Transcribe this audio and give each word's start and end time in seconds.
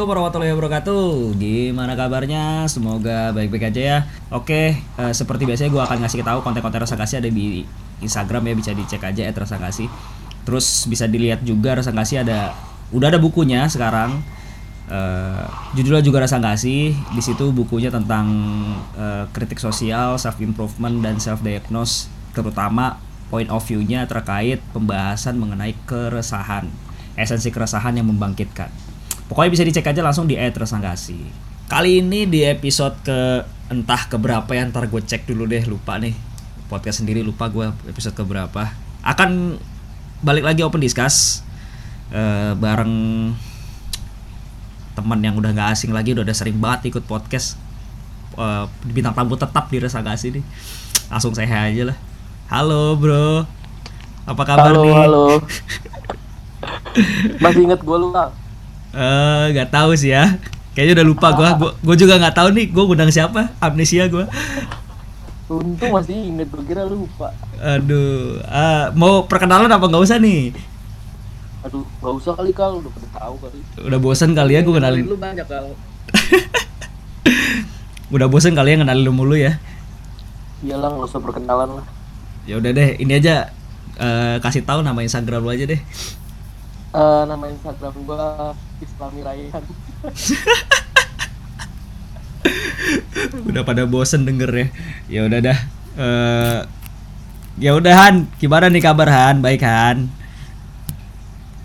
Assalamualaikum 0.00 0.32
warahmatullahi 0.32 0.54
wabarakatuh. 0.56 1.08
Gimana 1.36 1.92
kabarnya? 1.92 2.64
Semoga 2.72 3.36
baik-baik 3.36 3.68
aja 3.68 3.80
ya. 3.84 3.98
Oke, 4.32 4.80
eh, 4.80 5.12
seperti 5.12 5.44
biasanya 5.44 5.68
gue 5.68 5.82
akan 5.84 6.00
ngasih 6.00 6.24
tahu 6.24 6.40
konten-konten 6.40 6.80
rasa 6.80 6.96
kasih 6.96 7.20
ada 7.20 7.28
di 7.28 7.68
Instagram 8.00 8.48
ya 8.48 8.54
bisa 8.56 8.72
dicek 8.72 9.04
aja 9.04 9.28
at 9.28 9.36
rasa 9.36 9.60
kasih. 9.60 9.92
Terus 10.48 10.88
bisa 10.88 11.04
dilihat 11.04 11.44
juga 11.44 11.76
rasa 11.76 11.92
kasih 11.92 12.24
ada 12.24 12.56
udah 12.96 13.12
ada 13.12 13.20
bukunya 13.20 13.68
sekarang. 13.68 14.24
Eh, 14.88 15.44
judulnya 15.76 16.00
juga 16.00 16.24
rasa 16.24 16.40
kasih. 16.40 16.96
Di 16.96 17.20
situ 17.20 17.52
bukunya 17.52 17.92
tentang 17.92 18.32
eh, 18.96 19.28
kritik 19.36 19.60
sosial, 19.60 20.16
self 20.16 20.40
improvement 20.40 20.96
dan 21.04 21.20
self 21.20 21.44
diagnose, 21.44 22.08
terutama 22.32 22.96
point 23.28 23.52
of 23.52 23.60
view-nya 23.68 24.08
terkait 24.08 24.64
pembahasan 24.72 25.36
mengenai 25.36 25.76
keresahan 25.84 26.72
esensi 27.20 27.52
keresahan 27.52 28.00
yang 28.00 28.08
membangkitkan. 28.08 28.72
Pokoknya 29.30 29.50
bisa 29.54 29.62
dicek 29.62 29.86
aja 29.86 30.02
langsung 30.02 30.26
di 30.26 30.34
@resangkasi. 30.34 31.22
Kali 31.70 32.02
ini 32.02 32.26
di 32.26 32.42
episode 32.42 32.98
ke 33.06 33.46
entah 33.70 34.10
keberapa 34.10 34.50
ya 34.50 34.66
ntar 34.66 34.90
gue 34.90 34.98
cek 34.98 35.30
dulu 35.30 35.46
deh 35.46 35.62
lupa 35.70 36.02
nih. 36.02 36.18
Podcast 36.66 36.98
sendiri 36.98 37.22
lupa 37.22 37.46
gue 37.46 37.70
episode 37.86 38.18
keberapa. 38.18 38.74
Akan 39.06 39.54
balik 40.26 40.42
lagi 40.42 40.66
open 40.66 40.82
discuss 40.82 41.46
eh, 42.10 42.58
bareng 42.58 42.90
teman 44.98 45.22
yang 45.22 45.38
udah 45.38 45.54
nggak 45.54 45.78
asing 45.78 45.94
lagi 45.94 46.10
udah, 46.10 46.26
udah 46.26 46.34
sering 46.34 46.58
banget 46.58 46.90
ikut 46.90 47.06
podcast. 47.06 47.54
Eh, 48.34 48.66
bintang 48.90 49.14
tamu 49.14 49.38
tetap 49.38 49.70
di 49.70 49.78
Resangkasi 49.78 50.42
nih. 50.42 50.44
Langsung 51.06 51.38
saya 51.38 51.70
aja 51.70 51.94
lah. 51.94 51.98
Halo 52.50 52.98
bro. 52.98 53.46
Apa 54.26 54.42
kabar 54.42 54.74
halo, 54.74 54.82
nih? 54.82 54.94
halo. 54.98 55.26
Masih 57.46 57.70
inget 57.70 57.78
gue 57.78 57.94
lu? 57.94 58.10
Eh, 58.90 59.44
nggak 59.54 59.70
tahu 59.70 59.94
sih 59.94 60.10
ya. 60.10 60.38
Kayaknya 60.74 61.02
udah 61.02 61.06
lupa 61.06 61.28
gua. 61.34 61.48
Gua, 61.58 61.70
gua 61.78 61.96
juga 61.98 62.18
nggak 62.18 62.36
tahu 62.36 62.48
nih 62.54 62.66
gua 62.70 62.84
undang 62.90 63.10
siapa. 63.10 63.54
Amnesia 63.62 64.10
gua. 64.10 64.26
Untung 65.50 65.90
masih 65.90 66.14
inget, 66.14 66.46
gue 66.46 66.62
kira 66.62 66.86
lu 66.86 67.10
lupa. 67.10 67.34
Aduh, 67.58 68.38
ah, 68.46 68.94
mau 68.94 69.26
perkenalan 69.26 69.66
apa 69.66 69.82
nggak 69.82 70.04
usah 70.06 70.22
nih? 70.22 70.54
Aduh, 71.66 71.82
gak 72.00 72.14
usah 72.22 72.32
kali 72.38 72.54
Kang, 72.54 72.78
udah 72.80 72.86
pada 72.88 73.08
tahu 73.18 73.34
kali. 73.42 73.58
Udah 73.82 73.98
bosan 73.98 74.30
kali 74.32 74.54
ya 74.54 74.62
gua 74.62 74.78
kenalin. 74.78 75.04
Lu 75.10 75.18
banyak 75.18 75.44
Kang. 75.44 75.74
Udah 78.14 78.26
bosan 78.26 78.54
kali 78.54 78.74
ya 78.74 78.76
kenalin 78.78 79.04
lu 79.04 79.12
mulu 79.12 79.34
ya. 79.34 79.58
Iyalah, 80.62 80.94
gak 80.94 81.10
usah 81.10 81.20
perkenalan 81.20 81.82
lah. 81.82 81.86
Ya 82.48 82.56
udah 82.56 82.70
deh, 82.72 82.96
ini 82.96 83.12
aja 83.18 83.52
eh, 84.00 84.36
kasih 84.40 84.64
tahu 84.64 84.80
nama 84.80 85.02
Instagram 85.04 85.44
lu 85.44 85.52
aja 85.52 85.68
deh. 85.68 85.82
Eh, 86.90 87.22
nama 87.22 87.46
Instagram 87.46 87.94
gua 88.02 88.50
Islami 88.82 89.22
Raihan. 89.22 89.62
Udah 93.46 93.62
pada 93.62 93.86
bosen 93.86 94.26
denger 94.26 94.50
ya. 94.50 94.66
Ya 95.06 95.20
udah 95.30 95.38
dah. 95.38 95.58
Eh, 95.94 96.58
ya 97.62 97.78
udah 97.78 97.94
Han, 97.94 98.26
gimana 98.42 98.66
nih 98.66 98.82
kabar 98.82 99.06
Han? 99.06 99.38
Baik 99.38 99.62
Han? 99.62 100.10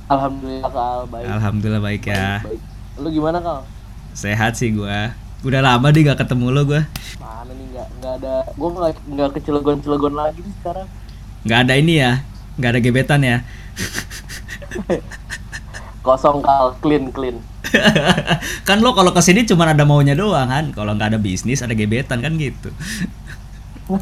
Alhamdulillah 0.05 0.69
Kal, 0.69 1.09
baik. 1.09 1.25
Alhamdulillah 1.25 1.81
baik 1.81 2.05
ya. 2.05 2.45
Baik. 2.45 2.61
Lu 3.01 3.09
gimana 3.09 3.41
Kal? 3.41 3.65
Sehat 4.13 4.61
sih 4.61 4.69
gua. 4.69 5.17
Udah 5.41 5.65
lama 5.65 5.89
nih 5.89 6.13
gak 6.13 6.21
ketemu 6.21 6.53
lo 6.53 6.61
gua. 6.69 6.85
Mana 7.17 7.49
nih 7.49 7.65
nggak 7.73 7.87
nggak 7.97 8.13
ada, 8.21 8.45
gua 8.53 8.69
nggak 8.69 8.93
nggak 9.09 9.29
ke 9.33 9.39
Cilegon-Cilegon 9.41 10.13
lagi 10.13 10.45
nih 10.45 10.53
sekarang. 10.61 10.85
nggak 11.45 11.61
ada 11.61 11.77
ini 11.77 12.01
ya 12.01 12.25
nggak 12.57 12.71
ada 12.73 12.81
gebetan 12.81 13.21
ya 13.21 13.45
Kosong 16.06 16.40
Kal, 16.46 16.78
clean 16.80 17.09
clean. 17.09 17.41
kan 18.68 18.78
lo 18.80 18.94
kalau 18.94 19.12
ke 19.12 19.22
sini 19.25 19.44
cuma 19.44 19.66
ada 19.68 19.84
maunya 19.84 20.13
doang 20.13 20.47
kan 20.47 20.69
kalau 20.72 20.94
nggak 20.94 21.18
ada 21.18 21.19
bisnis 21.19 21.66
ada 21.66 21.74
gebetan 21.74 22.22
kan 22.22 22.38
gitu. 22.38 22.69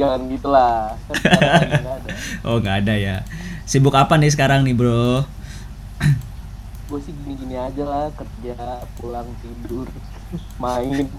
Jangan 0.00 0.20
gitulah. 0.26 0.98
Kan 1.06 2.00
oh 2.50 2.58
nggak 2.58 2.76
ada 2.82 2.94
ya. 2.98 3.16
Sibuk 3.62 3.94
apa 3.94 4.18
nih 4.18 4.34
sekarang 4.34 4.66
nih 4.66 4.74
bro? 4.74 5.22
Gue 6.90 7.00
sih 7.02 7.10
gini-gini 7.10 7.58
aja 7.58 7.82
lah, 7.82 8.06
kerja, 8.14 8.54
pulang 8.94 9.26
tidur, 9.42 9.90
main. 10.62 11.10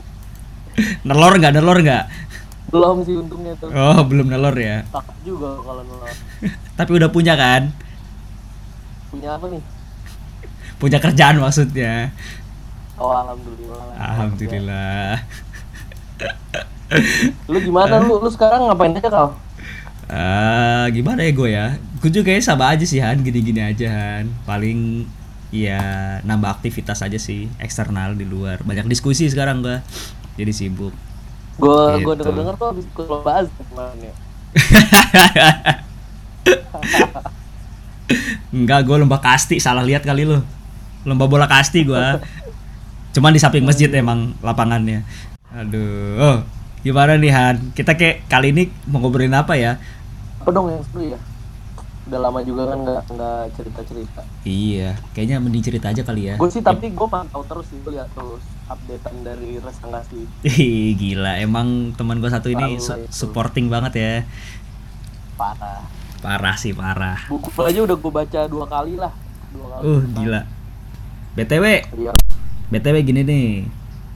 nelor 1.04 1.34
nggak? 1.36 1.54
Nelor 1.60 1.78
nggak? 1.84 2.06
Belum 2.72 3.04
sih 3.04 3.20
untungnya 3.20 3.52
tuh. 3.60 3.68
oh 3.72 4.00
belum 4.08 4.32
nelor 4.32 4.56
ya. 4.56 4.88
Takut 4.92 5.18
juga 5.28 5.60
kalau 5.60 5.84
nolak 5.84 6.16
tapi 6.78 6.92
udah 6.94 7.10
punya 7.10 7.34
kan 7.34 7.74
punya 9.08 9.34
apa 9.34 9.46
nih? 9.48 9.62
Punya 10.78 10.98
kerjaan 10.98 11.38
maksudnya. 11.38 12.10
Oh 12.96 13.10
alhamdulillah. 13.10 13.82
Alhamdulillah. 13.96 15.12
Lu 17.52 17.58
gimana 17.60 18.00
lu? 18.00 18.18
Lu 18.18 18.28
sekarang 18.28 18.66
ngapain 18.66 18.96
aja 18.96 19.06
kau 19.06 19.30
Ah, 20.08 20.88
gimana 20.90 21.20
ya 21.20 21.32
gue 21.32 21.50
ya? 21.52 21.66
Gue 22.00 22.08
juga 22.08 22.32
kayaknya 22.32 22.46
sama 22.48 22.72
aja 22.72 22.86
sih 22.88 22.98
Han. 22.98 23.22
Gini-gini 23.22 23.60
aja 23.60 23.88
Han. 23.92 24.32
Paling 24.48 25.04
ya 25.52 25.80
nambah 26.24 26.60
aktivitas 26.60 27.02
aja 27.02 27.20
sih 27.20 27.48
eksternal 27.60 28.16
di 28.16 28.24
luar. 28.24 28.64
Banyak 28.64 28.88
diskusi 28.88 29.28
sekarang 29.28 29.60
gue 29.60 29.78
jadi 30.36 30.50
sibuk. 30.50 30.96
Gue 31.60 31.76
gue 32.00 32.14
Gitu. 32.14 32.24
denger 32.24 32.34
denger 32.34 32.54
tuh 32.56 32.68
habis 32.72 32.86
lomba 32.96 33.32
azan 33.36 33.52
kemarin 33.68 34.00
ya 34.00 34.14
Enggak, 38.58 38.80
gue 38.84 38.96
lomba 38.98 39.22
kasti, 39.22 39.62
salah 39.62 39.86
lihat 39.86 40.02
kali 40.02 40.26
lo. 40.26 40.42
Lomba 41.06 41.30
bola 41.30 41.46
kasti 41.46 41.86
gue. 41.86 42.06
Cuman 43.14 43.30
di 43.30 43.38
samping 43.38 43.62
masjid 43.62 43.90
emang 43.94 44.34
lapangannya. 44.42 45.06
Aduh, 45.50 46.18
oh, 46.18 46.38
gimana 46.82 47.14
nih 47.16 47.30
Han? 47.30 47.56
Kita 47.72 47.94
kayak 47.94 48.26
kali 48.26 48.50
ini 48.50 48.64
mau 48.86 49.00
ngobrolin 49.00 49.34
apa 49.34 49.54
ya? 49.54 49.78
apa 50.38 50.56
dong 50.56 50.72
yang 50.72 50.80
seru 50.88 51.04
ya 51.04 51.20
udah 52.08 52.20
lama 52.24 52.40
juga 52.40 52.72
kan 52.72 52.80
nggak 52.80 53.02
nggak 53.12 53.40
cerita 53.52 53.82
cerita 53.84 54.22
Iya, 54.48 54.96
kayaknya 55.12 55.44
mending 55.44 55.60
cerita 55.60 55.92
aja 55.92 56.08
kali 56.08 56.32
ya. 56.32 56.40
gue 56.40 56.48
sih 56.48 56.64
tapi 56.64 56.96
gue 56.96 57.08
pantau 57.12 57.44
terus 57.44 57.68
sih 57.68 57.76
gue 57.84 57.92
lihat 57.92 58.08
terus 58.16 58.40
updatean 58.64 59.28
dari 59.28 59.60
resangasi 59.60 60.24
Ih, 60.40 60.96
gila, 60.96 61.36
emang 61.36 61.92
teman 62.00 62.24
gue 62.24 62.32
satu 62.32 62.48
ini 62.48 62.80
su- 62.80 62.96
supporting 63.12 63.68
banget 63.68 63.94
ya. 64.00 64.14
parah 65.36 65.84
Parah 66.18 66.56
sih, 66.58 66.74
parah. 66.74 67.18
buku 67.30 67.50
aja 67.62 67.80
udah 67.86 67.98
gue 67.98 68.12
baca 68.12 68.40
dua 68.50 68.66
kali 68.66 68.98
lah 68.98 69.14
dua 69.54 69.66
kali 69.78 69.82
Uh, 69.86 70.02
gila. 70.18 70.42
BTW, 71.38 71.66
iya 72.02 72.14
BTW 72.74 72.96
gini 73.06 73.22
nih. 73.22 73.50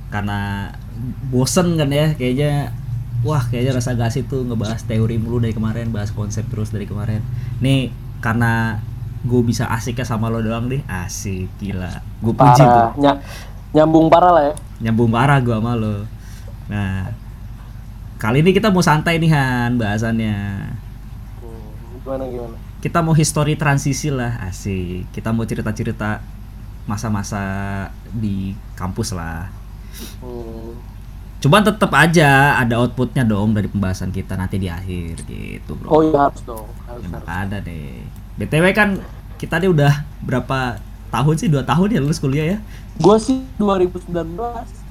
Karena 0.10 0.70
bosen 1.30 1.78
kan 1.78 1.88
ya 1.94 2.12
kayaknya 2.18 2.74
wah 3.22 3.46
kayaknya 3.48 3.78
rasa 3.78 3.94
gasi 3.94 4.26
tuh 4.26 4.42
ngebahas 4.44 4.82
teori 4.84 5.22
mulu 5.22 5.38
dari 5.40 5.54
kemarin, 5.54 5.94
bahas 5.94 6.10
konsep 6.10 6.44
terus 6.50 6.74
dari 6.74 6.90
kemarin. 6.90 7.22
Nih 7.62 7.94
karena 8.20 8.82
gue 9.22 9.42
bisa 9.46 9.70
asiknya 9.70 10.02
sama 10.02 10.34
lo 10.34 10.42
doang 10.42 10.66
deh, 10.66 10.82
asik 10.90 11.48
gila. 11.62 12.02
Gue 12.26 12.34
puji 12.34 12.64
tuh. 12.66 12.90
Ny- 12.98 13.22
nyambung 13.72 14.12
parah 14.12 14.32
lah 14.36 14.44
ya 14.52 14.54
Nyambung 14.90 15.14
parah 15.14 15.38
gue 15.40 15.54
sama 15.54 15.78
lo. 15.78 16.04
Nah, 16.68 17.14
kali 18.18 18.42
ini 18.42 18.52
kita 18.52 18.74
mau 18.74 18.82
santai 18.82 19.22
nih 19.22 19.30
Han 19.30 19.78
bahasannya. 19.78 20.36
Gimana 22.02 22.26
gimana 22.26 22.58
Kita 22.82 23.06
mau 23.06 23.14
history 23.14 23.54
transisi 23.54 24.10
lah, 24.10 24.42
asik. 24.50 25.14
Kita 25.14 25.30
mau 25.30 25.46
cerita-cerita 25.46 26.18
masa-masa 26.90 27.42
di 28.09 28.58
kampus 28.74 29.14
lah. 29.14 29.53
hmm. 30.26 30.74
Cuman 31.42 31.62
tetap 31.66 31.90
aja 31.94 32.53
ada 32.58 32.78
outputnya 32.78 33.26
dong 33.26 33.58
dari 33.58 33.66
pembahasan 33.66 34.14
kita 34.14 34.38
nanti 34.38 34.62
di 34.62 34.70
akhir 34.70 35.26
gitu 35.26 35.74
bro. 35.74 35.90
oh 35.90 36.02
iya 36.06 36.30
harus 36.30 36.42
dong 36.46 36.70
harus, 36.86 37.02
Enak 37.02 37.26
harus. 37.26 37.42
ada 37.50 37.58
deh. 37.66 38.06
BTW 38.38 38.66
kan 38.78 38.90
kita 39.38 39.58
nih 39.58 39.70
udah 39.74 40.06
berapa 40.22 40.78
tahun 41.09 41.36
sih? 41.42 41.50
Dua 41.50 41.66
tahun 41.66 41.97
ya 41.97 42.00
lulus 42.02 42.22
kuliah 42.22 42.46
ya? 42.46 42.58
Gue 43.02 43.18
sih 43.18 43.42
2019, 43.58 44.14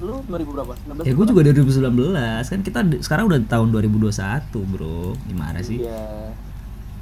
lu 0.03 0.15
2000 0.27 0.51
berapa? 0.51 0.71
19 0.75 1.07
Ya 1.07 1.13
gue 1.15 1.25
juga 1.31 1.41
2019 1.55 2.51
kan 2.51 2.59
kita 2.59 2.79
sekarang 2.99 3.31
udah 3.31 3.39
tahun 3.47 3.67
2021 3.71 4.11
bro. 4.75 5.15
Gimana 5.27 5.63
sih? 5.63 5.87
Iya. 5.87 6.35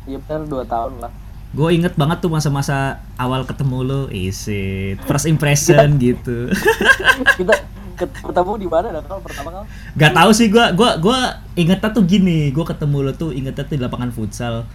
Iya 0.10 0.18
benar 0.26 0.42
2 0.50 0.66
tahun 0.66 0.94
lah. 0.98 1.12
Gue 1.50 1.70
inget 1.74 1.94
banget 1.94 2.18
tuh 2.22 2.30
masa-masa 2.30 2.98
awal 3.14 3.46
ketemu 3.46 3.78
lo, 3.86 4.02
isit, 4.10 4.98
first 5.06 5.30
impression 5.30 5.98
gitu. 6.02 6.50
Kita 7.38 7.54
ket- 7.94 8.22
ketemu 8.22 8.54
di 8.58 8.68
mana 8.70 8.88
dah 8.98 9.04
kalau 9.06 9.22
pertama 9.22 9.50
kali? 9.54 9.66
Gak 9.98 10.14
tahu 10.18 10.30
sih 10.34 10.48
gua 10.50 10.74
gua 10.74 10.98
gua 10.98 11.18
ingetnya 11.54 11.90
tuh 11.94 12.06
gini, 12.06 12.50
gua 12.50 12.66
ketemu 12.66 12.98
lo 13.06 13.12
tuh 13.14 13.30
ingetnya 13.34 13.66
tuh 13.66 13.76
di 13.78 13.82
lapangan 13.82 14.10
futsal. 14.10 14.66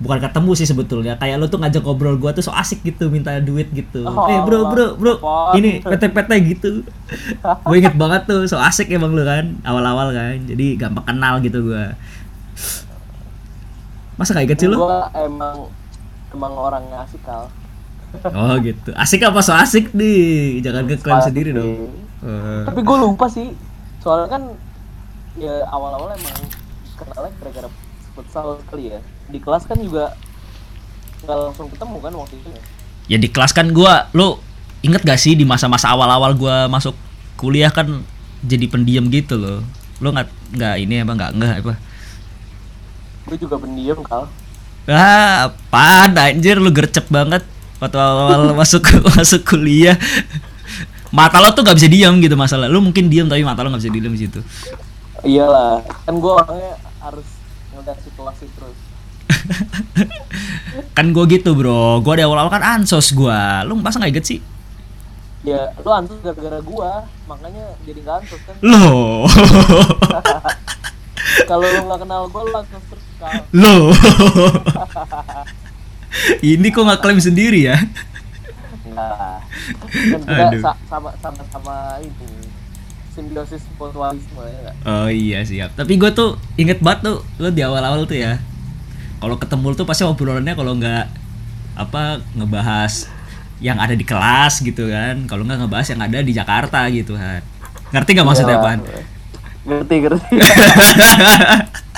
Bukan 0.00 0.16
ketemu 0.16 0.50
sih 0.56 0.64
sebetulnya, 0.64 1.12
kayak 1.20 1.36
lo 1.36 1.46
tuh 1.52 1.60
ngajak 1.60 1.84
ngobrol 1.84 2.16
gua 2.16 2.32
tuh 2.32 2.40
so 2.40 2.54
asik 2.56 2.80
gitu, 2.80 3.12
minta 3.12 3.36
duit 3.36 3.68
gitu. 3.68 4.00
Oh, 4.00 4.32
eh 4.32 4.40
bro 4.40 4.72
bro 4.72 4.96
bro, 4.96 5.12
apa? 5.20 5.60
ini 5.60 5.84
PT-PT 5.84 6.30
gitu. 6.56 6.70
gue 7.68 7.76
inget 7.76 7.92
banget 8.00 8.24
tuh, 8.24 8.48
so 8.48 8.56
asik 8.56 8.88
emang 8.88 9.12
lo 9.12 9.28
kan, 9.28 9.60
awal-awal 9.60 10.08
kan. 10.16 10.40
Jadi 10.48 10.80
gampang 10.80 11.04
kenal 11.04 11.42
gitu 11.44 11.68
gua. 11.68 11.92
Masa 14.20 14.36
kayak 14.36 14.60
sih 14.60 14.68
lo? 14.68 14.76
Gue 14.84 15.00
emang 15.16 15.56
emang 16.36 16.52
orangnya 16.52 17.08
asik 17.08 17.24
kal. 17.24 17.48
Oh 18.36 18.54
gitu. 18.60 18.92
Asik 18.92 19.24
apa 19.24 19.40
so 19.40 19.56
asik 19.56 19.96
nih? 19.96 20.60
Jangan 20.60 20.84
ngeklaim 20.84 21.24
sendiri 21.24 21.56
dong. 21.56 21.88
Eh, 22.20 22.62
Tapi 22.68 22.84
gue 22.84 22.96
lupa 23.00 23.32
sih. 23.32 23.56
Soalnya 24.04 24.28
kan 24.28 24.42
ya 25.40 25.64
awal-awal 25.72 26.12
emang 26.12 26.36
kenalnya 27.00 27.32
gara-gara 27.40 27.68
futsal 28.12 28.60
kali 28.68 28.92
ya. 28.92 29.00
Di 29.32 29.40
kelas 29.40 29.64
kan 29.64 29.80
juga 29.80 30.12
nggak 31.24 31.36
langsung 31.36 31.68
ketemu 31.72 31.96
kan 32.00 32.12
waktu 32.16 32.34
itu 32.40 32.48
ya. 32.48 32.62
ya 33.12 33.16
di 33.20 33.28
kelas 33.28 33.52
kan 33.52 33.68
gua 33.76 34.08
lu 34.16 34.40
inget 34.80 35.04
gak 35.04 35.20
sih 35.20 35.36
di 35.36 35.44
masa-masa 35.44 35.92
awal-awal 35.92 36.32
gua 36.32 36.64
masuk 36.64 36.96
kuliah 37.36 37.68
kan 37.68 38.04
jadi 38.40 38.68
pendiam 38.68 39.08
gitu 39.08 39.36
loh. 39.36 39.60
Lu 40.00 40.12
nggak 40.12 40.28
nggak 40.56 40.74
ini 40.80 41.04
apa 41.04 41.12
nggak 41.16 41.30
nggak 41.36 41.54
apa? 41.64 41.74
Gue 43.30 43.38
juga 43.38 43.56
pendiam 43.62 44.02
kal. 44.02 44.26
Ah, 44.90 45.54
apaan 45.54 46.18
anjir 46.18 46.58
lu 46.58 46.74
gercep 46.74 47.06
banget 47.06 47.46
waktu 47.78 47.96
awal 47.96 48.50
masuk 48.58 48.82
masuk 49.14 49.46
kuliah. 49.46 49.94
Mata 51.14 51.38
lo 51.38 51.54
tuh 51.54 51.62
gak 51.62 51.78
bisa 51.78 51.86
diam 51.86 52.18
gitu 52.18 52.34
masalah. 52.34 52.66
Lu 52.66 52.82
mungkin 52.82 53.06
diam 53.06 53.30
tapi 53.30 53.46
mata 53.46 53.62
lo 53.62 53.70
gak 53.70 53.86
bisa 53.86 53.90
diam 53.94 54.10
di 54.10 54.20
situ. 54.26 54.42
Iyalah, 55.22 55.86
kan 55.86 56.14
gue 56.18 56.32
orangnya 56.32 56.74
harus 56.98 57.28
ngeliat 57.70 57.98
situasi 58.02 58.44
terus. 58.50 58.78
kan 60.98 61.06
gue 61.14 61.24
gitu 61.30 61.54
bro, 61.54 62.02
gue 62.02 62.14
di 62.18 62.22
awal-awal 62.26 62.50
kan 62.50 62.82
ansos 62.82 63.14
gue. 63.14 63.40
Lu 63.70 63.78
masa 63.78 64.02
nggak 64.02 64.10
inget 64.10 64.26
sih? 64.26 64.40
Ya, 65.40 65.72
lu 65.80 65.88
antus 65.88 66.20
gara-gara 66.20 66.60
gua, 66.60 67.08
makanya 67.24 67.72
jadi 67.88 68.04
nggak 68.04 68.16
antus 68.20 68.40
kan. 68.44 68.56
Loh, 68.60 69.24
Kalau 71.48 71.64
lu 71.64 71.80
nggak 71.88 72.00
kenal 72.04 72.28
gua, 72.28 72.42
lu 72.44 72.52
antus 72.60 72.84
terus. 72.92 72.99
Loh. 73.52 73.92
Ini 76.42 76.66
kok 76.68 76.82
nggak 76.82 77.00
klaim 77.00 77.20
sendiri 77.22 77.70
ya? 77.70 77.76
Nah, 78.90 79.38
kan 79.86 80.20
kita 80.26 80.42
Aduh. 80.50 80.60
sa- 80.60 80.80
sama 80.90 81.10
sama 81.22 81.42
sama 81.48 81.74
ini 82.02 82.26
simbiosis 83.10 83.62
mutualisme 83.74 84.42
ya? 84.42 84.72
Oh 84.82 85.06
iya 85.06 85.46
siap. 85.46 85.78
Tapi 85.78 85.94
gue 85.94 86.10
tuh 86.10 86.34
inget 86.56 86.82
banget 86.82 87.06
tuh 87.06 87.16
lo 87.38 87.48
di 87.50 87.62
awal-awal 87.62 88.02
tuh 88.04 88.18
ya. 88.18 88.42
Kalau 89.20 89.36
ketemu 89.36 89.76
tuh 89.76 89.86
pasti 89.86 90.02
obrolannya 90.02 90.56
kalau 90.56 90.74
nggak 90.74 91.04
apa 91.78 92.18
ngebahas 92.34 93.06
yang 93.60 93.78
ada 93.78 93.94
di 93.94 94.02
kelas 94.02 94.64
gitu 94.64 94.90
kan. 94.90 95.28
Kalau 95.30 95.46
nggak 95.46 95.62
ngebahas 95.62 95.86
yang 95.94 96.00
ada 96.02 96.18
di 96.18 96.32
Jakarta 96.34 96.88
gitu 96.90 97.14
kan. 97.14 97.44
Ngerti 97.94 98.10
nggak 98.16 98.26
maksudnya 98.26 98.56
Ya? 98.58 98.74
Ngerti, 99.60 99.94
ngerti. 100.02 100.34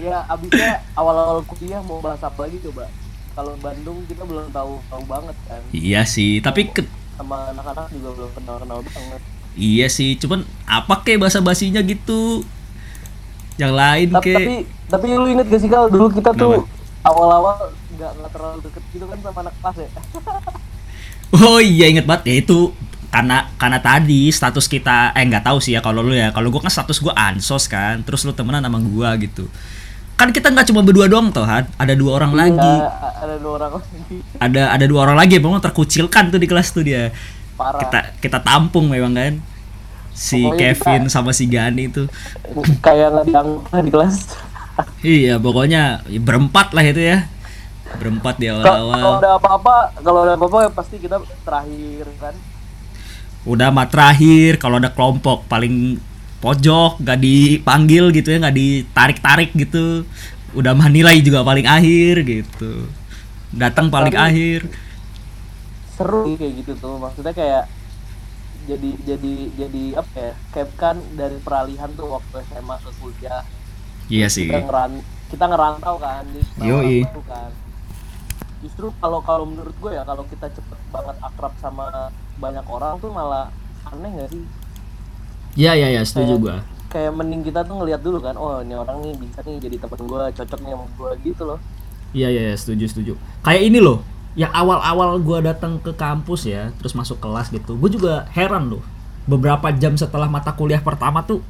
ya, 0.00 0.18
abisnya 0.26 0.72
awal-awal 0.94 1.40
kuliah 1.44 1.80
mau 1.80 1.98
bahas 1.98 2.20
apa 2.20 2.44
lagi 2.44 2.60
coba? 2.60 2.88
Kalau 3.34 3.58
Bandung 3.58 3.98
kita 4.06 4.22
belum 4.22 4.46
tahu 4.48 4.78
tahu 4.86 5.02
banget 5.04 5.36
kan, 5.44 5.60
Iya 5.70 6.06
sih. 6.06 6.38
Tapi 6.38 6.70
ke- 6.70 6.86
sama 7.14 7.50
anak-anak 7.50 7.90
juga 7.90 8.08
belum 8.12 8.30
kenal-kenal 8.32 8.78
banget. 8.82 9.20
iya 9.54 9.86
sih. 9.88 10.14
Cuman 10.14 10.42
apa 10.64 11.02
kek 11.02 11.18
bahasa 11.18 11.38
basinya 11.38 11.78
gitu? 11.80 12.42
Yang 13.54 13.72
lain 13.72 14.08
tapi, 14.10 14.24
kek. 14.24 14.34
tapi 14.34 14.54
tapi 14.90 15.06
lu 15.10 15.26
inget 15.28 15.46
gak 15.46 15.60
sih 15.60 15.70
kalau 15.70 15.86
dulu 15.86 16.10
kita 16.10 16.30
tuh 16.34 16.62
Kenapa? 16.62 17.06
awal-awal 17.06 17.56
nggak 17.94 18.10
nggak 18.18 18.30
terlalu 18.30 18.58
deket 18.66 18.82
gitu 18.90 19.04
kan 19.06 19.18
sama 19.22 19.38
anak 19.46 19.54
kelas 19.56 19.76
ya 19.78 19.88
Oh 21.34 21.58
iya 21.58 21.86
inget 21.86 22.06
banget 22.06 22.22
ya 22.30 22.34
itu 22.42 22.58
karena 23.14 23.46
karena 23.54 23.78
tadi 23.78 24.26
status 24.34 24.66
kita 24.66 25.14
eh 25.14 25.22
nggak 25.22 25.46
tahu 25.46 25.62
sih 25.62 25.78
ya 25.78 25.80
kalau 25.86 26.02
lu 26.02 26.18
ya. 26.18 26.34
Kalau 26.34 26.50
gua 26.50 26.66
kan 26.66 26.72
status 26.74 26.98
gua 26.98 27.14
ansos 27.14 27.70
kan 27.70 28.02
terus 28.02 28.26
lu 28.26 28.34
temenan 28.34 28.58
sama 28.58 28.82
gua 28.82 29.14
gitu. 29.22 29.46
Kan 30.18 30.34
kita 30.34 30.50
nggak 30.50 30.74
cuma 30.74 30.82
berdua 30.82 31.06
doang 31.06 31.30
toh 31.30 31.46
Han. 31.46 31.62
ada 31.78 31.94
dua 31.94 32.18
orang 32.18 32.34
lagi. 32.34 32.58
Iya, 32.58 32.90
ada 33.22 33.34
dua 33.38 33.52
orang 33.62 33.72
lagi. 33.78 34.16
Ada 34.42 34.62
ada 34.74 34.84
dua 34.90 35.00
orang 35.06 35.18
lagi 35.22 35.38
memang 35.38 35.62
terkucilkan 35.62 36.34
tuh 36.34 36.42
di 36.42 36.50
kelas 36.50 36.74
tuh 36.74 36.82
dia. 36.82 37.14
Parah. 37.54 37.78
Kita 37.86 37.98
kita 38.18 38.38
tampung 38.42 38.90
memang 38.90 39.14
kan. 39.14 39.38
Si 40.10 40.42
Pokoknya 40.42 40.74
Kevin 40.74 41.02
sama 41.06 41.30
si 41.30 41.46
Gani 41.46 41.90
itu 41.90 42.06
kayak 42.82 43.26
dianggap 43.30 43.82
di 43.82 43.90
kelas. 43.94 44.14
Iya 45.06 45.38
pokoknya 45.38 46.02
ya 46.10 46.18
berempat 46.18 46.74
lah 46.74 46.82
itu 46.82 46.98
ya. 46.98 47.30
Berempat 47.94 48.42
di 48.42 48.50
Kalau 48.50 48.62
kalau 48.62 48.90
awal-awal 48.90 49.22
ada 49.22 49.30
apa-apa 49.38 49.74
kalau 50.02 50.20
ada 50.26 50.34
apa-apa 50.34 50.66
ya 50.66 50.70
pasti 50.74 50.98
kita 50.98 51.22
terakhir 51.46 52.10
kan 52.18 52.34
udah 53.44 53.68
mah 53.68 53.88
terakhir 53.88 54.56
kalau 54.56 54.80
ada 54.80 54.88
kelompok 54.88 55.44
paling 55.46 56.00
pojok 56.40 57.00
gak 57.00 57.20
dipanggil 57.20 58.12
gitu 58.12 58.36
ya 58.36 58.38
nggak 58.40 58.56
ditarik-tarik 58.56 59.50
gitu 59.56 60.04
udah 60.54 60.72
mah 60.72 60.86
nilai 60.88 61.18
juga 61.18 61.42
paling 61.42 61.66
akhir 61.66 62.22
gitu. 62.22 62.86
Datang 63.50 63.90
paling 63.90 64.14
Tapi- 64.14 64.26
akhir. 64.30 64.60
seru 65.94 66.34
kayak 66.34 66.58
gitu 66.58 66.72
tuh 66.74 66.98
maksudnya 66.98 67.30
kayak 67.30 67.70
jadi 68.66 68.90
jadi 69.06 69.34
jadi 69.54 69.82
apa 69.94 70.14
ya 70.18 70.32
kayak 70.50 70.70
kan 70.74 70.96
dari 71.14 71.38
peralihan 71.38 71.86
tuh 71.94 72.18
waktu 72.18 72.42
SMA 72.50 72.76
ke 72.82 72.90
kuliah. 72.98 73.42
Iya 74.10 74.26
sih. 74.26 74.50
Kita 74.50 74.66
ngeran 74.66 74.92
kita 75.30 75.44
ngerantau 75.46 75.94
kan 76.02 76.24
Yoi. 76.58 77.06
baru 77.06 77.22
kan. 77.30 77.50
Justru 78.66 78.90
kalau 78.98 79.22
kalau 79.22 79.46
menurut 79.46 79.74
gue 79.78 79.92
ya 79.94 80.02
kalau 80.02 80.26
kita 80.26 80.50
cepet 80.50 80.80
banget 80.90 81.16
akrab 81.22 81.54
sama 81.62 82.10
banyak 82.36 82.64
orang 82.66 82.98
tuh 82.98 83.10
malah 83.10 83.48
aneh 83.84 84.10
gak 84.16 84.28
sih? 84.30 84.42
Iya 85.54 85.72
iya 85.74 85.88
iya 85.94 86.02
setuju 86.02 86.34
Kayak- 86.34 86.42
gua. 86.42 86.56
kayak 86.90 87.12
mending 87.14 87.42
kita 87.42 87.60
tuh 87.62 87.74
ngelihat 87.74 88.00
dulu 88.02 88.22
kan 88.22 88.38
oh 88.38 88.62
ini 88.62 88.74
orang 88.74 89.02
nih 89.02 89.18
bisa 89.18 89.42
nih 89.42 89.58
jadi 89.58 89.76
temen 89.82 89.98
gue 89.98 90.22
cocok 90.30 90.58
nih 90.62 90.70
sama 90.74 90.86
gue 90.86 91.10
gitu 91.26 91.42
loh. 91.42 91.58
Iya 92.14 92.28
iya 92.30 92.42
iya, 92.50 92.54
setuju 92.54 92.84
setuju. 92.86 93.12
Kayak 93.42 93.62
ini 93.66 93.78
loh 93.82 93.98
yang 94.38 94.50
awal-awal 94.50 95.18
gua 95.18 95.38
datang 95.42 95.78
ke 95.78 95.94
kampus 95.94 96.46
ya 96.46 96.74
terus 96.78 96.94
masuk 96.94 97.22
kelas 97.22 97.50
gitu 97.50 97.74
gue 97.74 97.90
juga 97.90 98.26
heran 98.30 98.70
loh. 98.70 98.82
Beberapa 99.26 99.74
jam 99.74 99.94
setelah 99.94 100.30
mata 100.30 100.54
kuliah 100.54 100.78
pertama 100.78 101.22
tuh 101.22 101.42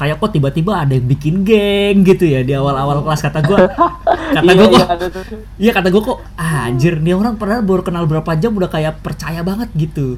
kayak 0.00 0.18
kok 0.18 0.32
tiba-tiba 0.34 0.82
ada 0.82 0.92
yang 0.96 1.06
bikin 1.06 1.46
geng 1.46 2.02
gitu 2.02 2.24
ya 2.26 2.42
di 2.42 2.56
awal-awal 2.56 3.04
kelas 3.04 3.22
kata 3.22 3.40
gua 3.44 3.70
kata 4.36 4.42
Iya, 4.42 4.52
gua 4.56 4.66
kok 4.66 4.80
iya, 4.80 4.84
tuh. 4.96 5.22
Iya 5.60 5.72
kata 5.76 5.88
gue 5.92 6.02
kok 6.02 6.18
ah, 6.40 6.66
anjir 6.68 6.94
nih 6.98 7.14
orang 7.14 7.34
padahal 7.36 7.62
baru 7.62 7.82
kenal 7.84 8.04
berapa 8.08 8.30
jam 8.40 8.56
udah 8.56 8.70
kayak 8.72 9.04
percaya 9.04 9.44
banget 9.44 9.68
gitu. 9.76 10.16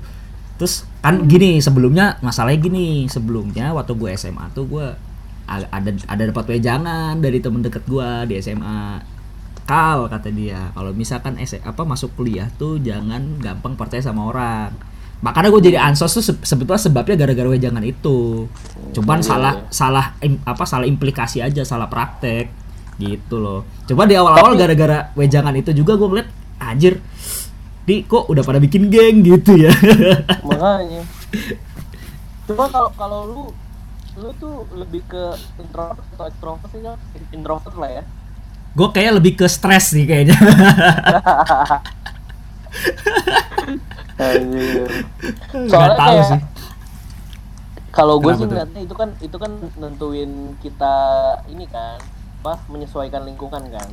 Terus 0.57 0.87
kan 1.03 1.27
gini 1.27 1.59
sebelumnya 1.59 2.17
masalahnya 2.23 2.61
gini 2.63 3.11
sebelumnya 3.11 3.75
waktu 3.75 3.93
gue 3.99 4.11
SMA 4.15 4.55
tuh 4.55 4.65
gue 4.71 4.87
ada 5.45 5.91
ada 6.09 6.23
dapat 6.25 6.45
wejangan 6.57 7.21
dari 7.21 7.43
temen 7.43 7.61
deket 7.61 7.85
gue 7.85 8.09
di 8.31 8.39
SMA. 8.41 9.03
Kal 9.65 10.07
kata 10.13 10.29
dia 10.29 10.71
kalau 10.77 10.93
misalkan 10.93 11.41
S 11.41 11.57
apa 11.59 11.83
masuk 11.89 12.13
kuliah 12.15 12.49
tuh 12.61 12.79
jangan 12.81 13.41
gampang 13.43 13.75
percaya 13.75 14.01
sama 14.05 14.31
orang. 14.31 14.71
Makanya 15.25 15.49
gue 15.49 15.63
jadi 15.65 15.79
ansos 15.81 16.13
tuh 16.13 16.21
se- 16.23 16.43
sebetulnya 16.45 16.77
sebabnya 16.79 17.17
gara-gara 17.17 17.49
wejangan 17.49 17.81
itu. 17.81 18.45
Cuman 18.93 19.19
Iya, 19.19 19.27
salah 19.27 19.55
iya. 19.57 19.73
salah 19.73 20.07
im- 20.21 20.45
apa 20.45 20.65
salah 20.65 20.85
implikasi 20.85 21.41
aja 21.41 21.65
salah 21.65 21.89
praktek 21.89 22.53
gitu 23.01 23.41
loh. 23.41 23.65
Coba 23.85 24.05
di 24.05 24.15
awal-awal 24.15 24.53
gara-gara 24.55 25.09
wejangan 25.15 25.57
itu 25.57 25.73
juga 25.73 25.97
gue 25.97 26.07
ngeliat 26.07 26.29
anjir 26.61 27.01
di 27.85 28.01
kok 28.01 28.29
udah 28.29 28.41
pada 28.41 28.57
bikin 28.57 28.89
geng 28.89 29.21
gitu 29.21 29.57
ya. 29.59 29.73
makanya 30.47 31.03
coba 32.45 32.65
kalau 32.69 32.91
kalau 32.95 33.21
lu 33.25 33.43
lu 34.15 34.29
tuh 34.37 34.63
lebih 34.73 35.01
ke 35.05 35.25
introvert 35.59 36.05
atau 36.13 36.25
extrovert 36.25 36.69
sih 36.71 36.81
kan 36.81 36.97
introvert 37.31 37.75
lah 37.75 37.91
ya 37.91 38.03
gue 38.73 38.89
kayak 38.91 39.13
lebih 39.19 39.33
ke 39.35 39.47
stres 39.47 39.91
sih 39.91 40.03
kayaknya. 40.03 40.35
Soalnya 45.71 45.95
tahu 45.99 46.17
kayak 46.17 46.29
sih. 46.31 46.41
kalau 47.95 48.19
gue 48.19 48.33
sih 48.35 48.47
ngeliatnya 48.51 48.81
itu 48.83 48.95
kan 48.99 49.15
itu 49.23 49.37
kan 49.39 49.53
nentuin 49.79 50.59
kita 50.59 50.97
ini 51.47 51.63
kan 51.71 52.03
apa 52.45 52.61
menyesuaikan 52.69 53.25
lingkungan 53.25 53.63
kan. 53.71 53.89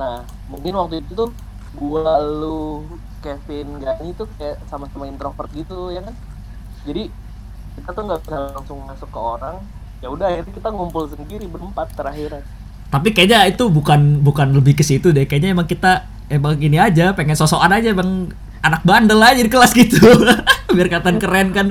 Nah 0.00 0.24
mungkin 0.48 0.74
waktu 0.74 1.04
itu 1.04 1.12
tuh 1.14 1.30
gua 1.76 2.18
lu 2.18 2.88
Kevin 3.20 3.78
Gani 3.78 4.16
tuh 4.16 4.26
kayak 4.40 4.58
sama-sama 4.66 5.04
introvert 5.06 5.52
gitu 5.52 5.92
ya 5.92 6.00
kan? 6.00 6.16
Jadi 6.88 7.12
kita 7.76 7.92
tuh 7.92 8.02
nggak 8.08 8.20
bisa 8.24 8.36
langsung 8.56 8.80
masuk 8.88 9.12
ke 9.12 9.20
orang. 9.20 9.60
Ya 10.00 10.08
udah 10.08 10.32
akhirnya 10.32 10.52
kita 10.56 10.68
ngumpul 10.72 11.04
sendiri 11.08 11.44
berempat 11.46 11.92
terakhir 11.92 12.40
Tapi 12.86 13.10
kayaknya 13.10 13.46
itu 13.50 13.66
bukan 13.66 14.22
bukan 14.22 14.54
lebih 14.54 14.78
ke 14.78 14.84
situ 14.86 15.10
deh. 15.10 15.26
Kayaknya 15.26 15.56
emang 15.56 15.66
kita 15.66 16.06
emang 16.30 16.58
gini 16.58 16.78
aja 16.78 17.14
pengen 17.14 17.38
sosokan 17.38 17.70
aja 17.70 17.90
emang 17.94 18.30
anak 18.62 18.82
bandel 18.82 19.18
aja 19.22 19.40
di 19.42 19.50
kelas 19.50 19.72
gitu. 19.74 20.02
Biar 20.74 20.86
kelihatan 20.90 21.16
keren 21.22 21.50
kan. 21.54 21.66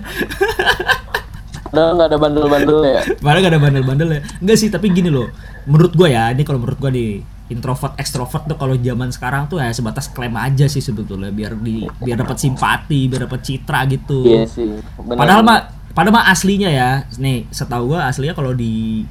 Padahal 1.75 1.91
nggak 1.99 2.07
ada 2.07 2.19
bandel-bandel 2.23 2.77
ya 2.87 3.01
Padahal 3.19 3.39
gak 3.43 3.51
ada 3.51 3.59
bandel-bandel 3.59 4.09
ya. 4.15 4.21
Enggak 4.39 4.57
sih, 4.63 4.71
tapi 4.71 4.95
gini 4.95 5.11
loh. 5.11 5.27
Menurut 5.67 5.91
gua 5.91 6.07
ya, 6.07 6.31
ini 6.31 6.47
kalau 6.47 6.63
menurut 6.63 6.79
gua 6.79 6.87
di 6.87 7.19
introvert 7.51 7.99
extrovert 7.99 8.47
tuh 8.47 8.57
kalau 8.57 8.73
zaman 8.79 9.11
sekarang 9.11 9.45
tuh 9.45 9.61
ya 9.61 9.69
sebatas 9.69 10.09
klaim 10.09 10.33
aja 10.33 10.65
sih 10.65 10.81
sebetulnya 10.81 11.29
biar 11.29 11.53
di 11.59 11.85
biar 12.01 12.23
dapat 12.23 12.41
simpati, 12.41 13.11
biar 13.11 13.29
dapat 13.29 13.43
citra 13.43 13.85
gitu. 13.91 14.23
iya 14.23 14.47
sih 14.47 14.81
bener. 14.97 15.19
Padahal 15.19 15.41
mah 15.43 15.59
padahal 15.91 16.15
mah 16.15 16.25
aslinya 16.31 16.71
ya. 16.71 17.03
Nih, 17.19 17.43
setahu 17.51 17.91
gua 17.91 18.07
aslinya 18.07 18.31
kalau 18.33 18.55
di 18.55 19.03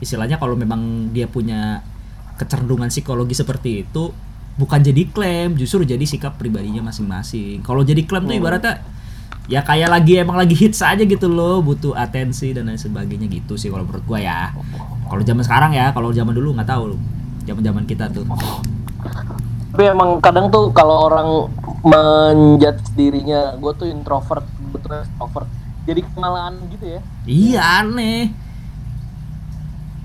istilahnya 0.00 0.36
kalau 0.36 0.54
memang 0.58 1.12
dia 1.12 1.24
punya 1.28 1.80
kecenderungan 2.36 2.92
psikologi 2.92 3.32
seperti 3.32 3.84
itu 3.88 4.12
bukan 4.56 4.80
jadi 4.80 5.02
klaim 5.12 5.56
justru 5.56 5.84
jadi 5.84 6.00
sikap 6.04 6.36
pribadinya 6.40 6.88
masing-masing. 6.88 7.60
Kalau 7.64 7.84
jadi 7.84 8.04
klaim 8.04 8.28
tuh 8.28 8.36
ibaratnya 8.36 8.84
ya 9.46 9.62
kayak 9.62 9.88
lagi 9.92 10.18
emang 10.18 10.36
lagi 10.42 10.58
hits 10.58 10.82
aja 10.82 11.00
gitu 11.06 11.30
loh 11.30 11.62
butuh 11.62 11.94
atensi 11.94 12.50
dan 12.50 12.66
lain 12.66 12.80
sebagainya 12.80 13.30
gitu 13.30 13.54
sih 13.54 13.68
kalau 13.72 13.84
menurut 13.84 14.04
gua 14.04 14.20
ya. 14.20 14.40
Kalau 15.06 15.22
zaman 15.22 15.44
sekarang 15.44 15.72
ya 15.76 15.92
kalau 15.92 16.10
zaman 16.12 16.32
dulu 16.32 16.56
nggak 16.56 16.68
tahu 16.68 16.96
zaman 17.44 17.62
zaman 17.64 17.84
kita 17.88 18.08
tuh. 18.12 18.24
Tapi 19.76 19.84
emang 19.92 20.20
kadang 20.24 20.48
tuh 20.48 20.72
kalau 20.72 21.08
orang 21.08 21.28
menjudge 21.86 22.96
dirinya 22.96 23.54
gue 23.60 23.72
tuh 23.76 23.86
introvert 23.86 24.44
gue 24.72 24.80
tuh 24.80 24.90
extrovert. 24.92 25.48
Jadi 25.86 26.00
kemalaan 26.16 26.58
gitu 26.72 26.84
ya? 26.96 27.00
Iya 27.28 27.62
aneh 27.84 28.45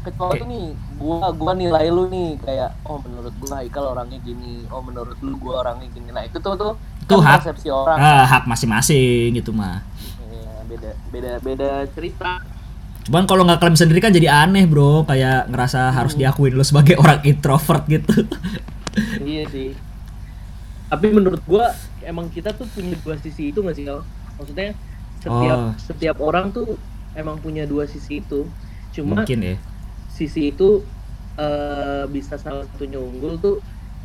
kecuali 0.02 0.34
Kayak- 0.36 0.50
nih 0.50 0.66
gua 0.98 1.30
gua 1.32 1.54
nilai 1.54 1.86
lu 1.88 2.06
nih 2.08 2.36
kayak 2.40 2.70
oh 2.84 2.98
menurut 3.00 3.34
gua 3.38 3.54
Haikal 3.58 3.86
orangnya 3.88 4.20
gini 4.20 4.66
oh 4.68 4.82
menurut 4.82 5.18
lu 5.20 5.34
gua 5.36 5.62
orangnya 5.62 5.88
gini. 5.90 6.10
Nah 6.10 6.24
itu 6.24 6.38
tuh 6.38 6.54
tuh 6.54 6.74
Itu 7.00 7.16
kan 7.16 7.26
hak. 7.28 7.38
persepsi 7.42 7.68
orang. 7.68 7.98
Ah, 7.98 8.24
hak 8.26 8.44
masing-masing 8.46 9.34
gitu 9.34 9.52
mah. 9.52 9.82
Iya, 10.24 10.54
beda 10.66 10.92
beda 11.10 11.32
beda 11.40 11.70
cerita. 11.90 12.42
Cuman 13.02 13.26
kalau 13.26 13.42
nggak 13.44 13.60
klaim 13.60 13.74
sendiri 13.74 13.98
kan 13.98 14.10
jadi 14.10 14.30
aneh 14.40 14.66
bro. 14.66 15.04
Kayak 15.04 15.46
ngerasa 15.48 15.90
harus 15.90 16.14
diakuin 16.14 16.54
lo 16.54 16.62
sebagai 16.62 16.98
orang 17.02 17.22
introvert 17.22 17.86
gitu. 17.86 18.26
Iya 19.18 19.46
sih. 19.48 19.74
Tapi 20.88 21.08
menurut 21.10 21.40
gua 21.44 21.72
emang 22.02 22.28
kita 22.28 22.52
tuh 22.52 22.68
punya 22.68 22.98
dua 22.98 23.16
sisi 23.18 23.50
itu 23.50 23.60
nggak 23.60 23.76
sih 23.76 23.86
Kal? 23.86 24.02
maksudnya 24.36 24.74
setiap 25.18 25.58
Oh. 25.60 25.72
setiap 25.78 26.18
orang 26.18 26.50
tuh 26.50 26.74
emang 27.14 27.38
punya 27.38 27.64
dua 27.64 27.86
sisi 27.86 28.20
itu. 28.20 28.50
Cuma 28.92 29.22
mungkin 29.22 29.40
ya 29.40 29.56
sisi 30.22 30.54
itu 30.54 30.86
eh, 31.42 32.06
bisa 32.14 32.38
salah 32.38 32.70
satunya 32.70 33.02
unggul 33.02 33.42
tuh 33.42 33.58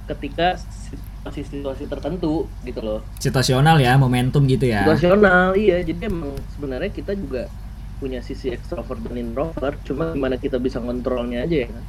ketika 0.08 0.56
situasi-situasi 0.56 1.90
tertentu 1.90 2.49
gitu 2.64 2.80
loh. 2.80 3.00
Situasional 3.20 3.76
ya 3.82 4.00
momentum 4.00 4.49
gitu 4.49 4.64
ya. 4.64 4.87
Situasional 4.87 5.52
iya. 5.58 5.85
Jadi 5.85 6.08
emang 6.08 6.32
sebenarnya 6.56 6.88
kita 6.88 7.12
juga 7.12 7.50
punya 7.96 8.20
sisi 8.20 8.52
ekstrovert 8.52 9.00
dan 9.08 9.16
introvert 9.16 9.80
cuma 9.85 10.12
gimana 10.12 10.37
kita 10.37 10.61
bisa 10.61 10.80
kontrolnya 10.80 11.44
aja 11.49 11.64
ya 11.64 11.68
kan? 11.73 11.85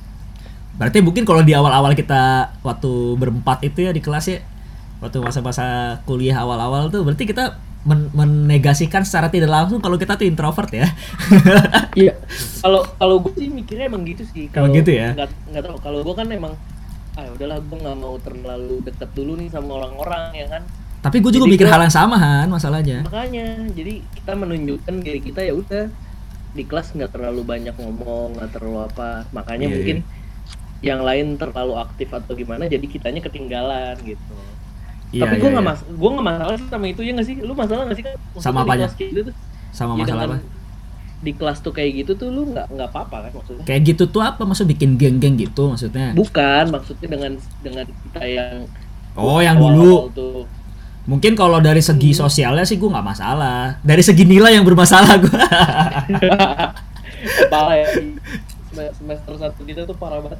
Berarti 0.78 1.00
mungkin 1.04 1.24
kalau 1.28 1.42
di 1.44 1.52
awal-awal 1.52 1.98
kita 1.98 2.54
waktu 2.64 2.92
berempat 3.18 3.66
itu 3.66 3.84
ya 3.84 3.92
di 3.92 4.00
kelas 4.00 4.26
ya, 4.30 4.40
waktu 5.04 5.20
masa-masa 5.20 6.00
kuliah 6.06 6.38
awal-awal 6.38 6.88
tuh, 6.94 7.02
berarti 7.02 7.26
kita 7.28 7.58
men- 7.88 8.12
menegasikan 8.12 9.02
secara 9.02 9.32
tidak 9.32 9.48
langsung 9.48 9.80
kalau 9.80 9.96
kita 9.96 10.14
tuh 10.14 10.28
introvert 10.28 10.68
ya. 10.70 10.92
iya. 12.00 12.14
Kalau 12.60 12.84
kalau 12.94 13.24
gue 13.24 13.34
sih 13.34 13.48
mikirnya 13.48 13.88
emang 13.88 14.04
gitu 14.04 14.28
sih. 14.28 14.52
Kalau 14.52 14.68
gitu 14.70 14.92
ya? 14.92 15.16
nggak 15.16 15.30
nggak 15.48 15.64
tahu. 15.64 15.78
Kalau 15.80 16.00
gue 16.04 16.12
kan 16.14 16.28
emang 16.28 16.54
ah 17.16 17.24
ya 17.24 17.32
udahlah 17.32 17.58
gue 17.58 17.78
nggak 17.80 17.98
mau 17.98 18.16
terlalu 18.20 18.76
deket 18.84 19.10
dulu 19.12 19.40
nih 19.40 19.48
sama 19.48 19.80
orang-orang 19.80 20.36
ya 20.36 20.48
kan? 20.50 20.62
Tapi 21.00 21.18
gue 21.18 21.32
juga 21.32 21.46
Jadi 21.46 21.54
mikir 21.56 21.66
gua- 21.66 21.74
hal 21.74 21.82
yang 21.82 21.96
sama 21.96 22.16
Han, 22.18 22.48
masalahnya. 22.50 23.00
makanya 23.02 23.48
jadi 23.72 23.94
kita 24.14 24.34
menunjukkan 24.36 24.94
diri 25.00 25.22
kita 25.24 25.40
ya 25.42 25.54
udah 25.54 25.86
di 26.52 26.64
kelas 26.64 26.92
nggak 26.92 27.10
terlalu 27.10 27.42
banyak 27.42 27.74
ngomong 27.74 28.36
nggak 28.36 28.50
terlalu 28.52 28.84
apa. 28.84 29.24
Makanya 29.32 29.66
Iya, 29.66 29.74
mungkin 29.74 29.98
yang 30.78 31.02
lain 31.02 31.38
terlalu 31.38 31.74
aktif 31.76 32.12
atau 32.12 32.34
gimana 32.34 32.68
jadi 32.68 32.84
kitanya 32.84 33.18
ketinggalan 33.20 33.98
gitu 34.04 34.36
Iya, 35.08 35.24
tapi 35.24 35.36
iya, 35.36 35.42
gue 35.42 35.50
nggak 35.56 35.66
iya. 35.66 35.72
mas 35.72 35.80
gue 35.88 36.10
nggak 36.12 36.26
masalah 36.26 36.56
sama 36.68 36.86
itu 36.86 37.02
ya 37.02 37.12
nggak 37.16 37.28
sih 37.28 37.36
lu 37.40 37.54
masalah 37.56 37.84
nggak 37.88 37.98
sih 37.98 38.06
kan 38.06 38.14
Maksudnya 38.16 38.44
Sama 38.44 38.60
apanya? 38.62 38.88
gitu 38.92 39.20
tuh 39.24 39.36
Sama 39.72 39.92
ya 39.94 40.00
masalah 40.04 40.24
dengan 40.24 40.40
apa? 40.44 40.56
di 41.18 41.32
kelas 41.34 41.58
tuh 41.60 41.74
kayak 41.74 41.92
gitu 41.98 42.12
tuh 42.14 42.30
lu 42.30 42.42
nggak 42.52 42.68
nggak 42.70 42.88
apa-apa 42.94 43.18
kan 43.26 43.32
maksudnya 43.34 43.64
Kayak 43.66 43.82
gitu 43.88 44.04
tuh 44.08 44.22
apa? 44.22 44.42
Maksud 44.44 44.66
bikin 44.68 44.96
geng-geng 44.96 45.34
gitu 45.36 45.72
maksudnya? 45.72 46.14
bukan 46.14 46.64
maksudnya 46.70 47.08
dengan 47.08 47.32
dengan 47.60 47.86
kita 47.88 48.22
yang 48.24 48.56
Oh, 49.18 49.42
yang 49.42 49.58
dulu. 49.58 50.14
tuh 50.14 50.46
Mungkin 51.08 51.34
kalau 51.34 51.58
dari 51.58 51.80
segi 51.80 52.12
Hmm. 52.12 52.28
sosialnya 52.28 52.68
sih 52.68 52.76
gue 52.76 52.86
nggak 52.86 53.02
masalah. 53.02 53.80
Dari 53.80 54.04
segi 54.04 54.28
nilai 54.28 54.60
yang 54.60 54.68
bermasalah 54.68 55.16
gue. 55.18 55.32
parah 57.48 57.76
ya 57.76 57.88
Sem- 58.68 58.94
semester 58.94 59.34
satu 59.40 59.62
kita 59.64 59.88
tuh 59.88 59.96
parah 59.96 60.20
banget. 60.20 60.38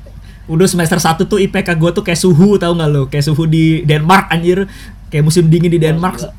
Udah 0.48 0.64
semester 0.64 0.96
1 0.96 1.22
tuh 1.22 1.38
IPK 1.38 1.70
gue 1.74 1.92
tuh 1.92 2.02
kayak 2.02 2.18
suhu 2.18 2.56
tahu 2.56 2.74
nggak 2.74 2.90
lo? 2.90 3.04
Kayak 3.06 3.26
suhu 3.26 3.44
di 3.46 3.84
Denmark 3.84 4.28
anjir. 4.30 4.64
Kayak 5.08 5.24
musim 5.24 5.46
dingin 5.46 5.68
di 5.70 5.78
Denmark. 5.78 6.18
gila. 6.18 6.32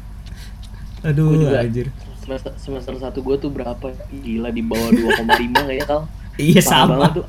Aduh 1.05 1.29
Gua 1.29 1.41
juga 1.47 1.59
anjir. 1.61 1.87
semester 2.19 2.53
semester 2.57 2.93
satu 2.99 3.21
gue 3.23 3.37
tuh 3.37 3.49
berapa 3.49 3.81
ya? 3.83 3.97
gila 4.15 4.49
di 4.49 4.61
bawah 4.61 4.91
2,5 4.91 5.25
kayaknya 5.59 5.87
kal 5.87 6.03
Iya 6.37 6.61
Parah 6.61 6.71
sama. 6.79 6.93
banget 6.95 7.13
tuh 7.15 7.25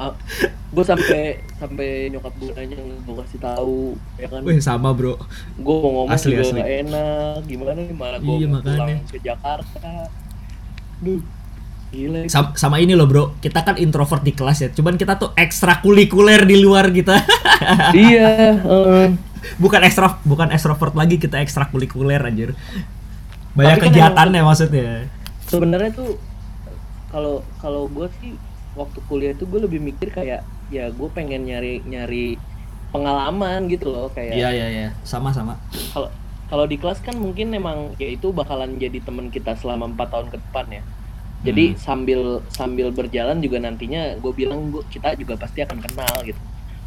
gue 0.69 0.83
sampai 0.85 1.21
sampai 1.55 1.87
nyokap 2.09 2.33
gue 2.35 2.51
nanya 2.51 2.77
gue 2.77 3.15
kasih 3.19 3.39
tahu 3.39 3.79
ya 4.15 4.27
kan 4.27 4.41
Wih 4.43 4.59
sama 4.59 4.91
bro. 4.91 5.15
gue 5.55 5.73
mau 5.73 6.03
ngomong 6.03 6.11
Asli, 6.11 6.29
juga 6.29 6.43
asli. 6.43 6.53
nggak 6.53 6.71
enak 6.83 7.35
gimana 7.43 7.71
nih 7.73 7.87
malah 7.91 8.19
gue 8.19 8.35
Iya, 8.37 8.47
pulang 8.53 8.89
ke 9.03 9.17
Jakarta 9.19 9.91
duh 10.99 11.21
gila. 11.89 12.25
Sama, 12.29 12.53
sama 12.55 12.77
ini 12.81 12.93
loh 12.93 13.09
bro, 13.09 13.35
kita 13.41 13.65
kan 13.65 13.75
introvert 13.77 14.21
di 14.21 14.33
kelas 14.33 14.57
ya. 14.61 14.69
Cuman 14.73 14.95
kita 14.95 15.17
tuh 15.17 15.33
ekstrakurikuler 15.35 16.45
di 16.45 16.57
luar 16.61 16.89
kita. 16.93 17.19
iya 17.97 18.55
heeh. 18.57 19.07
bukan 19.55 19.81
ekstra, 19.87 20.19
bukan 20.27 20.51
ekstrovert 20.51 20.93
lagi 20.93 21.17
kita 21.17 21.39
ekstrakurikuler 21.41 22.19
anjir. 22.21 22.53
Banyak 23.55 23.77
Tapi 23.77 23.81
kan 23.81 23.87
kegiatannya 23.91 24.41
maksudnya. 24.45 24.89
sebenarnya 25.49 25.89
tuh 25.97 26.21
kalau 27.09 27.41
kalau 27.57 27.89
gue 27.89 28.05
sih 28.21 28.37
waktu 28.77 28.99
kuliah 29.09 29.33
tuh 29.33 29.49
gue 29.49 29.65
lebih 29.65 29.81
mikir 29.81 30.13
kayak 30.13 30.45
ya 30.69 30.93
gue 30.93 31.09
pengen 31.09 31.49
nyari 31.49 31.81
nyari 31.81 32.37
pengalaman 32.93 33.65
gitu 33.65 33.89
loh 33.89 34.13
kayak 34.13 34.37
iya 34.37 34.49
iya. 34.53 34.89
Sama 35.01 35.33
sama. 35.33 35.57
kalau 35.89 36.09
kalau 36.49 36.65
di 36.65 36.77
kelas 36.77 37.01
kan 37.01 37.17
mungkin 37.17 37.53
emang 37.53 37.93
ya 37.97 38.09
itu 38.09 38.33
bakalan 38.33 38.77
jadi 38.77 39.01
teman 39.01 39.29
kita 39.29 39.53
selama 39.57 39.89
empat 39.89 40.09
tahun 40.13 40.27
ke 40.33 40.37
depan 40.37 40.65
ya 40.69 40.83
jadi 41.39 41.71
Hmm. 41.71 41.77
sambil 41.79 42.21
sambil 42.49 42.87
berjalan 42.91 43.39
juga 43.39 43.57
nantinya 43.57 44.15
gue 44.15 44.31
bilang 44.33 44.69
gua, 44.69 44.83
kita 44.87 45.15
juga 45.15 45.35
pasti 45.35 45.63
akan 45.63 45.79
kenal 45.79 46.15
gitu 46.23 46.39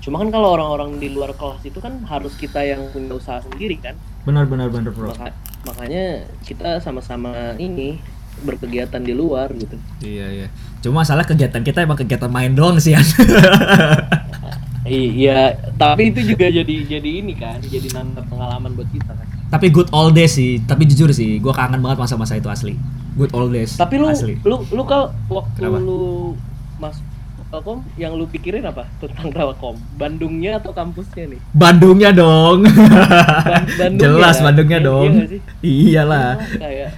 cuma 0.02 0.18
kan 0.18 0.28
kalau 0.28 0.52
orang-orang 0.52 0.98
di 0.98 1.08
luar 1.08 1.30
kelas 1.32 1.62
itu 1.62 1.78
kan 1.78 2.02
harus 2.04 2.34
kita 2.34 2.58
yang 2.60 2.84
punya 2.90 3.14
usaha 3.14 3.38
sendiri 3.38 3.78
kan 3.78 3.94
Benar 4.22 4.46
benar 4.46 4.68
benar 4.68 4.90
bro. 4.90 5.10
Maka- 5.10 5.34
makanya 5.62 6.04
kita 6.42 6.78
sama-sama 6.78 7.54
ini 7.56 7.98
berkegiatan 8.40 8.98
di 8.98 9.12
luar 9.12 9.50
gitu 9.52 9.78
Iya 10.00 10.26
iya. 10.28 10.46
Cuma 10.78 11.02
masalah 11.02 11.22
kegiatan 11.22 11.62
kita 11.62 11.82
emang 11.82 11.94
kegiatan 11.96 12.26
main 12.26 12.50
doang 12.50 12.78
sih 12.78 12.94
Han. 12.94 13.02
iya 14.82 15.54
tapi 15.76 16.10
itu 16.10 16.20
juga 16.26 16.50
jadi 16.50 16.74
jadi 16.88 17.10
ini 17.22 17.34
kan 17.34 17.62
jadi 17.62 17.86
nambah 17.94 18.26
pengalaman 18.26 18.74
buat 18.74 18.90
kita 18.90 19.14
kan 19.14 19.28
tapi 19.52 19.68
good 19.68 19.92
old 19.92 20.12
days 20.12 20.32
sih. 20.32 20.58
Tapi 20.58 20.82
jujur 20.84 21.12
sih, 21.12 21.36
gue 21.36 21.52
kangen 21.52 21.78
banget 21.78 22.00
masa-masa 22.00 22.34
itu 22.34 22.48
asli. 22.48 22.72
Good 23.12 23.30
old 23.30 23.52
days. 23.52 23.76
Tapi 23.76 23.94
lu 23.94 24.08
asli. 24.08 24.40
lu 24.40 24.64
lu 24.66 24.82
kalau 24.82 25.12
waktu 25.28 25.60
Kenapa? 25.60 25.78
lu 25.78 26.32
masuk 26.78 27.04
Telkom 27.44 27.84
yang 27.94 28.16
lu 28.16 28.24
pikirin 28.24 28.64
apa 28.64 28.88
tentang 28.96 29.28
Telkom? 29.28 29.76
Bandungnya 29.94 30.56
atau 30.56 30.72
kampusnya 30.72 31.28
nih? 31.28 31.40
Bandungnya 31.52 32.08
dong. 32.10 32.64
Ban- 32.64 33.68
Bandungnya 33.78 34.00
Jelas 34.00 34.34
kan? 34.34 34.44
Bandungnya 34.48 34.78
Iya- 34.78 34.88
dong. 34.88 35.04
iya 35.04 35.20
nggak? 35.20 35.44
Iyalah. 35.60 36.28
Wah, 36.32 36.48
kayak 36.58 36.90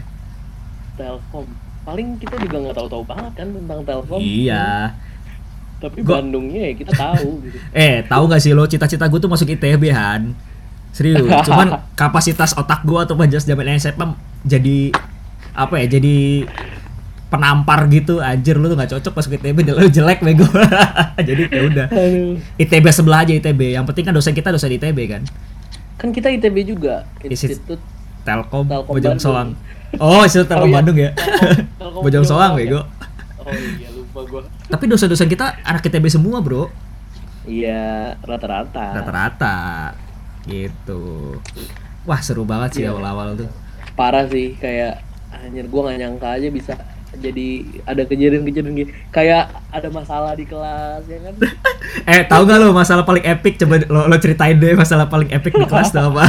Telkom. 0.94 1.46
Paling 1.84 2.06
kita 2.16 2.34
juga 2.38 2.56
nggak 2.60 2.76
tahu-tahu 2.76 3.02
banget 3.04 3.32
kan 3.34 3.48
tentang 3.50 3.78
Telkom. 3.82 4.20
Iya. 4.22 4.94
Tapi 5.76 5.98
Gua- 6.00 6.16
Bandungnya 6.16 6.60
ya 6.64 6.74
kita 6.76 6.92
tahu 6.94 7.28
gitu. 7.42 7.56
Eh, 7.76 8.06
tahu 8.06 8.22
gak 8.24 8.38
sih 8.38 8.54
lo 8.54 8.64
cita-cita 8.64 9.04
gue 9.04 9.18
tuh 9.18 9.28
masuk 9.28 9.50
ITB 9.50 9.90
Han? 9.90 10.32
Serius. 10.94 11.26
Cuman 11.48 11.68
kapasitas 11.92 12.54
otak 12.54 12.86
gue 12.86 12.96
atau 12.96 13.12
pas 13.12 13.26
zaman 13.26 13.66
SMA 13.74 14.06
jadi 14.46 14.94
apa 15.52 15.74
ya? 15.76 15.86
Jadi 15.92 16.46
penampar 17.26 17.90
gitu 17.90 18.22
anjir 18.22 18.54
lu 18.54 18.70
tuh 18.70 18.78
gak 18.78 18.94
cocok 18.94 19.12
masuk 19.12 19.34
ITB 19.34 19.58
lu 19.74 19.90
jelek 19.90 20.22
bego 20.22 20.46
jadi 21.28 21.42
ya 21.50 21.62
udah. 21.66 21.86
ITB 22.54 22.86
sebelah 22.88 23.26
aja 23.26 23.34
ITB 23.34 23.74
yang 23.74 23.82
penting 23.82 24.06
kan 24.06 24.14
dosen 24.14 24.30
kita 24.30 24.54
dosen 24.54 24.70
ITB 24.70 24.98
kan 25.10 25.22
Kan 25.94 26.10
kita 26.10 26.26
ITB 26.28 26.62
juga, 26.64 27.06
Institut 27.20 27.82
Telkom, 28.22 28.66
Telkom 28.66 28.94
Bojong. 28.94 29.18
Soang 29.18 29.58
oh 29.96 30.22
itu 30.22 30.46
Telkom 30.46 30.68
iya. 30.68 30.76
Bandung 30.78 30.94
ya 30.96 31.10
Telkom- 31.74 32.02
Bojong 32.02 32.22
Soang 32.22 32.54
ya? 32.54 32.58
bego 32.60 32.80
Oh 33.36 33.50
iya 33.50 33.88
lupa 33.90 34.20
gua. 34.24 34.42
tapi 34.70 34.84
dosen-dosen 34.86 35.26
kita 35.26 35.58
anak 35.60 35.82
ITB 35.82 36.06
semua 36.06 36.38
bro 36.38 36.70
Iya, 37.44 38.14
rata-rata. 38.20 38.94
rata-rata 38.94 39.56
gitu 40.44 41.38
wah 42.04 42.20
seru 42.20 42.44
banget 42.44 42.70
sih 42.74 42.82
Iya. 42.84 42.92
awal-awal 42.92 43.34
tuh 43.34 43.48
parah 43.94 44.26
sih 44.26 44.54
kayak 44.56 45.00
anjir 45.30 45.66
gua 45.66 45.88
nggak 45.88 45.98
nyangka 45.98 46.28
aja 46.36 46.48
bisa 46.48 46.72
jadi 47.14 47.62
ada 47.86 48.02
kejadian-kejadian 48.04 48.74
gitu 48.74 48.90
kayak 49.08 49.46
ada 49.70 49.86
masalah 49.88 50.34
di 50.34 50.44
kelas 50.44 51.06
ya 51.06 51.18
kan 51.22 51.34
Eh, 52.04 52.26
tahu 52.26 52.42
gak 52.44 52.58
lo 52.58 52.74
masalah 52.74 53.06
paling 53.06 53.22
epic? 53.22 53.54
Coba 53.54 53.78
lo, 53.86 54.10
lo 54.10 54.16
ceritain 54.18 54.56
deh 54.56 54.74
masalah 54.74 55.06
paling 55.06 55.30
epic 55.30 55.54
di 55.54 55.62
kelas 55.62 55.88
tuh 55.88 56.02
apa? 56.02 56.26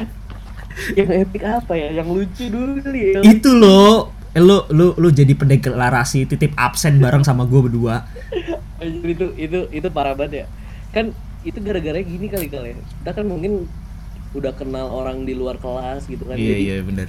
yang 0.98 1.08
epic 1.22 1.42
apa 1.44 1.72
ya 1.76 1.88
yang 1.94 2.08
lucu 2.08 2.50
dulu 2.50 2.80
kali 2.82 3.14
ya 3.14 3.20
Itu 3.22 3.54
lo, 3.54 4.10
eh, 4.32 4.42
lo, 4.42 4.66
lo, 4.74 4.96
lo 4.98 5.08
jadi 5.08 5.32
pendeklarasi 5.32 6.26
titip 6.26 6.52
absen 6.58 6.98
bareng 6.98 7.22
sama 7.22 7.46
gue 7.46 7.60
berdua. 7.62 8.02
Itu 8.82 9.30
itu 9.38 9.70
itu 9.70 9.88
parah 9.94 10.18
banget 10.18 10.42
ya 10.42 10.46
kan 10.90 11.14
itu 11.42 11.58
gara-gara 11.58 11.98
gini 12.02 12.26
kali 12.30 12.46
kali 12.46 12.68
ya. 12.72 12.76
Kita 13.02 13.10
kan 13.20 13.26
mungkin 13.26 13.66
udah 14.32 14.52
kenal 14.56 14.88
orang 14.88 15.28
di 15.28 15.36
luar 15.36 15.60
kelas 15.60 16.08
gitu 16.08 16.24
kan. 16.24 16.40
iya 16.40 16.56
Jadi 16.56 16.62
iya 16.64 16.76
bener 16.80 17.08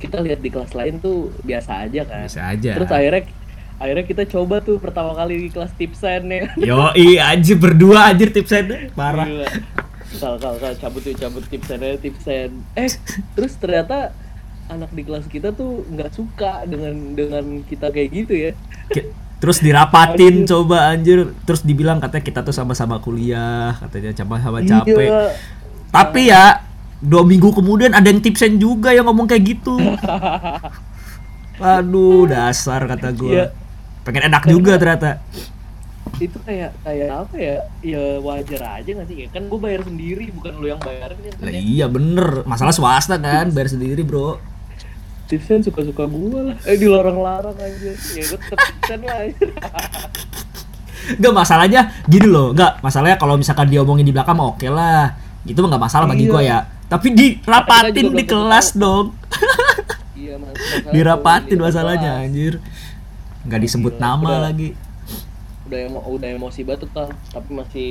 kita 0.00 0.16
lihat 0.24 0.40
di 0.40 0.48
kelas 0.48 0.72
lain 0.72 0.96
tuh 0.98 1.28
biasa 1.44 1.84
aja 1.86 2.02
kan. 2.08 2.24
bisa 2.24 2.40
aja 2.48 2.70
Terus 2.80 2.88
akhirnya 2.88 3.22
akhirnya 3.76 4.04
kita 4.08 4.22
coba 4.28 4.64
tuh 4.64 4.80
pertama 4.80 5.12
kali 5.12 5.44
di 5.44 5.48
kelas 5.52 5.72
tipsen 5.76 6.24
ya. 6.32 6.48
yo 6.72 6.88
iya 6.96 7.36
anjir 7.36 7.60
berdua 7.60 8.16
anjir 8.16 8.32
tipsnya 8.32 8.88
parah 8.96 9.28
Gila. 9.28 9.48
Kal 10.10 10.34
kal 10.42 10.54
kal 10.58 10.74
cabut 10.74 11.04
yuk 11.06 11.16
cabut 11.20 11.44
tipsen 11.46 11.78
aja 11.84 11.98
tipsen. 12.00 12.50
Eh 12.74 12.90
terus 13.36 13.54
ternyata 13.60 14.10
anak 14.72 14.90
di 14.90 15.02
kelas 15.06 15.28
kita 15.30 15.52
tuh 15.54 15.86
nggak 15.86 16.10
suka 16.16 16.64
dengan 16.66 17.14
dengan 17.14 17.44
kita 17.68 17.92
kayak 17.92 18.08
gitu 18.10 18.34
ya. 18.50 18.52
Terus 19.40 19.58
dirapatin 19.58 20.44
coba 20.44 20.92
anjir. 20.92 21.32
Terus 21.42 21.64
dibilang 21.64 21.96
katanya 21.96 22.22
kita 22.22 22.40
tuh 22.40 22.52
sama-sama 22.52 23.00
kuliah 23.00 23.72
katanya 23.80 24.12
sama-sama 24.14 24.60
capek. 24.60 25.08
Iya. 25.08 25.22
tapi 25.90 26.30
ya 26.30 26.62
dua 27.02 27.26
minggu 27.26 27.50
kemudian 27.50 27.90
ada 27.90 28.06
yang 28.06 28.22
tipsen 28.22 28.54
juga 28.56 28.94
yang 28.94 29.08
ngomong 29.08 29.26
kayak 29.26 29.42
gitu. 29.58 29.74
Aduh 31.60 32.24
dasar 32.24 32.86
kata 32.86 33.12
gue 33.12 33.36
Iya. 33.36 33.46
pengen 34.00 34.32
enak 34.32 34.44
juga 34.46 34.80
ternyata. 34.80 35.20
Itu 36.16 36.36
kayak 36.40 36.72
kayak 36.84 37.08
apa 37.10 37.36
ya? 37.36 37.56
Ya 37.80 38.02
wajar 38.20 38.80
aja 38.80 38.90
gak 38.92 39.08
sih? 39.08 39.24
Ya 39.24 39.28
kan 39.28 39.48
gue 39.48 39.58
bayar 39.58 39.84
sendiri 39.84 40.28
bukan 40.30 40.52
lu 40.56 40.68
yang 40.68 40.80
bayarin 40.80 41.16
ya. 41.20 41.32
Lah 41.36 41.52
iya 41.52 41.86
bener. 41.88 42.44
Masalah 42.44 42.72
swasta 42.72 43.16
kan 43.16 43.48
bayar 43.50 43.68
sendiri 43.68 44.04
bro 44.04 44.36
tipsen 45.30 45.62
suka 45.62 45.80
suka 45.80 46.04
gue 46.04 46.40
lah 46.44 46.56
eh 46.64 46.74
dilarang-larang 46.74 47.54
aja 47.54 47.90
ya 48.10 48.22
gue 48.26 48.36
tetep 48.36 48.58
tipsen 48.58 49.00
lah 49.00 49.20
Enggak 51.10 51.32
masalahnya 51.34 51.80
gini 52.04 52.28
loh, 52.28 52.52
enggak 52.52 52.78
masalahnya 52.80 53.16
kalau 53.16 53.34
misalkan 53.34 53.66
diomongin 53.66 54.04
di 54.04 54.12
belakang 54.12 54.36
mah 54.36 54.52
oke 54.52 54.68
lah. 54.68 55.16
Itu 55.42 55.58
mah 55.58 55.68
nggak 55.68 55.82
masalah 55.82 56.06
bagi 56.06 56.22
Iya. 56.22 56.30
gua 56.30 56.42
ya. 56.44 56.58
Tapi 56.86 57.06
dirapatin 57.10 58.06
di 58.12 58.24
kelas 58.24 58.76
dong. 58.76 59.16
iya 60.12 60.36
mas 60.40 60.52
masalah 60.52 60.92
Dirapatin 60.92 61.58
masalahnya 61.58 62.10
kelas, 62.12 62.24
anjir. 62.28 62.54
Nggak 63.42 63.60
disebut 63.60 63.92
Gila, 63.92 64.02
nama 64.04 64.22
udah. 64.28 64.40
lagi. 64.44 64.68
udah 65.64 65.78
emo 65.80 65.98
udah 66.04 66.28
emosi 66.32 66.60
banget 66.62 66.82
tuh 66.84 66.90
tapi 67.30 67.48
masih 67.54 67.88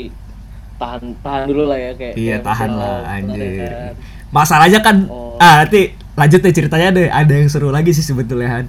tahan 0.78 1.16
tahan 1.24 1.48
dulu 1.48 1.64
lah 1.66 1.80
ya 1.80 1.92
kayak 1.96 2.14
Iya 2.14 2.38
tahan 2.40 2.70
lah 2.72 2.98
anjir. 3.10 3.56
kan. 3.58 3.94
Masalahnya 4.30 4.80
kan 4.80 4.96
Oh. 5.08 5.40
ah 5.40 5.64
nanti 5.64 5.96
lanjut 6.16 6.40
deh 6.40 6.54
ceritanya 6.54 6.90
deh. 6.92 7.08
Ada 7.08 7.34
yang 7.36 7.48
seru 7.48 7.70
lagi 7.70 7.92
sih 7.92 8.02
sebetulnya 8.02 8.50
Han. 8.50 8.66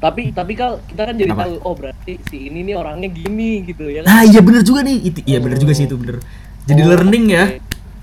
tapi 0.00 0.32
tapi 0.32 0.56
kalau 0.56 0.80
kita 0.82 1.02
kan 1.04 1.14
jadi 1.14 1.28
Apa? 1.30 1.44
tahu 1.44 1.54
oh 1.60 1.74
berarti 1.74 2.16
si 2.24 2.48
ini 2.48 2.64
nih 2.64 2.72
orangnya 2.72 3.12
gini 3.12 3.60
gitu 3.62 3.84
ya 3.84 4.00
kan 4.00 4.08
Nah 4.08 4.22
iya 4.24 4.40
bener 4.40 4.62
juga 4.62 4.80
nih. 4.80 4.96
Itu, 5.02 5.20
iya 5.22 5.38
bener 5.38 5.56
juga 5.56 5.72
sih 5.72 5.84
itu 5.84 5.92
bener. 5.94 6.24
Jadi 6.64 6.80
Oh, 6.80 6.88
learning 6.88 7.24
ya. 7.28 7.44
oke. 7.46 7.60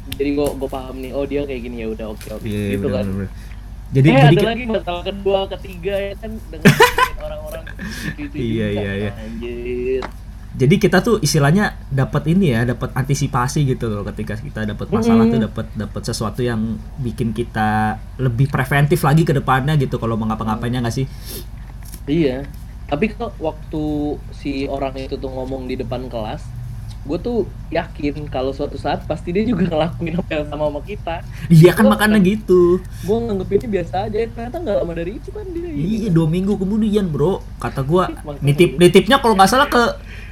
jadi 0.09 0.29
gua 0.33 0.49
gua 0.53 0.69
paham 0.71 0.95
nih 0.97 1.11
oh 1.11 1.25
dia 1.25 1.41
kayak 1.43 1.57
gini 1.59 1.81
ya 1.81 1.87
udah 1.89 2.07
oke 2.09 2.27
oke 2.31 2.45
Iya 2.45 2.61
gitu 2.71 2.85
bener, 2.85 2.93
kan 2.93 3.05
bener, 3.07 3.17
bener. 3.17 3.29
Jadi 3.87 4.07
eh 4.07 4.13
jadi 4.21 4.37
ada 4.37 4.47
lagi 4.47 4.63
masalah 4.67 5.03
kedua 5.03 5.39
ketiga 5.49 5.93
ya 5.95 6.13
kan 6.15 6.31
dengan 6.47 6.73
orang-orang 7.25 7.63
gitu 8.13 8.29
gitu 8.29 8.35
Iya, 8.37 8.67
iya, 8.69 8.91
iya. 8.95 9.11
anjir 9.17 10.01
jadi 10.57 10.75
kita 10.81 11.05
tuh 11.05 11.21
istilahnya 11.21 11.77
dapat 11.93 12.33
ini 12.33 12.49
ya, 12.49 12.65
dapat 12.65 12.89
antisipasi 12.97 13.61
gitu 13.69 13.93
loh 13.93 14.01
ketika 14.09 14.33
kita 14.33 14.65
dapat 14.65 14.89
masalah 14.89 15.29
tuh 15.29 15.37
dapat 15.37 15.69
dapat 15.77 16.01
sesuatu 16.01 16.41
yang 16.41 16.81
bikin 16.97 17.29
kita 17.29 18.01
lebih 18.17 18.49
preventif 18.49 19.05
lagi 19.05 19.21
ke 19.21 19.37
depannya 19.37 19.77
gitu 19.77 20.01
kalau 20.01 20.17
mau 20.17 20.25
ngapa-ngapainnya 20.25 20.81
nggak 20.81 20.97
sih? 20.97 21.05
Iya. 22.09 22.49
Tapi 22.89 23.13
kok 23.13 23.37
waktu 23.37 24.17
si 24.33 24.65
orang 24.65 24.97
itu 24.97 25.13
tuh 25.21 25.29
ngomong 25.29 25.69
di 25.69 25.77
depan 25.77 26.09
kelas, 26.09 26.41
gue 27.05 27.17
tuh 27.21 27.45
yakin 27.69 28.25
kalau 28.25 28.49
suatu 28.49 28.81
saat 28.81 29.05
pasti 29.05 29.29
dia 29.29 29.45
juga 29.45 29.69
ngelakuin 29.69 30.17
apa 30.17 30.31
yang 30.41 30.45
sama 30.49 30.73
sama 30.73 30.81
kita. 30.81 31.15
Iya 31.53 31.71
kan 31.77 31.85
Gua 31.85 31.93
makanya 31.93 32.17
gitu. 32.25 32.81
Gue 33.05 33.17
nganggep 33.29 33.49
ini 33.61 33.67
biasa 33.77 34.09
aja, 34.09 34.17
ternyata 34.25 34.57
nggak 34.57 34.77
lama 34.81 34.93
dari 34.97 35.11
itu 35.21 35.29
kan 35.29 35.45
dia. 35.53 35.69
Iya 35.69 36.09
dua 36.09 36.25
minggu 36.25 36.57
kemudian 36.57 37.13
bro, 37.13 37.45
kata 37.61 37.85
gua 37.85 38.09
Makanya. 38.09 38.41
nitip 38.41 38.69
nitipnya 38.81 39.17
kalau 39.21 39.37
nggak 39.37 39.51
salah 39.53 39.69
ke 39.69 39.83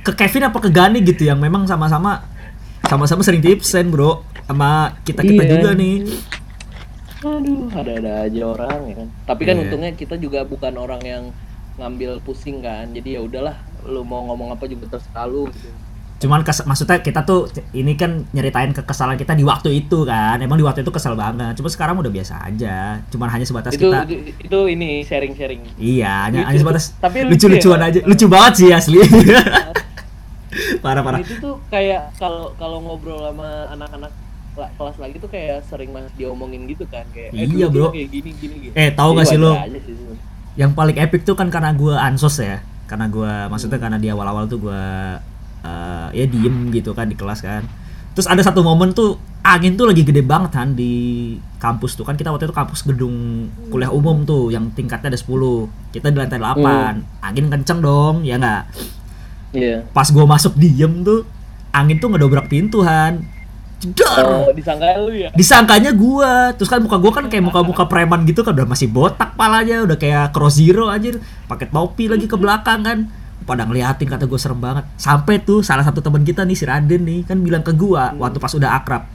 ke 0.05 0.13
Kevin 0.13 0.45
apa 0.45 0.57
ke 0.59 0.69
Gani 0.69 1.01
gitu 1.01 1.25
yang 1.25 1.41
memang 1.41 1.65
sama-sama 1.65 2.21
sama-sama 2.85 3.25
sering 3.25 3.41
tipsen 3.41 3.89
bro 3.89 4.21
sama 4.45 4.93
kita 5.01 5.25
kita 5.25 5.41
Iya. 5.41 5.51
juga 5.51 5.69
nih. 5.73 5.95
Aduh, 7.19 7.73
ada-ada 7.73 8.29
aja 8.29 8.41
orang 8.45 8.79
ya 8.85 8.95
kan. 8.95 9.07
Tapi 9.25 9.41
kan 9.43 9.55
Iya. 9.57 9.61
untungnya 9.65 9.91
kita 9.91 10.15
juga 10.15 10.45
bukan 10.45 10.73
orang 10.77 11.01
yang 11.01 11.23
ngambil 11.75 12.21
pusing 12.21 12.61
kan. 12.61 12.93
Jadi 12.93 13.17
ya 13.17 13.25
udahlah, 13.25 13.57
lu 13.83 14.05
mau 14.05 14.21
ngomong 14.23 14.53
apa 14.53 14.69
juga 14.69 14.85
terserah 14.87 15.25
lu 15.25 15.49
gitu. 15.49 15.73
Cuman 16.15 16.45
kes, 16.45 16.63
maksudnya 16.63 17.01
kita 17.01 17.25
tuh 17.25 17.49
ini 17.73 17.97
kan 17.97 18.23
nyeritain 18.29 18.71
kekesalan 18.71 19.17
kita 19.17 19.33
di 19.33 19.41
waktu 19.41 19.73
itu 19.75 20.05
kan. 20.05 20.37
Emang 20.37 20.55
di 20.55 20.63
waktu 20.63 20.79
itu 20.79 20.93
kesel 20.93 21.17
banget. 21.17 21.57
Cuma 21.57 21.67
sekarang 21.67 21.97
udah 21.97 22.07
biasa 22.07 22.45
aja. 22.45 23.01
Cuman 23.09 23.27
hanya 23.27 23.43
sebatas 23.43 23.73
Itu, 23.73 23.89
kita 23.89 24.05
itu 24.05 24.15
itu 24.39 24.59
ini 24.69 25.01
sharing-sharing. 25.01 25.61
Iya, 25.75 26.29
hanya, 26.29 26.45
hanya 26.45 26.59
sebatas 26.61 26.93
Tapi 26.95 27.25
lucu 27.25 27.49
lucu-lucuan 27.49 27.81
ya? 27.81 27.87
aja. 27.89 27.99
Lucu 28.05 28.25
banget 28.29 28.53
sih 28.55 28.69
asli. 28.69 29.01
parah 30.83 31.01
parah. 31.01 31.19
itu 31.19 31.35
tuh 31.37 31.59
kayak 31.67 32.15
kalau 32.15 32.51
kalau 32.55 32.79
ngobrol 32.79 33.19
sama 33.21 33.69
anak-anak 33.71 34.11
la- 34.55 34.71
kelas 34.71 34.97
lagi 34.97 35.15
tuh 35.19 35.27
kayak 35.27 35.67
sering 35.67 35.91
mas 35.91 36.07
diomongin 36.15 36.63
gitu 36.65 36.87
kan 36.87 37.03
kayak 37.11 37.35
Iya, 37.35 37.67
dulu 37.67 37.67
bro. 37.71 37.87
kayak 37.91 38.09
gini 38.09 38.29
gini 38.33 38.55
gitu. 38.63 38.73
Eh, 38.73 38.89
tahu 38.91 39.09
nggak 39.13 39.27
sih 39.27 39.35
lo? 39.35 39.51
Yang 40.55 40.71
paling 40.71 40.95
epic 40.95 41.21
tuh 41.23 41.35
kan 41.35 41.51
karena 41.51 41.75
gua 41.75 41.99
ansos 42.01 42.39
ya. 42.39 42.63
Karena 42.85 43.11
gua 43.11 43.51
maksudnya 43.51 43.75
karena 43.75 43.99
di 43.99 44.07
awal-awal 44.07 44.47
tuh 44.47 44.63
gua 44.63 45.19
eh, 45.61 46.07
ya 46.13 46.25
diem 46.25 46.71
gitu 46.71 46.95
kan 46.95 47.07
di 47.07 47.15
kelas 47.15 47.43
kan. 47.43 47.67
Terus 48.15 48.31
ada 48.31 48.39
satu 48.39 48.63
momen 48.63 48.95
tuh 48.95 49.19
angin 49.43 49.75
tuh 49.75 49.85
lagi 49.85 50.01
gede 50.01 50.23
banget 50.23 50.55
kan 50.55 50.71
di 50.71 51.35
kampus 51.59 51.93
tuh 51.93 52.01
kan 52.01 52.15
kita 52.15 52.31
waktu 52.31 52.47
itu 52.47 52.55
kampus 52.55 52.81
gedung 52.81 53.45
kuliah 53.69 53.91
umum 53.91 54.23
tuh 54.23 54.49
yang 54.49 54.73
tingkatnya 54.73 55.13
ada 55.13 55.19
10 55.19 55.29
kita 55.91 56.09
di 56.09 56.17
lantai 56.17 56.39
8 56.39 56.65
angin 57.21 57.45
kenceng 57.51 57.77
dong 57.77 58.25
ya 58.25 58.41
nggak 58.41 58.63
Iya. 59.55 59.87
pas 59.89 60.11
gua 60.11 60.27
masuk 60.27 60.53
diem 60.53 60.91
tuh 61.01 61.23
angin 61.71 61.95
tuh 61.95 62.07
ngedobrak 62.07 62.45
pintu 62.45 62.83
han. 62.83 63.23
Jedar 63.75 64.23
Oh, 64.23 64.51
disangka 64.51 64.87
lu 64.97 65.11
ya. 65.11 65.29
disangkanya 65.31 65.91
gua. 65.91 66.51
Terus 66.53 66.67
kan 66.67 66.79
muka 66.79 66.95
gua 66.95 67.11
kan 67.11 67.27
kayak 67.27 67.43
muka-muka 67.43 67.83
preman 67.85 68.23
gitu 68.23 68.41
kan 68.41 68.51
udah 68.51 68.65
masih 68.65 68.87
botak 68.87 69.35
palanya 69.35 69.83
udah 69.83 69.95
kayak 69.95 70.31
cross 70.31 70.57
zero 70.57 70.87
anjir. 70.87 71.19
Pakai 71.45 71.67
topi 71.67 72.07
lagi 72.07 72.25
ke 72.25 72.35
belakang 72.35 72.81
kan. 72.81 72.99
Pada 73.45 73.61
ngeliatin 73.61 74.07
kata 74.07 74.25
gue 74.25 74.39
serem 74.41 74.57
banget. 74.57 74.87
Sampai 74.95 75.37
tuh 75.37 75.61
salah 75.61 75.83
satu 75.83 76.01
teman 76.01 76.23
kita 76.23 76.41
nih 76.41 76.55
si 76.55 76.65
Raden 76.65 77.03
nih 77.03 77.19
kan 77.23 77.37
bilang 77.37 77.61
ke 77.61 77.71
gua 77.71 78.09
waktu 78.15 78.39
pas 78.39 78.49
udah 78.51 78.73
akrab. 78.73 79.05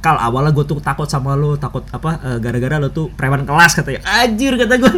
Kal 0.00 0.16
awalnya 0.16 0.50
gue 0.50 0.64
tuh 0.64 0.80
takut 0.80 1.06
sama 1.06 1.32
lo 1.32 1.54
takut 1.56 1.86
apa 1.88 2.18
eh, 2.20 2.38
gara-gara 2.38 2.76
lo 2.76 2.90
tuh 2.90 3.08
preman 3.10 3.46
kelas 3.46 3.72
katanya. 3.72 4.02
Anjir 4.04 4.58
kata 4.58 4.74
gue 4.76 4.92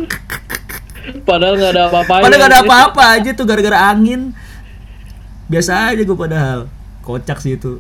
Padahal 1.23 1.55
nggak 1.55 1.73
ada 1.75 1.83
apa-apa. 1.91 2.15
padahal 2.23 2.41
gak 2.41 2.51
ada 2.51 2.61
apa-apa 2.63 3.03
aja 3.19 3.31
tuh 3.33 3.43
gara-gara 3.43 3.91
angin 3.91 4.31
biasa 5.53 5.93
aja 5.93 6.03
gue 6.03 6.17
padahal 6.17 6.61
kocak 7.05 7.38
sih 7.45 7.61
itu 7.61 7.77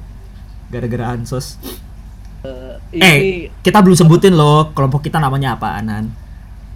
gara-gara 0.68 1.16
ansos 1.16 1.56
ini 2.92 3.00
eh 3.00 3.18
kita 3.64 3.80
belum 3.80 3.96
sebutin 3.96 4.36
loh 4.36 4.70
kelompok 4.76 5.08
kita 5.08 5.16
namanya 5.16 5.56
apa 5.56 5.80
Anan 5.80 6.12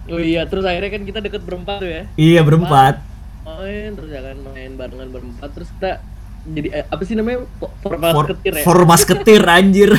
oh 0.08 0.16
iya 0.16 0.48
terus 0.48 0.64
akhirnya 0.64 0.90
kan 0.96 1.02
kita 1.04 1.18
deket 1.20 1.42
berempat 1.44 1.84
tuh 1.84 1.90
ya. 1.90 2.02
iya 2.16 2.40
berempat 2.40 3.04
Main 3.46 3.94
terus 3.94 4.10
ya 4.10 4.20
kan 4.26 4.36
main 4.42 4.74
barengan 4.74 5.08
berempat 5.12 5.48
terus 5.54 5.70
kita 5.78 6.02
jadi 6.46 6.68
eh, 6.82 6.84
apa 6.86 7.02
sih 7.02 7.14
namanya? 7.18 7.42
For, 7.58 7.70
formal 7.82 8.10
For, 8.14 8.26
ketir 8.34 8.52
ya. 8.58 8.64
formas 8.64 9.02
ketir 9.02 9.42
anjir 9.58 9.90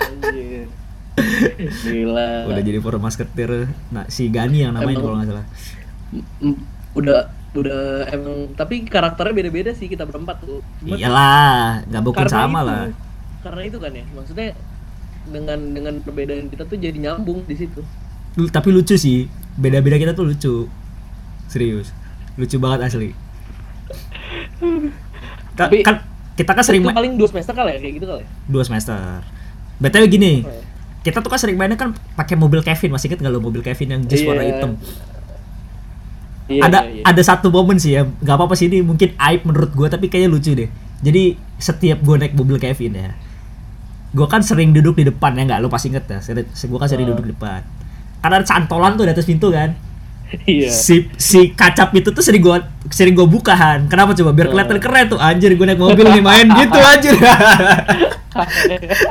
Anjir. 0.00 0.68
Gila. 1.84 2.48
udah 2.48 2.62
jadi 2.64 2.78
formas 2.80 3.14
ketir 3.16 3.68
nah 3.92 4.08
si 4.08 4.32
Gani 4.32 4.64
yang 4.64 4.72
namanya 4.72 4.98
kalau 4.98 5.14
nggak 5.20 5.28
salah 5.28 5.46
udah 6.96 7.18
udah 7.54 7.82
emang 8.08 8.52
tapi 8.52 8.82
karakternya 8.82 9.34
beda-beda 9.34 9.70
sih 9.70 9.84
kita 9.84 10.02
berempat 10.02 10.40
tuh. 10.40 10.64
Cuman 10.78 10.96
iyalah 10.96 11.84
nggak 11.84 12.00
karena 12.10 12.32
sama 12.32 12.58
itu, 12.58 12.66
lah 12.66 12.82
Karena 13.40 13.62
itu 13.62 13.76
kan 13.76 13.92
ya, 13.92 14.04
maksudnya 14.08 14.48
dengan 15.24 15.58
dengan 15.70 15.94
perbedaan 15.98 16.46
kita 16.46 16.64
tuh 16.64 16.76
jadi 16.76 16.96
nyambung 16.98 17.44
di 17.44 17.54
situ. 17.54 17.84
Lu- 18.34 18.48
tapi 18.48 18.68
lucu 18.68 18.96
sih 18.96 19.28
beda-beda 19.52 19.96
kita 19.96 20.12
tuh 20.12 20.24
lucu 20.24 20.64
serius 21.44 21.92
lucu 22.32 22.56
banget 22.56 22.88
asli 22.88 23.12
Tapi- 25.52 25.84
kan 25.84 26.00
kita 26.32 26.48
kan 26.50 26.64
sering 26.64 26.80
itu 26.80 26.88
paling 26.90 27.12
dua 27.14 27.28
semester 27.28 27.52
kali 27.52 27.70
ya 27.70 27.78
kayak 27.78 27.94
gitu 27.94 28.06
kali. 28.08 28.24
ya? 28.24 28.28
dua 28.48 28.62
semester 28.64 29.20
btw 29.76 30.04
gini 30.08 30.32
Oh, 30.40 30.48
ya. 30.48 30.64
kita 31.04 31.20
tuh 31.20 31.28
kan 31.28 31.36
sering 31.36 31.60
mainnya 31.60 31.76
kan 31.76 31.92
pakai 32.16 32.32
mobil 32.34 32.64
Kevin 32.64 32.88
masih 32.88 33.12
inget 33.12 33.20
nggak 33.20 33.28
lo 33.28 33.40
mobil 33.42 33.60
Kevin 33.60 33.88
yang 33.90 34.02
just 34.06 34.24
warna 34.24 34.40
Iya. 34.40 34.56
hitam 34.56 34.80
Iya, 36.50 36.62
ada 36.66 36.78
iya, 36.84 37.00
iya. 37.00 37.02
ada 37.06 37.22
satu 37.22 37.48
momen 37.48 37.78
sih 37.78 37.94
ya 37.94 38.02
nggak 38.02 38.34
apa-apa 38.34 38.54
sih 38.54 38.66
ini 38.66 38.82
mungkin 38.82 39.14
aib 39.14 39.46
menurut 39.46 39.70
gue 39.72 39.86
tapi 39.86 40.10
kayaknya 40.10 40.30
lucu 40.30 40.52
deh. 40.52 40.68
Jadi 41.02 41.34
setiap 41.58 42.02
gue 42.02 42.14
naik 42.18 42.34
mobil 42.34 42.58
Kevin 42.58 42.94
ya 42.94 43.10
gue 44.12 44.26
kan 44.28 44.44
sering 44.44 44.76
duduk 44.76 45.00
di 45.00 45.08
depan 45.08 45.32
ya 45.32 45.48
nggak 45.48 45.64
lo 45.64 45.72
pasti 45.72 45.88
inget 45.88 46.04
ya 46.04 46.20
gue 46.44 46.78
kan 46.78 46.84
sering 46.84 47.08
Oh. 47.08 47.16
duduk 47.16 47.24
di 47.28 47.32
depan. 47.32 47.64
Karena 48.20 48.34
ada 48.38 48.46
cantolan 48.46 48.92
tuh 48.94 49.08
di 49.08 49.12
atas 49.12 49.24
pintu 49.24 49.48
kan. 49.48 49.72
Iya. 50.48 50.72
si 50.72 51.12
si 51.20 51.52
kacap 51.52 51.92
itu 51.92 52.08
tuh 52.08 52.24
sering 52.24 52.40
gua 52.40 52.56
sering 52.88 53.12
gua 53.12 53.28
bukahan 53.28 53.84
kenapa 53.84 54.16
coba? 54.16 54.32
Biar 54.32 54.48
kelihatan 54.48 54.76
Oh. 54.76 54.82
keren 54.82 55.04
tuh. 55.12 55.18
Anjir 55.20 55.52
gue 55.52 55.66
naik 55.66 55.76
mobil 55.76 56.04
nih 56.08 56.24
main 56.24 56.46
gitu 56.60 56.78
anjir. 56.80 57.12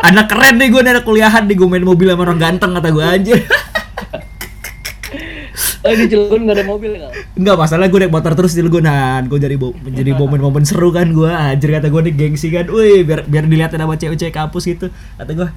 Anak 0.01 0.25
keren 0.29 0.57
nih 0.57 0.67
gue 0.69 0.81
anak 0.81 1.05
kuliahan 1.05 1.45
nih 1.45 1.55
gue 1.55 1.67
main 1.69 1.85
mobil 1.85 2.09
sama 2.09 2.25
orang 2.25 2.39
ganteng 2.41 2.73
kata 2.73 2.89
gue 2.89 3.05
anjir 3.05 3.37
Oh 5.81 5.93
di 5.97 6.05
Cilegon 6.05 6.45
nggak 6.45 6.57
ada 6.61 6.65
mobil 6.69 6.91
ya? 6.93 7.09
Enggak 7.33 7.57
masalah 7.57 7.89
gue 7.89 7.99
naik 8.05 8.13
motor 8.13 8.37
terus 8.37 8.53
di 8.53 8.61
Legonan 8.61 9.25
Gue 9.25 9.41
jadi 9.41 9.57
bo- 9.57 9.73
jadi 9.81 10.13
momen-momen 10.13 10.61
seru 10.61 10.93
kan 10.93 11.09
gue 11.09 11.25
Anjir 11.25 11.73
kata 11.73 11.89
gue 11.89 12.01
nih 12.05 12.13
gengsi 12.13 12.53
kan. 12.53 12.69
Wih 12.69 13.01
biar 13.01 13.25
biar 13.25 13.49
dilihatin 13.49 13.81
sama 13.81 13.97
cewek-cewek 13.97 14.29
kampus 14.29 14.69
gitu. 14.69 14.93
Kata 15.17 15.31
gue 15.33 15.49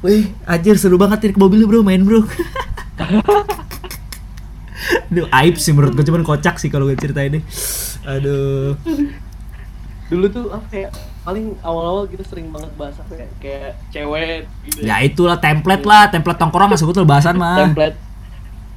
Wih 0.00 0.32
anjir 0.44 0.76
seru 0.80 0.96
banget 0.96 1.28
nih 1.28 1.32
ke 1.36 1.40
mobil 1.40 1.68
bro. 1.68 1.84
Main 1.84 2.08
bro. 2.08 2.24
Aduh 5.12 5.26
aib 5.28 5.56
sih 5.60 5.76
menurut 5.76 5.92
gue 5.92 6.04
cuman 6.08 6.22
kocak 6.24 6.56
sih 6.56 6.72
kalau 6.72 6.86
gue 6.86 6.96
ceritain 6.96 7.32
ini 7.32 7.40
Aduh. 8.06 8.78
Dulu 10.06 10.26
tuh 10.30 10.46
apa 10.54 10.70
ya? 10.72 10.88
Paling 11.26 11.58
awal-awal 11.60 12.06
kita 12.06 12.22
sering 12.22 12.54
banget 12.54 12.70
bahas 12.78 12.94
apa 13.02 13.12
ya? 13.18 13.26
Kayak 13.42 13.70
cewek 13.90 14.46
gitu. 14.64 14.78
Ya. 14.86 15.02
Itulah 15.02 15.36
template 15.36 15.82
lah. 15.82 16.06
Template 16.08 16.38
tongkrong 16.38 16.70
lah 16.70 16.78
sebetulnya 16.78 17.10
bahasan 17.10 17.34
mah. 17.34 17.66
Template 17.66 18.05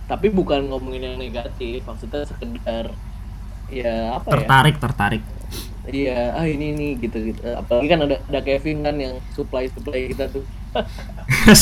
tapi 0.09 0.33
bukan 0.33 0.65
ngomongin 0.65 1.13
yang 1.13 1.17
negatif 1.21 1.85
maksudnya 1.85 2.25
sekedar 2.25 2.89
ya 3.69 4.17
apa 4.17 4.25
ya? 4.25 4.33
Tertarik 4.33 4.75
tertarik. 4.81 5.23
Iya 5.85 6.33
ah 6.33 6.45
ini 6.45 6.73
ini 6.73 6.87
gitu 6.97 7.17
gitu. 7.29 7.41
Apalagi 7.45 7.87
kan 7.87 7.99
ada 8.03 8.17
ada 8.19 8.39
Kevin 8.41 8.81
kan 8.81 8.97
yang 8.97 9.21
supply 9.31 9.69
supply 9.69 10.09
kita 10.09 10.25
tuh. 10.27 10.41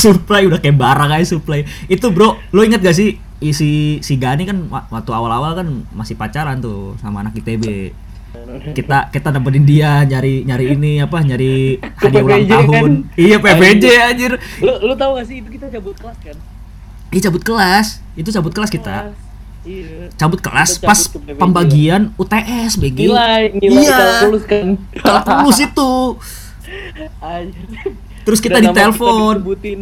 Supply 0.04 0.44
udah 0.44 0.60
kayak 0.60 0.76
barang 0.76 1.12
aja 1.16 1.36
supply. 1.36 1.64
Itu 1.88 2.12
bro 2.12 2.36
lo 2.52 2.62
inget 2.64 2.80
gak 2.80 2.96
sih 2.96 3.16
isi 3.40 4.00
si 4.00 4.14
Gani 4.16 4.44
kan 4.44 4.68
wa- 4.68 4.88
waktu 4.90 5.12
awal-awal 5.12 5.56
kan 5.56 5.68
masih 5.94 6.20
pacaran 6.20 6.58
tuh 6.58 6.98
sama 6.98 7.22
anak 7.22 7.38
ITB 7.38 7.94
kita 8.72 9.12
kita 9.12 9.30
nemenin 9.32 9.66
dia 9.68 10.04
nyari 10.04 10.44
nyari 10.44 10.66
ini 10.72 10.92
apa 11.00 11.20
nyari 11.20 11.78
hadiah 12.00 12.24
ulang 12.24 12.46
tahun. 12.48 12.72
kan? 12.72 12.92
iya 13.20 13.38
PPJ 13.40 13.84
anjir. 14.08 14.32
Lu 14.64 14.74
lu 14.88 14.94
tahu 14.96 15.20
gak 15.20 15.28
sih 15.28 15.40
itu 15.44 15.50
kita 15.52 15.68
cabut 15.68 15.96
kelas 15.96 16.18
kan 16.24 16.38
Ih 17.08 17.22
cabut 17.22 17.42
kelas. 17.42 18.04
Itu 18.14 18.30
cabut 18.30 18.52
kelas 18.52 18.68
kita. 18.68 19.16
Iya. 19.64 20.08
Cabut 20.16 20.40
kelas 20.40 20.80
cabut 20.80 20.88
pas 20.88 21.00
ke 21.12 21.18
pembagian 21.36 22.16
UTS 22.16 22.80
BG 22.80 23.12
nilai 23.12 23.52
nilai 23.52 23.84
Iya. 23.84 24.00
lulus 24.28 24.44
kan. 24.48 24.68
Kalau 24.96 25.44
lulus 25.44 25.60
itu. 25.60 25.92
Terus 28.24 28.40
kita 28.40 28.60
ditelepon. 28.60 29.40
disebutin. 29.40 29.82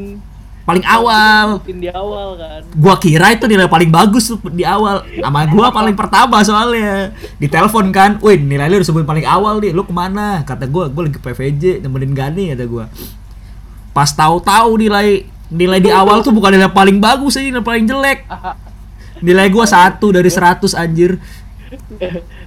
Paling 0.66 0.86
awal. 0.86 1.62
Disebutin 1.62 1.78
di 1.78 1.90
awal 1.94 2.30
kan. 2.38 2.62
Gua 2.74 2.96
kira 2.98 3.34
itu 3.34 3.46
nilai 3.46 3.70
paling 3.70 3.90
bagus 3.90 4.34
tuh 4.34 4.42
di 4.50 4.66
awal. 4.66 5.06
Nama 5.06 5.40
gua 5.50 5.70
paling 5.78 5.94
pertama 5.94 6.42
soalnya. 6.42 7.14
Ditelepon 7.38 7.94
kan 7.94 8.18
wih 8.22 8.42
nilai 8.42 8.66
lu 8.70 8.82
disebut 8.82 9.06
paling 9.06 9.26
awal 9.26 9.62
nih. 9.62 9.70
Lu 9.74 9.86
ke 9.86 9.94
mana? 9.94 10.42
Kata 10.42 10.66
gua 10.66 10.90
gua 10.90 11.06
lagi 11.06 11.22
PVJ 11.22 11.86
nemenin 11.86 12.14
Gani 12.14 12.54
kata 12.54 12.66
gua. 12.66 12.86
Pas 13.94 14.10
tahu-tahu 14.10 14.82
nilai 14.82 15.30
nilai 15.48 15.78
di 15.78 15.90
awal 15.90 16.22
tuh 16.22 16.30
bukan 16.30 16.52
nilai 16.52 16.68
paling 16.68 16.98
bagus 16.98 17.36
aja 17.36 17.46
nilai 17.46 17.62
paling 17.62 17.86
jelek. 17.86 18.26
Nilai 19.18 19.48
gua 19.48 19.64
satu 19.64 20.10
dari 20.10 20.28
100 20.28 20.74
anjir. 20.74 21.18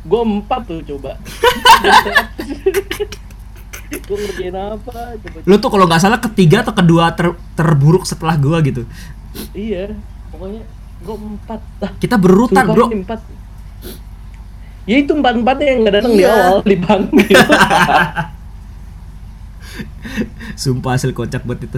Gue 0.00 0.20
empat 0.22 0.60
tuh 0.64 0.80
coba. 0.86 1.16
Gue 3.88 4.16
ngerjain 4.16 4.52
apa? 4.52 4.92
Coba 5.16 5.38
lu 5.42 5.56
tuh 5.56 5.68
kalau 5.68 5.84
nggak 5.84 5.98
salah 5.98 6.20
ketiga 6.20 6.60
atau 6.60 6.72
kedua 6.72 7.08
ter- 7.10 7.36
terburuk 7.54 8.04
setelah 8.04 8.36
gua 8.36 8.60
gitu. 8.60 8.84
Iya 9.52 9.96
pokoknya 10.28 10.62
gue 10.98 11.16
empat. 11.16 11.60
Lah 11.78 11.90
kita 11.96 12.16
berurutan 12.16 12.64
bro. 12.64 12.88
empat. 12.88 13.20
Ya 14.84 14.96
itu 14.98 15.12
empat 15.12 15.36
empatnya 15.36 15.66
yang 15.66 15.78
nggak 15.82 15.94
datang 15.94 16.12
di 16.12 16.24
Iya. 16.24 16.32
awal 16.32 16.58
dipanggil 16.64 17.36
sumpah 20.56 20.96
hasil 20.96 21.12
kocak 21.12 21.44
buat 21.44 21.60
itu 21.60 21.76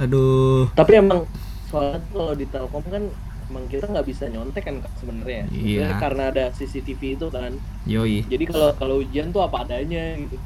aduh 0.00 0.68
tapi 0.74 0.98
emang 1.00 1.24
soalnya 1.66 2.00
kalau 2.12 2.32
di 2.36 2.46
telkom 2.46 2.84
kan 2.86 3.04
emang 3.46 3.64
kita 3.70 3.86
nggak 3.86 4.06
bisa 4.06 4.26
nyontek 4.26 4.62
kan 4.66 4.82
sebenarnya 4.98 5.46
Iya. 5.54 5.98
Karena 6.02 6.34
ada 6.34 6.44
CCTV 6.50 7.18
itu 7.18 7.26
kan 7.30 7.54
yoi 7.86 8.26
jadi 8.26 8.44
kalau 8.50 8.68
kalau 8.74 8.94
ujian 9.02 9.30
tuh 9.30 9.42
apa 9.42 9.62
adanya 9.66 10.18
gitu 10.18 10.36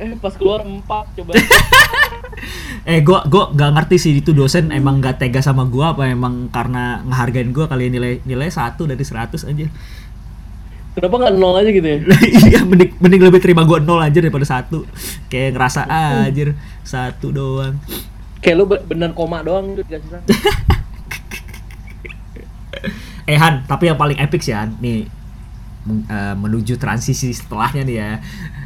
eh 0.00 0.16
pas 0.16 0.32
keluar 0.34 0.64
empat 0.64 1.06
coba 1.20 1.32
Eh 2.82 2.98
gua 3.06 3.22
gua 3.30 3.54
nggak 3.54 3.70
ngerti 3.78 3.96
sih 4.00 4.12
itu 4.18 4.34
dosen 4.34 4.74
emang 4.74 4.98
nggak 4.98 5.22
tega 5.22 5.38
sama 5.38 5.62
gua 5.68 5.94
apa 5.94 6.10
emang 6.10 6.50
karena 6.50 6.98
ngehargain 7.06 7.54
gua 7.54 7.70
kali 7.70 7.86
nilai 7.92 8.18
nilai 8.26 8.50
satu 8.50 8.90
dari 8.90 8.98
100 8.98 9.38
aja. 9.46 9.66
kenapa 10.92 11.14
nggak 11.22 11.34
nol 11.38 11.56
aja 11.56 11.70
gitu 11.70 11.86
ya 11.86 11.98
iya 12.50 12.60
mending 12.66 12.98
mending 12.98 13.22
lebih 13.22 13.40
terima 13.40 13.62
gua 13.62 13.78
nol 13.78 14.02
aja 14.02 14.18
daripada 14.18 14.42
satu. 14.42 14.82
Kayak 15.30 15.54
ngerasa 15.54 15.80
ah, 15.86 16.26
anjir 16.26 16.58
satu 16.82 17.30
doang. 17.30 17.78
Kayak 18.42 18.56
lu 18.58 18.64
be- 18.66 18.84
bener 18.84 19.14
koma 19.14 19.40
doang 19.40 19.72
gitu 19.72 19.86
dikasih 19.86 20.10
satu 20.12 20.26
Eh 23.22 23.38
Han, 23.38 23.62
tapi 23.70 23.86
yang 23.86 23.98
paling 23.98 24.18
epic 24.18 24.42
sih 24.42 24.50
Han, 24.50 24.74
nih 24.82 25.06
eh, 26.10 26.34
menuju 26.34 26.74
transisi 26.78 27.30
setelahnya 27.30 27.82
nih 27.86 27.96
ya. 27.96 28.10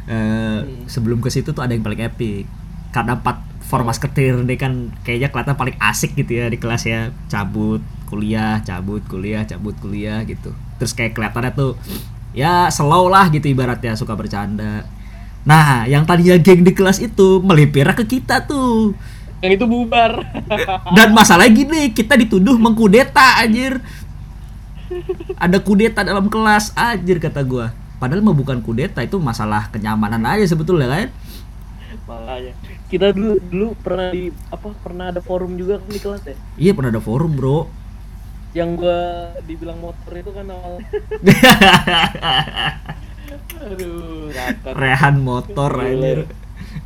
Eh, 0.07 0.59
Sebelum 0.89 1.21
ke 1.21 1.29
situ 1.29 1.53
tuh 1.53 1.61
ada 1.61 1.73
yang 1.77 1.85
paling 1.85 2.01
epic. 2.01 2.49
Karena 2.89 3.19
empat 3.19 3.37
formas 3.67 3.99
ketir 3.99 4.39
ini 4.41 4.55
kan 4.55 4.89
kayaknya 5.03 5.29
kelihatan 5.29 5.55
paling 5.59 5.75
asik 5.77 6.15
gitu 6.17 6.41
ya 6.41 6.45
di 6.49 6.57
kelas 6.57 6.83
ya. 6.89 7.13
Cabut 7.29 7.83
kuliah, 8.09 8.63
cabut 8.65 9.03
kuliah, 9.05 9.45
cabut 9.45 9.77
kuliah 9.77 10.25
gitu. 10.25 10.55
Terus 10.81 10.97
kayak 10.97 11.13
kelihatannya 11.13 11.53
tuh 11.53 11.77
ya 12.33 12.69
slow 12.73 13.09
lah 13.09 13.29
gitu 13.29 13.49
ibaratnya 13.51 13.93
suka 13.93 14.17
bercanda. 14.17 14.85
Nah, 15.47 15.87
yang 15.87 16.03
tadinya 16.03 16.35
geng 16.41 16.65
di 16.65 16.73
kelas 16.75 16.99
itu 16.99 17.39
melipir 17.45 17.87
ke 17.95 18.03
kita 18.03 18.43
tuh. 18.49 18.91
Yang 19.37 19.51
itu 19.53 19.65
bubar 19.69 20.25
Dan 20.97 21.13
masalahnya 21.13 21.53
gini, 21.53 21.81
kita 21.93 22.17
dituduh 22.17 22.57
mengkudeta 22.57 23.37
anjir. 23.41 23.77
Ada 25.37 25.59
kudeta 25.61 26.01
dalam 26.01 26.31
kelas 26.31 26.71
anjir 26.73 27.19
kata 27.19 27.43
gua. 27.43 27.75
Padahal 27.99 28.21
mah 28.23 28.33
bukan 28.33 28.61
kudeta, 28.61 29.01
itu 29.03 29.17
masalah 29.19 29.67
kenyamanan 29.73 30.21
aja 30.25 30.45
sebetulnya 30.47 30.87
kan. 30.89 31.09
makanya 32.07 32.55
kita 32.87 33.11
dulu 33.11 33.35
dulu 33.51 33.67
pernah 33.83 34.07
di 34.15 34.31
apa 34.47 34.71
pernah 34.79 35.11
ada 35.11 35.19
forum 35.19 35.59
juga 35.59 35.75
kan 35.83 35.91
di 35.91 35.99
kelas 35.99 36.23
ya 36.23 36.35
Iya 36.55 36.71
pernah 36.71 36.95
ada 36.95 37.03
forum, 37.03 37.35
Bro. 37.35 37.67
yang 38.55 38.79
gua 38.79 39.35
dibilang 39.43 39.77
motor 39.77 40.11
itu 40.15 40.31
kan 40.31 40.47
awal 40.49 40.79
aduh 43.67 44.31
Rehan 44.71 45.15
motor 45.19 45.71
anjir. 45.83 46.19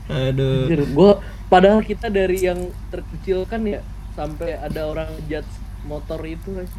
Aduh. 0.10 0.66
Anjir, 0.68 0.82
gua 0.90 1.22
padahal 1.52 1.84
kita 1.84 2.08
dari 2.08 2.48
yang 2.48 2.72
terkecil 2.88 3.44
kan 3.44 3.68
ya 3.68 3.84
sampai 4.16 4.56
ada 4.56 4.88
orang 4.88 5.12
judge 5.28 5.52
motor 5.84 6.24
itu 6.24 6.56
guys. 6.56 6.72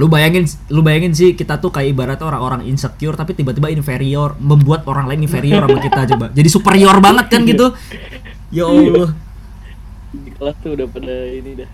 Lu 0.00 0.08
bayangin 0.08 0.48
lu 0.72 0.80
bayangin 0.80 1.12
sih 1.12 1.36
kita 1.36 1.60
tuh 1.60 1.68
kayak 1.68 1.92
ibarat 1.92 2.20
orang-orang 2.24 2.64
insecure 2.64 3.12
tapi 3.12 3.36
tiba-tiba 3.36 3.68
inferior, 3.68 4.40
membuat 4.40 4.88
orang 4.88 5.04
lain 5.04 5.28
inferior 5.28 5.68
sama 5.68 5.78
kita 5.84 6.00
coba. 6.16 6.26
Jadi 6.32 6.48
superior 6.48 6.96
banget 7.04 7.26
kan 7.28 7.44
gitu. 7.44 7.76
Ya 8.48 8.64
Allah. 8.64 9.12
di 10.10 10.30
kelas 10.34 10.56
tuh 10.58 10.74
udah 10.74 10.86
pada 10.90 11.16
ini 11.30 11.54
dah 11.54 11.70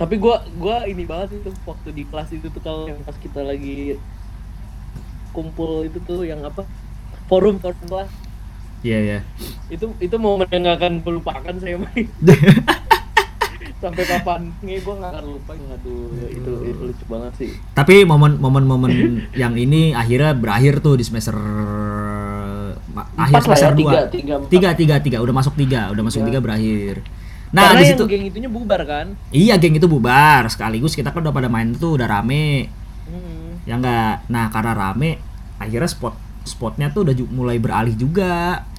tapi 0.00 0.16
gua 0.16 0.40
gua 0.56 0.88
ini 0.88 1.04
banget 1.04 1.44
itu 1.44 1.52
waktu 1.68 1.92
di 1.92 2.08
kelas 2.08 2.32
itu 2.32 2.48
tuh 2.48 2.62
kalau 2.64 2.88
yang 2.88 3.04
pas 3.04 3.12
kita 3.20 3.44
lagi 3.44 4.00
kumpul 5.36 5.84
itu 5.84 6.00
tuh 6.08 6.24
yang 6.24 6.40
apa 6.40 6.64
forum 7.28 7.60
forum 7.60 7.84
kelas 7.84 8.08
Iya 8.80 8.98
ya. 8.98 9.18
itu 9.68 9.86
itu 10.00 10.16
momen 10.16 10.48
yang 10.48 10.64
gak 10.66 10.76
akan 10.80 10.92
lupakan 11.04 11.54
saya 11.60 11.76
main 11.76 12.08
sampai 13.80 14.04
kapan 14.04 14.40
nih 14.60 14.76
gua 14.84 14.94
nggak 15.00 15.10
akan 15.16 15.24
lupa 15.24 15.52
aduh 15.56 16.12
itu 16.28 16.52
itu 16.68 16.82
lucu 16.84 17.04
banget 17.08 17.32
sih 17.40 17.50
Tapi 17.72 18.04
momen-momen-momen 18.04 18.92
yang 19.32 19.56
ini 19.56 19.96
akhirnya 19.96 20.36
berakhir 20.36 20.84
tuh 20.84 21.00
di 21.00 21.04
semester 21.08 21.32
akhir 23.16 23.40
ya, 23.40 23.40
semester 23.40 23.72
2. 23.72 23.76
tiga, 23.80 24.00
tiga, 24.48 24.70
tiga, 24.76 24.94
tiga, 25.00 25.16
udah 25.24 25.34
masuk 25.34 25.54
tiga, 25.56 25.88
udah 25.94 26.02
masuk 26.04 26.20
tiga 26.26 26.42
berakhir. 26.42 27.00
Nah, 27.50 27.72
karena 27.72 27.80
di 27.80 27.86
yang 27.86 27.92
situ 27.96 28.04
geng 28.06 28.24
itunya 28.30 28.50
bubar 28.50 28.80
kan 28.86 29.06
iya 29.34 29.58
geng 29.58 29.74
itu 29.74 29.90
bubar 29.90 30.46
sekaligus 30.46 30.94
kita 30.94 31.10
kan 31.10 31.18
udah 31.24 31.34
pada 31.34 31.48
main 31.50 31.74
tuh 31.74 31.98
udah 31.98 32.06
rame. 32.06 32.70
hmm. 33.10 33.66
Ya 33.66 33.74
enggak. 33.80 34.22
Nah, 34.30 34.52
karena 34.54 34.72
rame 34.76 35.18
akhirnya 35.58 35.90
spot 35.90 36.14
spotnya 36.46 36.88
tuh 36.88 37.04
udah 37.04 37.14
mulai 37.28 37.60
beralih 37.60 37.92
juga 37.92 38.64
iya 38.64 38.69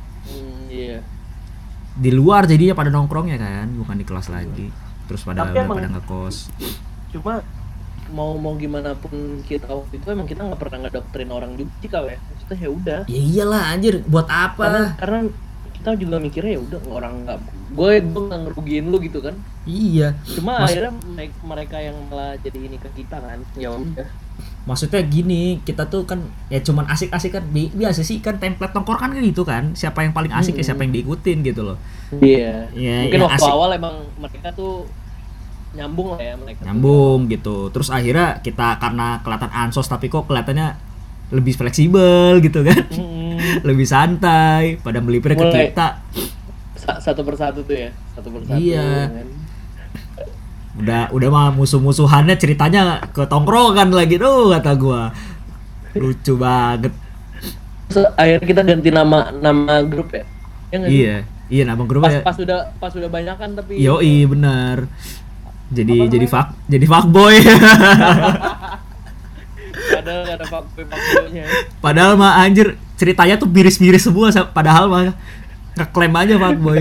di 1.93 2.09
luar 2.09 2.43
jadinya 2.43 2.73
pada 2.73 2.89
nongkrongnya 2.89 3.35
kan, 3.35 3.67
bukan 3.73 3.95
di 3.95 4.05
kelas 4.05 4.27
lagi. 4.27 4.67
Terus 5.05 5.21
pada 5.21 5.43
Tapi 5.43 5.59
emang- 5.59 5.77
pada 5.77 5.89
ngekos. 5.91 6.47
cuma 7.11 7.43
mau 8.09 8.35
mau 8.35 8.55
gimana 8.55 8.91
pun 8.93 9.11
kita 9.41 9.67
waktu 9.67 9.95
itu 9.95 10.07
emang 10.09 10.23
kita 10.23 10.43
nggak 10.43 10.55
pernah 10.57 10.77
ngedoktrin 10.81 11.27
orang 11.27 11.51
juga 11.53 11.71
sih 11.77 11.87
kau 11.87 12.03
ya 12.05 12.15
maksudnya 12.17 12.55
ya 12.57 12.69
udah 12.69 12.99
Ya 13.05 13.19
iyalah 13.21 13.61
anjir, 13.69 13.99
buat 14.05 14.27
apa? 14.27 14.59
karena 14.61 14.83
karena 14.95 15.19
kita 15.73 15.89
juga 15.97 16.15
mikirnya 16.17 16.51
ya 16.53 16.61
udah 16.61 16.79
orang 16.89 17.13
nggak 17.21 17.37
gue 17.71 17.91
gue 18.01 18.21
nggak 18.21 18.39
ngerugiin 18.45 18.85
lu 18.85 18.97
gitu 18.99 19.19
kan 19.19 19.35
Iya. 19.63 20.15
cuma 20.29 20.55
Mas- 20.57 20.71
akhirnya 20.71 20.91
mereka 21.41 21.77
yang 21.79 21.95
malah 22.05 22.35
jadi 22.37 22.59
ini 22.61 22.77
ke 22.77 22.89
kita 22.93 23.17
kan 23.17 23.39
ya 23.53 23.69
udah 23.69 24.07
maksudnya 24.61 25.01
gini 25.01 25.57
kita 25.59 25.85
tuh 25.85 26.03
kan 26.03 26.21
ya 26.47 26.59
cuman 26.59 26.85
asik-asik 26.87 27.31
kan 27.31 27.43
bi- 27.45 27.71
biasa 27.71 28.01
sih 28.01 28.19
kan 28.19 28.37
template 28.37 28.69
tongkrongan 28.71 29.09
kan 29.11 29.23
gitu 29.23 29.41
kan 29.41 29.73
siapa 29.73 30.01
yang 30.01 30.11
paling 30.11 30.29
asik 30.31 30.53
ya 30.53 30.63
siapa 30.63 30.81
yang 30.81 30.91
diikutin 30.91 31.41
gitu 31.41 31.63
loh 31.63 31.77
Iya. 32.13 32.69
Iya, 32.71 32.95
Mungkin 33.01 33.15
yang 33.15 33.25
waktu 33.25 33.39
asik. 33.39 33.51
awal 33.51 33.69
emang 33.71 33.95
mereka 34.15 34.51
tuh 34.51 34.85
nyambung 35.71 36.07
lah 36.09 36.19
ya 36.19 36.35
mereka. 36.35 36.61
nyambung 36.61 37.25
gitu 37.25 37.69
terus 37.69 37.87
akhirnya 37.87 38.37
kita 38.39 38.75
karena 38.77 39.17
kelihatan 39.19 39.49
ansos 39.49 39.87
tapi 39.87 40.07
kok 40.07 40.25
kelihatannya 40.25 40.75
lebih 41.31 41.55
fleksibel 41.55 42.37
gitu 42.39 42.59
kan 42.61 42.83
Hmm, 42.91 43.39
lebih 43.65 43.87
santai 43.87 44.77
pada 44.77 44.99
melipir 44.99 45.31
ke 45.31 45.41
kita 45.41 46.03
sa- 46.75 46.99
satu 46.99 47.21
persatu 47.21 47.61
tuh 47.61 47.77
ya, 47.77 47.89
satu 48.11 48.29
persatu. 48.29 48.57
Iya. 48.57 49.07
kan. 49.07 49.25
Udah 50.73 51.11
udah 51.11 51.29
mah 51.29 51.47
musuh-musuhannya 51.51 52.35
ceritanya 52.35 52.81
ke 53.07 53.25
tongkrongan 53.25 53.91
lagi 53.91 54.15
tuh 54.15 54.49
kata 54.49 54.71
gua 54.75 55.11
lucu 55.93 56.33
banget 56.35 56.93
Terus 57.91 58.07
akhirnya 58.15 58.45
kita 58.47 58.61
ganti 58.63 58.87
nama 58.87 59.35
nama 59.35 59.83
grup 59.83 60.15
ya. 60.15 60.23
Ya 60.71 60.75
nggak 60.79 60.87
sih? 60.87 60.95
iya 60.97 61.15
iya 61.51 61.63
nama 61.67 61.79
Pas 61.79 61.89
grupnya 61.89 62.19
pas 62.21 62.37
udah 62.37 62.59
pas 62.79 62.91
udah 62.91 63.09
banyak 63.09 63.35
kan 63.35 63.49
tapi 63.51 63.75
yoi 63.75 64.23
bener 64.23 64.87
jadi 65.67 65.95
Apa 65.97 66.07
jadi 66.09 66.25
namanya? 66.25 66.31
fuck 66.33 66.47
jadi 66.65 66.85
fuckboy 66.87 67.35
padahal 69.91 70.21
ada 70.25 70.45
fuckboy 70.45 70.83
fuckboynya. 70.85 71.43
padahal 71.79 72.11
mah 72.15 72.39
anjir 72.39 72.67
ceritanya 72.95 73.35
tuh 73.35 73.47
miris-miris 73.47 74.03
semua 74.03 74.31
padahal 74.47 74.87
mah 74.87 75.11
ngeklaim 75.75 76.15
aja 76.15 76.35
fuckboy 76.37 76.79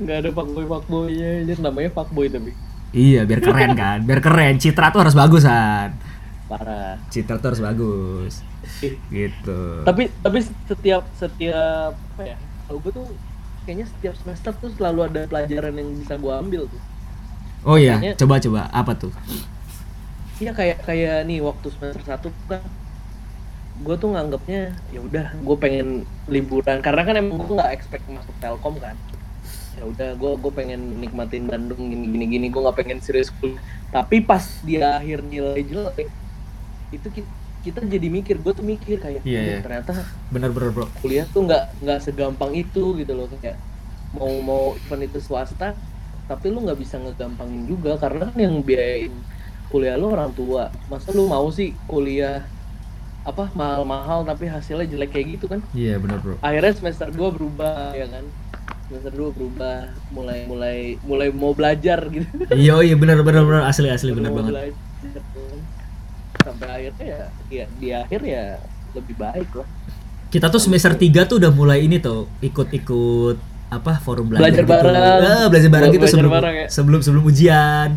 nggak 0.00 0.16
ada 0.24 0.30
fuckboy 0.32 0.64
fuckboynya, 0.64 1.32
jadi 1.48 1.60
namanya 1.60 1.90
fuckboy 1.92 2.26
tapi. 2.32 2.52
Iya 2.92 3.24
biar 3.24 3.40
keren 3.40 3.72
kan. 3.82 3.98
Biar 4.04 4.20
keren. 4.20 4.54
Citra 4.60 4.92
tuh 4.92 5.00
harus 5.04 5.16
bagus 5.16 5.44
kan 5.44 5.96
parah. 6.52 6.94
citra 7.08 7.36
tuh 7.40 7.48
harus 7.54 7.62
bagus. 7.64 8.34
Gitu. 9.08 9.60
Tapi 9.88 10.12
tapi 10.20 10.38
setiap 10.68 11.08
setiap 11.16 11.96
apa 11.96 12.22
ya 12.22 12.36
kalau 12.68 12.78
gue 12.84 12.92
tuh 12.92 13.06
kayaknya 13.64 13.86
setiap 13.88 14.14
semester 14.20 14.52
tuh 14.60 14.70
selalu 14.76 15.00
ada 15.08 15.20
pelajaran 15.26 15.72
yang 15.80 15.88
bisa 15.96 16.14
gue 16.20 16.32
ambil 16.32 16.62
tuh. 16.68 16.82
Oh 17.64 17.76
iya 17.80 17.96
coba 18.18 18.36
coba. 18.42 18.68
Apa 18.70 18.92
tuh? 18.98 19.12
Iya 20.42 20.52
kayak 20.52 20.84
kayak 20.84 21.24
nih 21.24 21.40
waktu 21.40 21.66
semester 21.72 22.02
satu 22.04 22.28
kan. 22.50 22.60
Gue 23.82 23.96
tuh 23.96 24.12
nganggapnya 24.14 24.76
ya 24.92 25.00
udah 25.00 25.26
gue 25.32 25.56
pengen 25.56 26.04
liburan. 26.28 26.84
Karena 26.84 27.02
kan 27.08 27.14
emang 27.16 27.40
gue 27.40 27.56
nggak 27.56 27.72
expect 27.72 28.04
masuk 28.12 28.34
telkom 28.38 28.76
kan 28.76 28.94
ya 29.78 29.82
udah 29.88 30.10
gue 30.16 30.30
gue 30.36 30.52
pengen 30.52 30.80
nikmatin 31.00 31.48
Bandung 31.48 31.88
gini 31.88 32.06
gini 32.12 32.26
gini. 32.28 32.46
Gue 32.52 32.60
nggak 32.62 32.76
pengen 32.78 32.98
serius 33.00 33.32
kuliah 33.40 33.60
tapi 33.92 34.24
pas 34.24 34.40
di 34.64 34.80
akhir 34.80 35.20
nilai 35.28 35.60
jelek 35.68 36.08
itu 36.96 37.08
kita, 37.12 37.28
kita 37.62 37.78
jadi 37.84 38.08
mikir 38.08 38.40
gue 38.40 38.52
tuh 38.56 38.64
mikir 38.64 38.96
kayak 39.00 39.20
"Aduh, 39.20 39.28
iya. 39.28 39.60
ternyata 39.60 39.92
bener-bener 40.32 40.72
bro. 40.72 40.86
kuliah 41.04 41.28
tuh 41.28 41.44
nggak 41.44 41.84
nggak 41.84 41.98
segampang 42.00 42.52
itu 42.56 42.96
gitu 42.96 43.12
loh. 43.12 43.28
Kayak 43.40 43.60
mau 44.16 44.32
mau 44.44 44.62
event 44.76 45.08
itu 45.08 45.20
swasta 45.20 45.76
tapi 46.28 46.48
lu 46.48 46.64
nggak 46.64 46.78
bisa 46.80 46.96
ngegampangin 47.00 47.68
juga. 47.68 48.00
Karena 48.00 48.32
kan 48.32 48.38
yang 48.40 48.64
biayain 48.64 49.12
kuliah 49.68 49.96
lu 50.00 50.08
orang 50.12 50.32
tua. 50.32 50.72
Masa 50.88 51.12
lu 51.12 51.28
mau 51.28 51.48
sih 51.52 51.76
kuliah 51.84 52.44
apa 53.22 53.54
mahal-mahal 53.54 54.26
tapi 54.26 54.50
hasilnya 54.50 54.88
jelek 54.88 55.14
kayak 55.14 55.26
gitu 55.38 55.46
kan? 55.52 55.60
Iya 55.76 56.00
bener 56.00 56.18
bro. 56.18 56.34
Akhirnya 56.40 56.72
semester 56.74 57.08
2 57.12 57.36
berubah 57.36 57.92
ya 57.92 58.08
kan 58.08 58.24
semester 58.92 59.12
2 59.24 59.32
berubah 59.32 59.76
mulai 60.12 60.44
mulai 60.44 60.76
mulai 61.00 61.28
mau 61.32 61.56
belajar 61.56 62.04
gitu. 62.06 62.28
Iya 62.52 62.84
iya 62.84 62.94
bener 62.94 63.24
bener 63.24 63.40
bener 63.40 63.64
asli 63.64 63.88
asli 63.88 64.12
bener 64.12 64.28
Mau 64.28 64.44
banget. 64.44 64.52
belajar, 64.52 65.22
sampai 66.44 66.68
akhirnya 66.68 67.06
ya, 67.08 67.20
ya 67.48 67.64
di 67.72 67.88
akhir 67.88 68.20
ya 68.20 68.44
lebih 68.92 69.16
baik 69.16 69.48
lah. 69.56 69.68
Kita 70.28 70.52
tuh 70.52 70.60
semester 70.60 70.92
3 70.92 71.08
tuh 71.24 71.40
udah 71.40 71.48
mulai 71.48 71.88
ini 71.88 71.96
tuh 71.96 72.28
ikut-ikut 72.40 73.40
apa 73.72 73.96
forum 73.96 74.28
belajar, 74.28 74.44
Belajar 74.52 74.64
gitu. 74.64 74.72
bareng. 74.76 74.96
Ah, 75.24 75.46
belajar 75.48 75.70
bareng 75.72 75.88
gitu 75.88 76.04
Belajar 76.04 76.12
sebelum 76.12 76.32
bareng 76.36 76.54
ya. 76.54 76.66
sebelum 76.68 77.00
sebelum 77.00 77.24
ujian. 77.24 77.88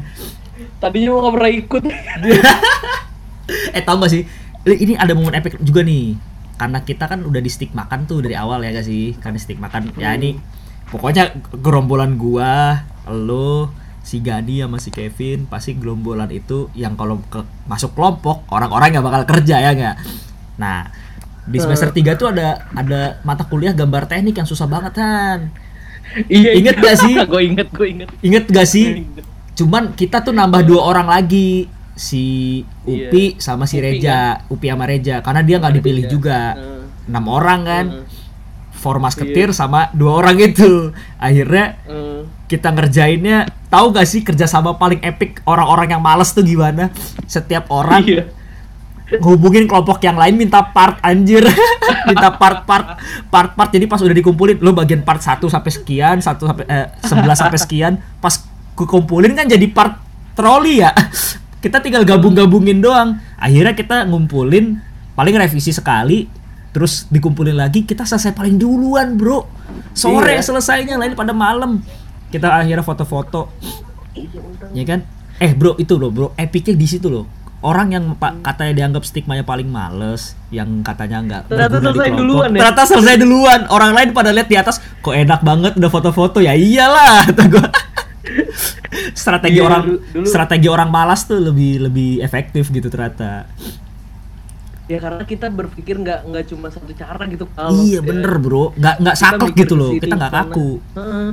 Tadinya 0.79 1.09
mau 1.11 1.19
nggak 1.27 1.33
pernah 1.35 1.51
ikut. 1.51 1.83
Eh 3.75 3.83
tau 3.85 4.01
gak 4.01 4.09
sih? 4.09 4.23
Ini 4.65 4.97
ada 4.97 5.13
momen 5.13 5.35
epic 5.35 5.61
juga 5.61 5.85
nih. 5.85 6.17
Karena 6.57 6.81
kita 6.81 7.05
kan 7.05 7.21
udah 7.21 7.37
di 7.37 7.51
stick 7.51 7.75
makan 7.75 8.07
tuh 8.07 8.23
dari 8.23 8.33
awal 8.33 8.63
ya 8.63 8.73
gak 8.73 8.87
sih? 8.87 9.13
Karena 9.21 9.37
stick 9.37 9.59
makan 9.61 9.93
ya 9.99 10.15
ini 10.15 10.39
pokoknya 10.89 11.33
gerombolan 11.55 12.15
gua 12.15 12.85
lo 13.09 13.69
si 14.05 14.21
Gani 14.21 14.61
sama 14.61 14.77
si 14.77 14.93
Kevin 14.93 15.49
pasti 15.49 15.73
gerombolan 15.73 16.29
itu 16.29 16.69
yang 16.77 16.93
kalau 16.93 17.21
ke 17.25 17.41
masuk 17.65 17.97
kelompok 17.97 18.45
orang-orang 18.53 18.93
nggak 18.93 19.05
bakal 19.05 19.21
kerja 19.25 19.55
ya 19.61 19.71
nggak? 19.73 19.95
Nah 20.61 20.89
di 21.45 21.57
semester 21.61 21.93
3 21.93 22.17
tuh 22.17 22.33
ada 22.33 22.65
ada 22.73 23.21
mata 23.21 23.45
kuliah 23.45 23.73
gambar 23.73 24.09
teknik 24.09 24.33
yang 24.37 24.49
susah 24.49 24.65
banget 24.65 24.97
kan 24.97 25.53
Iya, 26.29 26.55
Ingat 26.57 26.75
gak 26.79 26.95
sih? 27.01 27.13
gue 27.31 27.41
inget, 27.43 27.67
gue 27.73 27.87
inget. 27.91 28.09
inget 28.21 28.45
gak 28.47 28.67
sih? 28.69 29.03
Inget. 29.03 29.25
cuman 29.55 29.95
kita 29.95 30.19
tuh 30.19 30.35
nambah 30.35 30.67
dua 30.67 30.83
orang 30.83 31.07
lagi 31.07 31.71
si 31.95 32.59
Upi 32.83 33.39
sama 33.39 33.63
si 33.63 33.79
Upi 33.79 33.87
Reja. 33.87 34.43
Upi 34.51 34.67
sama 34.67 34.83
Reja 34.83 35.23
karena 35.23 35.41
dia 35.47 35.63
nggak 35.63 35.75
dipilih 35.79 36.05
juga. 36.11 36.59
Enam 37.07 37.25
orang 37.31 37.61
kan? 37.63 37.85
Heeh. 37.87 38.24
Formas 38.85 39.17
ketir 39.17 39.49
sama 39.49 39.89
dua 39.97 40.21
orang 40.21 40.37
itu. 40.37 40.93
Akhirnya 41.17 41.81
Heeh. 41.89 42.29
kita 42.45 42.69
ngerjainnya 42.69 43.49
tahu 43.65 43.89
gak 43.89 44.05
sih 44.05 44.21
kerjasama 44.21 44.77
paling 44.77 45.01
epic 45.01 45.41
orang-orang 45.49 45.97
yang 45.97 46.05
males 46.05 46.29
tuh 46.29 46.45
gimana? 46.45 46.93
Setiap 47.25 47.73
orang 47.73 48.05
Iya. 48.05 48.29
hubungin 49.21 49.65
kelompok 49.65 50.01
yang 50.01 50.17
lain 50.17 50.37
minta 50.37 50.61
part 50.61 51.01
anjir. 51.01 51.41
Minta 52.09 52.29
part 52.37 52.69
part 52.69 53.01
part 53.33 53.57
part. 53.57 53.69
Jadi 53.73 53.89
pas 53.89 53.97
udah 53.97 54.13
dikumpulin 54.13 54.61
lo 54.61 54.73
bagian 54.73 55.01
part 55.01 55.17
1 55.17 55.41
sampai 55.41 55.71
sekian 55.73 56.21
1 56.21 56.37
sampai 56.37 56.65
eh, 56.69 56.85
11 57.01 57.33
sampai 57.33 57.57
sekian 57.57 57.93
pas 58.21 58.45
kukumpulin 58.77 59.33
kan 59.33 59.49
jadi 59.49 59.65
part 59.73 59.97
troli 60.37 60.85
ya. 60.85 60.93
Kita 61.57 61.81
tinggal 61.81 62.05
gabung-gabungin 62.05 62.77
doang. 62.77 63.17
Akhirnya 63.41 63.73
kita 63.73 64.05
ngumpulin 64.05 64.77
paling 65.17 65.33
revisi 65.33 65.73
sekali 65.73 66.29
terus 66.75 67.07
dikumpulin 67.07 67.55
lagi 67.55 67.81
kita 67.81 68.03
selesai 68.03 68.35
paling 68.35 68.59
duluan 68.59 69.15
bro. 69.15 69.47
Sore 69.91 70.35
Iya. 70.35 70.43
selesainya 70.43 70.99
lain 70.99 71.15
pada 71.15 71.31
malam. 71.31 71.79
Kita 72.27 72.51
akhirnya 72.53 72.83
foto-foto. 72.83 73.47
Iya, 74.11 74.43
ya 74.73 74.83
kan? 74.85 74.99
Eh 75.37 75.51
bro 75.51 75.75
itu 75.75 75.95
loh 75.95 76.09
bro. 76.09 76.27
Epicnya 76.35 76.71
di 76.71 76.83
situ 76.83 77.07
loh. 77.07 77.23
Orang 77.61 77.89
yang 77.89 78.13
pak 78.13 78.43
katanya 78.43 78.75
dianggap 78.75 79.01
stigmanya 79.01 79.41
paling 79.41 79.65
males 79.65 80.35
yang 80.49 80.83
katanya 80.83 81.17
nggak 81.19 81.41
Ternyata 81.47 81.77
selesai 81.79 81.95
kelompok, 82.05 82.19
duluan 82.19 82.49
ya? 82.49 82.59
ternyata 82.59 82.81
selesai 82.85 83.15
duluan. 83.17 83.59
Orang 83.67 83.91
lain 83.91 84.09
pada 84.11 84.29
lihat 84.29 84.45
di 84.45 84.55
atas 84.55 84.75
kok 84.99 85.15
enak 85.15 85.41
banget 85.41 85.73
udah 85.73 85.89
foto-foto. 85.89 86.37
Ya 86.39 86.53
iyalah 86.53 87.23
gua. 87.49 87.71
Strategi 89.13 89.57
Iya, 89.57 89.65
orang 89.65 89.81
dulu- 89.85 90.01
dulu- 90.13 90.27
strategi 90.27 90.67
orang 90.67 90.89
malas 90.89 91.23
tuh 91.23 91.39
lebih 91.39 91.79
lebih 91.81 92.09
efektif 92.19 92.67
gitu 92.69 92.85
ternyata 92.85 93.45
Ya 94.85 95.01
karena 95.01 95.23
kita 95.25 95.49
berpikir 95.49 95.97
nggak 95.97 96.29
nggak 96.29 96.45
cuma 96.53 96.69
satu 96.69 96.93
cara 96.93 97.25
gitu 97.25 97.49
kalau 97.57 97.81
iya 97.81 97.97
ya. 97.97 98.05
bener 98.05 98.37
bro. 98.37 98.69
Nggak 98.77 98.95
nggak 99.01 99.17
saklek 99.17 99.53
gitu 99.57 99.73
loh. 99.73 99.91
kita 99.97 100.13
nggak 100.13 100.33
kaku. 100.33 100.69
Heeh. 100.97 101.29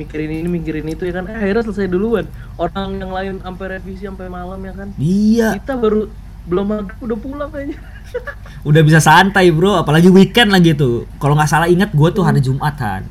mikirin 0.00 0.32
ini 0.32 0.48
mikirin 0.48 0.88
itu 0.88 1.04
ya 1.04 1.20
kan. 1.20 1.28
Eh, 1.28 1.36
akhirnya 1.36 1.62
selesai 1.70 1.92
duluan. 1.92 2.24
Orang 2.56 2.96
yang 2.96 3.12
lain 3.12 3.36
sampai 3.44 3.78
revisi 3.78 4.08
sampai 4.08 4.32
malam 4.32 4.58
ya 4.64 4.72
kan. 4.74 4.88
Iya. 4.96 5.60
Kita 5.60 5.76
baru 5.76 6.08
belum 6.48 6.66
maghrib 6.66 6.98
udah 7.04 7.18
pulang 7.20 7.50
aja. 7.52 7.76
Udah 8.68 8.82
bisa 8.82 8.98
santai 8.98 9.54
bro. 9.54 9.78
Apalagi 9.78 10.10
weekend 10.10 10.50
lagi 10.50 10.74
tuh 10.74 11.06
kalau 11.22 11.38
nggak 11.38 11.46
salah 11.46 11.70
ingat 11.70 11.94
gue 11.94 12.08
tuh 12.10 12.26
hari 12.26 12.42
Jumatan 12.42 13.06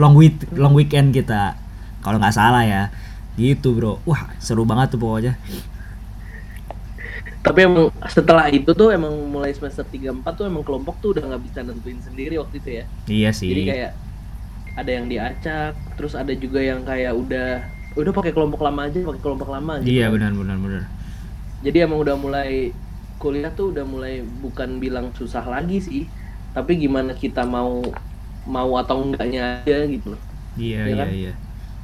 long 0.00 0.16
week 0.16 0.40
long 0.56 0.72
weekend 0.72 1.12
kita. 1.12 1.58
Kalau 2.00 2.16
nggak 2.16 2.32
salah 2.32 2.64
ya. 2.64 2.88
Gitu 3.36 3.76
bro. 3.76 4.00
Wah 4.08 4.32
seru 4.40 4.64
banget 4.64 4.96
tuh 4.96 5.02
pokoknya 5.02 5.36
tapi 7.44 7.68
emang 7.68 7.92
setelah 8.08 8.48
itu 8.48 8.72
tuh 8.72 8.88
emang 8.88 9.12
mulai 9.28 9.52
semester 9.52 9.84
3 9.84 10.24
4 10.24 10.24
tuh 10.32 10.48
emang 10.48 10.64
kelompok 10.64 10.96
tuh 10.98 11.12
udah 11.12 11.28
nggak 11.28 11.42
bisa 11.44 11.60
nentuin 11.60 12.00
sendiri 12.00 12.40
waktu 12.40 12.56
itu 12.56 12.70
ya. 12.80 12.84
Iya 13.04 13.30
sih. 13.36 13.52
Jadi 13.52 13.62
kayak 13.68 13.92
ada 14.74 14.90
yang 14.90 15.06
diacak 15.06 15.72
terus 15.94 16.16
ada 16.16 16.32
juga 16.32 16.58
yang 16.64 16.80
kayak 16.82 17.12
udah 17.12 17.48
udah 17.94 18.12
pakai 18.16 18.32
kelompok 18.32 18.64
lama 18.64 18.88
aja 18.88 18.98
pakai 19.04 19.22
kelompok 19.22 19.48
lama 19.52 19.78
gitu. 19.84 19.92
Iya 19.92 20.08
benar 20.08 20.32
benar 20.32 20.56
benar. 20.56 20.82
Jadi 21.60 21.76
emang 21.84 22.00
udah 22.00 22.16
mulai 22.16 22.72
kuliah 23.20 23.52
tuh 23.52 23.70
udah 23.76 23.84
mulai 23.84 24.24
bukan 24.40 24.80
bilang 24.80 25.12
susah 25.14 25.44
lagi 25.46 25.78
sih 25.78 26.02
tapi 26.50 26.76
gimana 26.76 27.12
kita 27.14 27.44
mau 27.44 27.84
mau 28.44 28.70
atau 28.80 29.04
enggaknya 29.04 29.60
aja 29.62 29.84
gitu. 29.84 30.16
Loh 30.16 30.20
iya 30.56 30.80
Iya 30.80 30.88
iya 30.88 30.96
kan? 30.96 31.08
iya. 31.12 31.32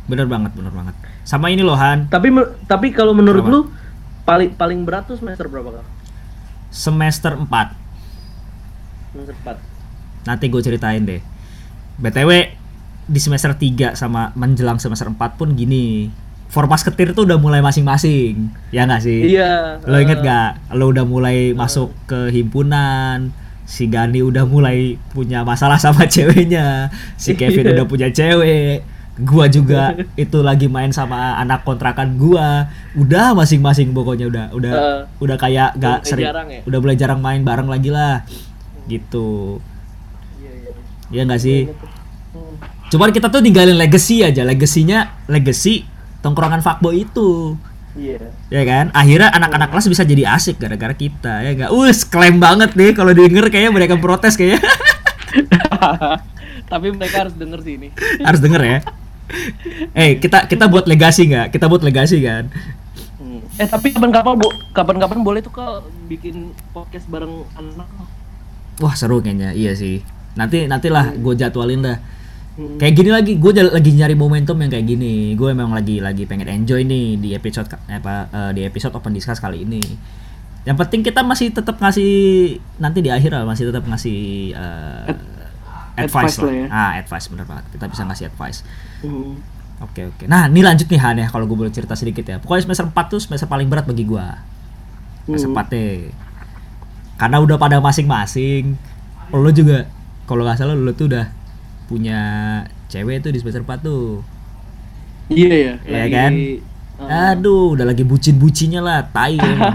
Benar 0.09 0.27
banget 0.27 0.53
benar 0.57 0.73
banget. 0.73 0.95
Sama 1.23 1.53
ini 1.53 1.61
loh 1.61 1.77
Han. 1.77 2.09
Tapi 2.09 2.33
tapi 2.65 2.91
kalau 2.91 3.13
menurut 3.13 3.45
Apa? 3.45 3.53
lu 3.53 3.61
paling 4.25 4.55
paling 4.55 4.81
berat 4.85 5.09
tuh 5.09 5.17
semester 5.19 5.47
berapa 5.49 5.81
kal 5.81 5.87
semester 6.71 7.35
4 7.35 7.47
semester 9.13 9.35
4 9.43 10.29
nanti 10.29 10.45
gue 10.47 10.63
ceritain 10.63 11.03
deh 11.03 11.21
btw 11.99 12.31
di 13.11 13.21
semester 13.21 13.57
3 13.59 13.99
sama 13.99 14.31
menjelang 14.39 14.79
semester 14.79 15.11
4 15.11 15.19
pun 15.35 15.57
gini 15.59 16.11
Formas 16.51 16.83
ketir 16.83 17.15
tuh 17.15 17.31
udah 17.31 17.39
mulai 17.39 17.63
masing-masing. 17.63 18.51
Ya 18.75 18.83
nggak 18.83 19.07
sih? 19.07 19.39
Iya. 19.39 19.79
Lo 19.87 20.03
inget 20.03 20.19
eh, 20.19 20.27
gak? 20.27 20.75
Lo 20.75 20.91
udah 20.91 21.07
mulai 21.07 21.55
masuk 21.55 21.95
ke 22.11 22.27
himpunan. 22.35 23.31
Si 23.71 23.87
Gani 23.87 24.19
udah 24.19 24.43
mulai 24.51 24.99
punya 25.15 25.47
masalah 25.47 25.79
sama 25.79 26.03
ceweknya. 26.11 26.91
Si 27.15 27.39
Kevin 27.39 27.71
Iya. 27.71 27.73
udah 27.79 27.87
punya 27.87 28.11
cewek. 28.11 28.83
Gua 29.19 29.51
juga 29.57 29.99
itu 30.15 30.39
lagi 30.41 30.71
main 30.71 30.95
sama 30.95 31.35
anak 31.37 31.67
kontrakan 31.67 32.15
gua. 32.15 32.71
Udah 32.95 33.35
masing-masing 33.35 33.91
pokoknya 33.91 34.27
udah 34.31 34.45
udah 34.55 34.73
Eh. 34.73 35.01
udah 35.19 35.37
kayak 35.37 35.75
gak 35.77 35.99
sering 36.07 36.31
ya? 36.31 36.61
udah 36.63 36.79
mulai 36.79 36.97
jarang 36.97 37.19
main 37.19 37.43
bareng 37.43 37.67
lagi 37.67 37.91
lah. 37.91 38.23
Gitu. 38.87 39.59
Iya, 40.39 40.51
iya. 40.53 40.71
Iya 41.11 41.23
nggak 41.27 41.41
sih? 41.41 41.61
Hmm. 41.67 42.55
Cuman 42.91 43.11
kita 43.11 43.31
tuh 43.31 43.43
ninggalin 43.43 43.75
legacy 43.75 44.23
aja. 44.23 44.43
Legasinya 44.43 45.23
legacy 45.27 45.87
tongkrongan 46.21 46.63
fuckboy 46.63 47.07
itu. 47.07 47.55
Iya. 47.95 48.23
Ya 48.49 48.63
kan? 48.63 48.95
Akhirnya 48.95 49.35
anak-anak 49.35 49.75
kelas 49.75 49.91
bisa 49.91 50.03
jadi 50.07 50.23
asik 50.31 50.63
gara-gara 50.63 50.95
kita 50.95 51.43
ya 51.43 51.51
enggak? 51.55 51.71
Us, 51.75 52.07
klaim 52.07 52.39
banget 52.39 52.79
nih 52.79 52.95
kalau 52.95 53.11
denger 53.11 53.51
kayaknya 53.51 53.73
mereka 53.75 53.95
protes 54.03 54.39
kayaknya. 54.39 54.63
Tapi 56.71 56.87
mereka 56.95 57.27
harus 57.27 57.35
denger 57.35 57.59
sih 57.67 57.75
ini. 57.79 57.89
Harus 58.23 58.39
denger 58.39 58.63
ya. 58.63 58.79
Eh, 59.95 60.19
kita 60.19 60.47
kita 60.47 60.67
buat 60.67 60.87
legasi 60.87 61.31
nggak? 61.31 61.55
Kita 61.55 61.67
buat 61.71 61.83
legasi 61.83 62.19
kan? 62.23 62.51
Hmm. 63.19 63.41
Eh 63.57 63.67
tapi 63.67 63.95
kapan-kapan 63.95 64.35
bu, 64.37 64.49
kapan-kapan 64.73 65.19
boleh 65.23 65.41
tuh 65.41 65.53
kal 65.55 65.87
bikin 66.07 66.51
podcast 66.71 67.07
bareng 67.07 67.47
anak. 67.55 67.89
Wah, 68.81 68.95
seru 68.97 69.21
kayaknya. 69.21 69.53
Iya 69.53 69.77
sih. 69.77 70.01
Nanti 70.35 70.65
nantilah 70.65 71.15
gue 71.15 71.35
jadwalin 71.37 71.85
dah. 71.85 71.99
Hmm. 72.59 72.77
Kayak 72.77 72.95
gini 72.99 73.11
lagi, 73.15 73.33
gue 73.39 73.53
lagi 73.63 73.91
nyari 73.95 74.17
momentum 74.19 74.57
yang 74.59 74.71
kayak 74.73 74.87
gini. 74.89 75.35
Gue 75.39 75.55
emang 75.55 75.71
lagi 75.71 76.03
lagi 76.03 76.27
pengen 76.27 76.51
enjoy 76.51 76.83
nih 76.83 77.15
di 77.17 77.29
episode 77.37 77.71
ka- 77.71 77.83
apa 77.87 78.27
eh, 78.31 78.51
di 78.57 78.63
episode 78.67 78.95
open 78.97 79.15
discuss 79.15 79.39
kali 79.39 79.63
ini. 79.63 79.81
Yang 80.67 80.77
penting 80.87 81.01
kita 81.01 81.25
masih 81.25 81.55
tetap 81.55 81.81
ngasih 81.81 82.13
nanti 82.77 83.01
di 83.01 83.09
akhir 83.09 83.33
lah 83.33 83.49
masih 83.49 83.73
tetap 83.73 83.85
ngasih 83.87 84.19
eh, 84.53 85.07
advice, 85.97 86.35
advice 86.35 86.37
lah. 86.37 86.45
lah 86.45 86.55
ya. 86.55 86.67
Ah, 86.69 86.91
advice 87.01 87.27
bener 87.33 87.47
banget. 87.49 87.65
Kita 87.77 87.85
bisa 87.89 88.03
ngasih 88.05 88.25
advice. 88.29 88.61
Hmm. 89.01 89.35
Oke 89.81 90.05
oke. 90.05 90.25
Nah, 90.29 90.45
ini 90.47 90.61
lanjut 90.61 90.85
nih 90.85 91.01
Han 91.01 91.17
ya 91.17 91.27
kalau 91.27 91.45
gue 91.45 91.57
boleh 91.57 91.73
cerita 91.73 91.97
sedikit 91.97 92.21
ya. 92.23 92.37
Pokoknya 92.37 92.69
semester 92.69 92.85
4 92.85 93.05
tuh 93.09 93.21
semester 93.21 93.49
paling 93.49 93.65
berat 93.65 93.89
bagi 93.89 94.05
gue. 94.05 94.27
Semester 95.25 95.49
Hmm. 95.49 95.57
4 95.57 95.73
nih. 95.73 95.97
Karena 97.17 97.37
udah 97.41 97.57
pada 97.57 97.77
masing-masing. 97.79 98.77
Lo 99.33 99.49
juga 99.49 99.89
kalau 100.25 100.45
nggak 100.45 100.59
salah 100.59 100.75
lo 100.75 100.93
tuh 100.93 101.09
udah 101.09 101.33
punya 101.87 102.21
cewek 102.87 103.21
tuh 103.21 103.33
di 103.33 103.41
semester 103.41 103.65
4 103.65 103.81
tuh. 103.81 104.21
Iya 105.29 105.55
ya. 105.55 105.75
Iya 105.81 105.97
lagi, 106.03 106.13
kan? 106.13 106.33
eh, 107.01 107.31
Aduh, 107.33 107.73
udah 107.73 107.89
lagi 107.89 108.05
bucin-bucinnya 108.05 108.85
lah, 108.85 109.01
tai 109.09 109.41
emang. 109.41 109.73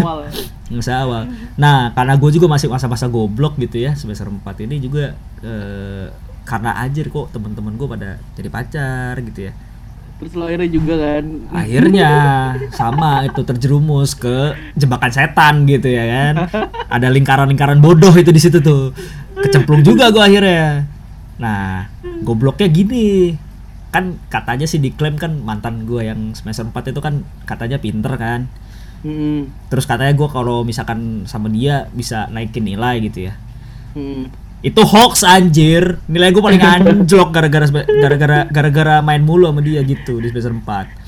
awal. 0.00 0.24
Masa 0.70 1.02
awal. 1.02 1.28
Nah, 1.54 1.92
karena 1.92 2.14
gue 2.16 2.30
juga 2.32 2.46
masih 2.46 2.70
masa-masa 2.70 3.04
goblok 3.06 3.58
gitu 3.58 3.76
ya 3.76 3.92
semester 3.92 4.24
4 4.24 4.40
ini 4.64 4.78
juga 4.78 5.12
eh, 5.42 6.06
karena 6.50 6.74
anjir 6.74 7.06
kok 7.14 7.30
teman-teman 7.30 7.78
gue 7.78 7.86
pada 7.86 8.18
jadi 8.34 8.50
pacar 8.50 9.14
gitu 9.22 9.46
ya. 9.46 9.52
Terus 10.18 10.34
lo 10.34 10.50
akhirnya 10.50 10.68
juga 10.68 10.94
kan. 10.98 11.24
Akhirnya 11.54 12.10
sama 12.78 13.22
itu 13.22 13.40
terjerumus 13.46 14.18
ke 14.18 14.58
jebakan 14.74 15.14
setan 15.14 15.64
gitu 15.70 15.86
ya 15.86 16.04
kan. 16.10 16.34
Ada 16.90 17.06
lingkaran-lingkaran 17.08 17.78
bodoh 17.78 18.12
itu 18.18 18.34
di 18.34 18.42
situ 18.42 18.58
tuh. 18.58 18.90
Kecemplung 19.38 19.86
juga 19.86 20.10
gue 20.10 20.20
akhirnya. 20.20 20.84
Nah, 21.38 21.88
gobloknya 22.26 22.68
gini. 22.68 23.38
Kan 23.94 24.18
katanya 24.28 24.66
sih 24.66 24.82
diklaim 24.82 25.16
kan 25.16 25.38
mantan 25.40 25.86
gue 25.86 26.04
yang 26.04 26.34
semester 26.36 26.66
4 26.66 26.92
itu 26.92 27.00
kan 27.00 27.24
katanya 27.46 27.78
pinter 27.80 28.12
kan. 28.18 28.50
Hmm. 29.00 29.48
Terus 29.72 29.88
katanya 29.88 30.12
gue 30.12 30.28
kalau 30.28 30.66
misalkan 30.66 31.24
sama 31.24 31.48
dia 31.48 31.88
bisa 31.96 32.28
naikin 32.28 32.68
nilai 32.68 33.00
gitu 33.08 33.32
ya. 33.32 33.34
Hmm. 33.96 34.28
Itu 34.60 34.84
hoax 34.84 35.24
anjir. 35.24 35.96
Nilai 36.04 36.32
gue 36.36 36.42
paling 36.44 36.60
anjlok 36.60 37.32
gara-gara 37.32 37.64
gara-gara 37.72 38.38
gara-gara 38.52 38.94
main 39.00 39.24
mulu 39.24 39.48
sama 39.48 39.64
dia 39.64 39.80
gitu 39.80 40.20
di 40.20 40.28
semester 40.28 40.52
4. 40.52 41.00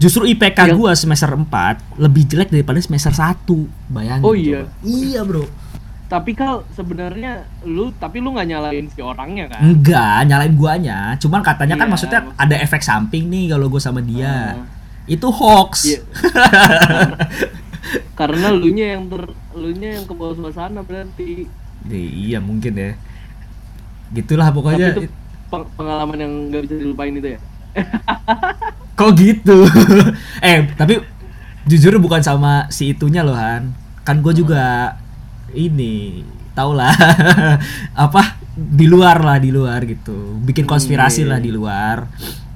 Justru 0.00 0.24
IPK 0.24 0.80
gua 0.80 0.96
semester 0.96 1.28
4 1.28 2.00
lebih 2.00 2.24
jelek 2.24 2.48
daripada 2.48 2.80
semester 2.80 3.12
1. 3.12 3.44
Bayangin. 3.92 4.24
Oh 4.24 4.32
iya? 4.32 4.64
coba. 4.64 4.88
Iya, 4.88 5.20
Bro. 5.28 5.44
Tapi 6.08 6.32
kal 6.32 6.64
sebenarnya 6.72 7.44
lu 7.68 7.92
tapi 7.94 8.18
lu 8.18 8.32
nggak 8.32 8.48
nyalain 8.48 8.88
si 8.88 8.98
orangnya 9.04 9.52
kan? 9.52 9.60
Enggak, 9.60 10.24
nyalain 10.24 10.56
guanya. 10.56 10.98
Cuman 11.20 11.44
katanya 11.44 11.76
kan 11.76 11.86
Iya. 11.86 11.92
maksudnya 11.92 12.20
ada 12.34 12.56
efek 12.56 12.80
samping 12.80 13.28
nih 13.28 13.52
kalau 13.52 13.68
gue 13.68 13.78
sama 13.78 14.00
dia. 14.00 14.56
Ah. 14.56 14.64
Itu 15.04 15.28
hoax. 15.28 15.92
Iya. 15.92 16.00
Karena 18.18 18.52
lu 18.52 18.72
nya 18.72 18.96
yang 18.96 19.04
ter 19.08 19.22
lu 19.52 19.70
nya 19.76 20.00
yang 20.00 20.04
ke 20.08 20.12
bawah 20.16 20.32
suasana 20.32 20.80
berarti. 20.80 21.44
Iya, 21.88 22.38
mungkin 22.42 22.76
ya. 22.76 22.92
Gitulah 24.12 24.52
pokoknya. 24.52 24.92
Tapi 24.92 25.06
itu 25.06 25.12
peng- 25.48 25.70
pengalaman 25.78 26.18
yang 26.18 26.32
nggak 26.50 26.62
bisa 26.66 26.74
dilupain 26.76 27.14
itu 27.14 27.28
ya. 27.36 27.40
Kok 28.98 29.10
gitu? 29.16 29.64
eh, 30.44 30.68
tapi 30.76 31.00
jujur 31.64 31.96
bukan 31.96 32.20
sama 32.20 32.68
si 32.68 32.92
itunya 32.92 33.24
loh 33.24 33.36
Han. 33.36 33.72
Kan 34.04 34.20
gue 34.20 34.32
juga 34.36 34.96
ini 35.56 36.26
tau 36.52 36.74
lah 36.74 36.92
apa 38.06 38.36
di 38.52 38.84
luar 38.84 39.24
lah 39.24 39.38
di 39.40 39.48
luar 39.48 39.86
gitu. 39.88 40.36
Bikin 40.44 40.68
konspirasi 40.68 41.24
lah 41.24 41.40
di 41.40 41.48
luar. 41.48 42.04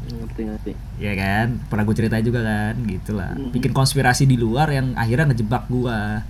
Ngerti 0.05 0.43
ngerti. 0.45 0.73
Ya 1.01 1.17
kan? 1.17 1.65
Pernah 1.71 1.83
gue 1.89 1.97
ceritain 1.97 2.27
juga 2.27 2.45
kan, 2.45 2.75
gitulah. 2.85 3.33
Bikin 3.55 3.73
konspirasi 3.73 4.29
di 4.29 4.37
luar 4.37 4.69
yang 4.71 4.93
akhirnya 4.99 5.33
ngejebak 5.33 5.65
gua. 5.71 6.23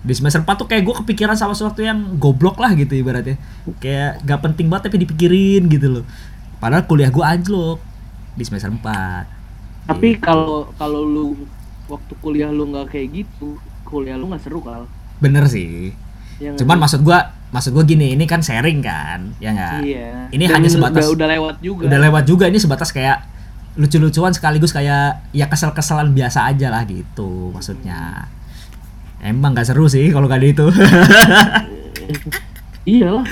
Di 0.00 0.16
semester 0.16 0.40
4 0.40 0.48
tuh 0.56 0.68
kayak 0.68 0.82
gue 0.86 0.94
kepikiran 1.04 1.36
sama 1.36 1.52
sesuatu 1.52 1.84
yang 1.84 2.16
goblok 2.16 2.56
lah 2.56 2.72
gitu 2.72 2.96
ibaratnya. 2.96 3.36
Kayak 3.82 4.24
gak 4.24 4.40
penting 4.40 4.72
banget 4.72 4.88
tapi 4.88 5.04
dipikirin 5.04 5.68
gitu 5.68 6.00
loh. 6.00 6.04
Padahal 6.60 6.84
kuliah 6.84 7.08
gua 7.08 7.32
anjlok 7.34 7.80
di 8.36 8.44
semester 8.44 8.68
4. 8.68 9.88
Tapi 9.88 10.20
kalau 10.20 10.68
kalau 10.76 11.02
lu 11.02 11.48
waktu 11.88 12.12
kuliah 12.20 12.52
lu 12.52 12.68
nggak 12.68 12.92
kayak 12.92 13.24
gitu, 13.24 13.56
kuliah 13.82 14.20
lu 14.20 14.28
nggak 14.28 14.44
seru 14.44 14.60
kal. 14.60 14.84
Bener 15.24 15.48
sih. 15.48 15.96
Ya 16.36 16.52
Cuman 16.56 16.76
maksud 16.76 17.00
gua, 17.00 17.32
maksud 17.48 17.72
gua 17.72 17.84
gini, 17.88 18.12
ini 18.12 18.28
kan 18.28 18.44
sharing 18.44 18.84
kan, 18.84 19.32
ya 19.40 19.56
nggak? 19.56 19.80
iya. 19.88 20.28
Ini 20.32 20.44
Dan 20.46 20.54
hanya 20.60 20.68
sebatas 20.68 21.04
udah, 21.08 21.16
udah 21.16 21.28
lewat 21.32 21.56
juga. 21.64 21.82
udah 21.88 22.00
lewat 22.00 22.24
juga 22.28 22.44
ini 22.48 22.60
sebatas 22.60 22.92
kayak 22.92 23.18
lucu-lucuan 23.80 24.36
sekaligus 24.36 24.76
kayak 24.76 25.24
ya 25.32 25.48
kesel-keselan 25.48 26.12
biasa 26.12 26.44
aja 26.44 26.68
lah 26.68 26.84
gitu 26.84 27.56
maksudnya. 27.56 28.28
Emang 29.20 29.52
gak 29.52 29.68
seru 29.68 29.84
sih 29.86 30.08
kalau 30.08 30.26
gak 30.26 30.40
ada 30.40 30.48
itu. 30.48 30.66
Iyalah. 32.88 33.26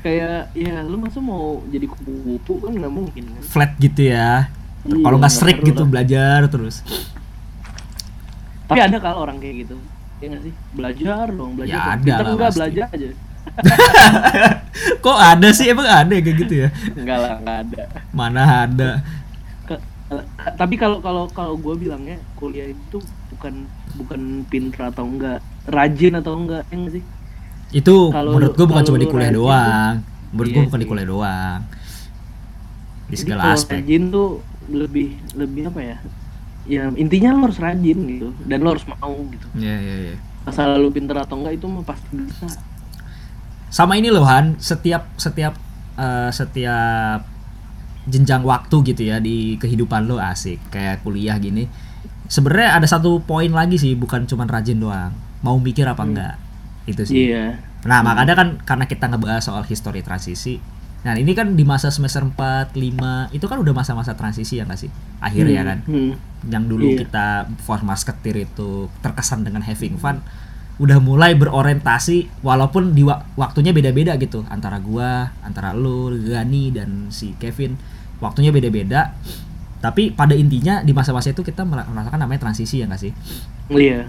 kayak 0.00 0.56
ya 0.56 0.80
lu 0.80 0.96
masa 0.96 1.20
mau 1.20 1.60
jadi 1.68 1.84
kupu-kupu 1.84 2.64
kan 2.64 2.72
nggak 2.72 2.88
mungkin 2.88 3.24
kan. 3.36 3.42
Flat 3.44 3.76
gitu 3.76 4.08
ya. 4.08 4.48
Iya, 4.88 5.04
kalau 5.04 5.16
nggak 5.20 5.34
strict 5.34 5.60
gitu 5.60 5.84
lah. 5.84 5.90
belajar 5.92 6.38
terus. 6.48 6.80
Tapi 8.64 8.80
ada 8.80 8.96
kal 8.96 9.16
orang 9.20 9.36
kayak 9.36 9.68
gitu. 9.68 9.76
Ya 10.24 10.26
nggak 10.32 10.42
sih? 10.48 10.52
Belajar 10.72 11.26
dong, 11.36 11.52
belajar. 11.52 11.76
Ya 11.76 11.80
dong. 11.84 11.92
ada 11.92 12.12
lah 12.16 12.32
enggak 12.32 12.48
pasti. 12.48 12.58
belajar 12.58 12.86
aja. 12.88 13.08
Kok 15.04 15.18
ada 15.18 15.48
sih 15.52 15.66
emang 15.68 15.88
ada 15.88 16.12
ya 16.12 16.22
kayak 16.24 16.36
gitu 16.48 16.54
ya? 16.64 16.68
Enggak 16.96 17.18
lah, 17.20 17.32
enggak 17.40 17.56
ada. 17.68 17.82
Mana 18.12 18.42
ada. 18.64 18.90
Ke- 19.68 19.84
tapi 20.56 20.74
kalau 20.80 21.04
kalau 21.04 21.28
kalau 21.28 21.54
gue 21.60 21.74
bilangnya 21.76 22.16
kuliah 22.40 22.72
itu 22.72 22.98
bukan 23.38 23.54
bukan 23.94 24.20
pinter 24.50 24.90
atau 24.90 25.06
enggak, 25.06 25.38
rajin 25.70 26.18
atau 26.18 26.34
enggak, 26.34 26.66
ya 26.66 26.74
nggak 26.74 26.94
sih? 26.98 27.04
Itu 27.70 28.10
Kalau 28.10 28.34
menurut 28.34 28.58
gua 28.58 28.66
bukan 28.66 28.84
cuma 28.90 28.98
di 28.98 29.06
kuliah 29.06 29.30
doang. 29.30 29.94
Menurut 30.34 30.50
Iya 30.50 30.56
gua 30.58 30.64
bukan 30.66 30.80
di 30.82 30.88
kuliah 30.90 31.06
doang. 31.06 31.60
Di 33.08 33.14
Jadi 33.14 33.22
segala 33.22 33.42
aspek. 33.54 33.78
Rajin 33.78 34.02
tuh 34.10 34.42
lebih 34.68 35.14
lebih 35.38 35.70
apa 35.70 35.80
ya? 35.80 35.96
Ya 36.68 36.82
intinya 36.98 37.32
lo 37.32 37.48
harus 37.48 37.56
rajin 37.62 37.98
gitu 38.10 38.28
dan 38.44 38.58
lo 38.60 38.74
harus 38.74 38.84
mau 38.90 39.14
gitu. 39.30 39.46
Iya 39.54 39.76
iya 39.78 39.96
iya. 40.10 40.16
Asal 40.44 40.74
lu 40.82 40.90
pinter 40.90 41.14
atau 41.14 41.38
enggak 41.38 41.56
itu 41.56 41.70
mah 41.70 41.86
pasti 41.86 42.18
bisa. 42.18 42.50
sama 43.68 44.00
ini 44.00 44.08
loh 44.08 44.24
Han 44.24 44.56
setiap 44.56 45.12
setiap 45.20 45.52
eh, 46.00 46.30
setiap 46.32 47.20
jenjang 48.08 48.40
waktu 48.40 48.76
gitu 48.88 49.02
ya 49.04 49.20
di 49.20 49.60
kehidupan 49.60 50.08
lo 50.08 50.16
asik 50.16 50.56
kayak 50.72 51.04
kuliah 51.04 51.36
gini 51.36 51.68
sebenarnya 52.28 52.76
ada 52.76 52.86
satu 52.86 53.18
poin 53.20 53.48
lagi 53.48 53.74
sih 53.74 53.92
bukan 53.92 54.24
cuma 54.24 54.44
rajin 54.44 54.76
doang. 54.76 55.10
Mau 55.40 55.56
mikir 55.56 55.84
apa 55.84 56.02
enggak? 56.02 56.34
Itu 56.84 57.02
sih. 57.02 57.28
Iya. 57.28 57.64
nah 57.78 58.02
makanya 58.02 58.34
kan 58.34 58.48
karena 58.60 58.84
kita 58.84 59.06
ngebahas 59.06 59.38
soal 59.40 59.62
histori 59.62 60.02
transisi 60.02 60.58
nah 60.98 61.14
ini 61.14 61.30
kan 61.30 61.54
di 61.54 61.62
masa 61.62 61.94
semester 61.94 62.26
4, 62.26 62.74
5 62.74 63.30
itu 63.30 63.46
kan 63.46 63.54
udah 63.54 63.70
masa-masa 63.70 64.18
transisi 64.18 64.58
ya 64.58 64.66
nggak 64.66 64.74
sih? 64.76 64.90
Akhirnya 65.18 65.62
kan. 65.62 65.78
Hmm. 65.86 66.12
yang 66.46 66.66
dulu 66.66 66.90
Iya. 66.90 67.06
kita 67.06 67.26
formas 67.60 68.02
ketir 68.02 68.34
itu 68.40 68.90
terkesan 68.98 69.42
dengan 69.42 69.62
having 69.62 69.94
fun 69.94 70.22
udah 70.78 70.98
mulai 70.98 71.34
berorientasi 71.34 72.42
walaupun 72.42 72.94
di 72.94 73.02
wa- 73.02 73.22
waktunya 73.34 73.70
beda-beda 73.70 74.14
gitu. 74.16 74.42
Antara 74.46 74.78
gua 74.78 75.30
antara 75.42 75.70
lu 75.70 76.10
Gani 76.18 76.74
dan 76.74 77.10
si 77.10 77.34
Kevin. 77.36 77.78
Waktunya 78.18 78.50
beda-beda 78.50 79.14
tapi 79.78 80.10
pada 80.10 80.34
intinya 80.34 80.82
di 80.82 80.90
masa-masa 80.90 81.30
itu 81.30 81.42
kita 81.46 81.62
mera- 81.62 81.86
merasakan 81.86 82.18
namanya 82.26 82.50
transisi 82.50 82.82
ya 82.82 82.86
nggak 82.90 83.02
sih 83.02 83.12
Iya. 83.70 84.06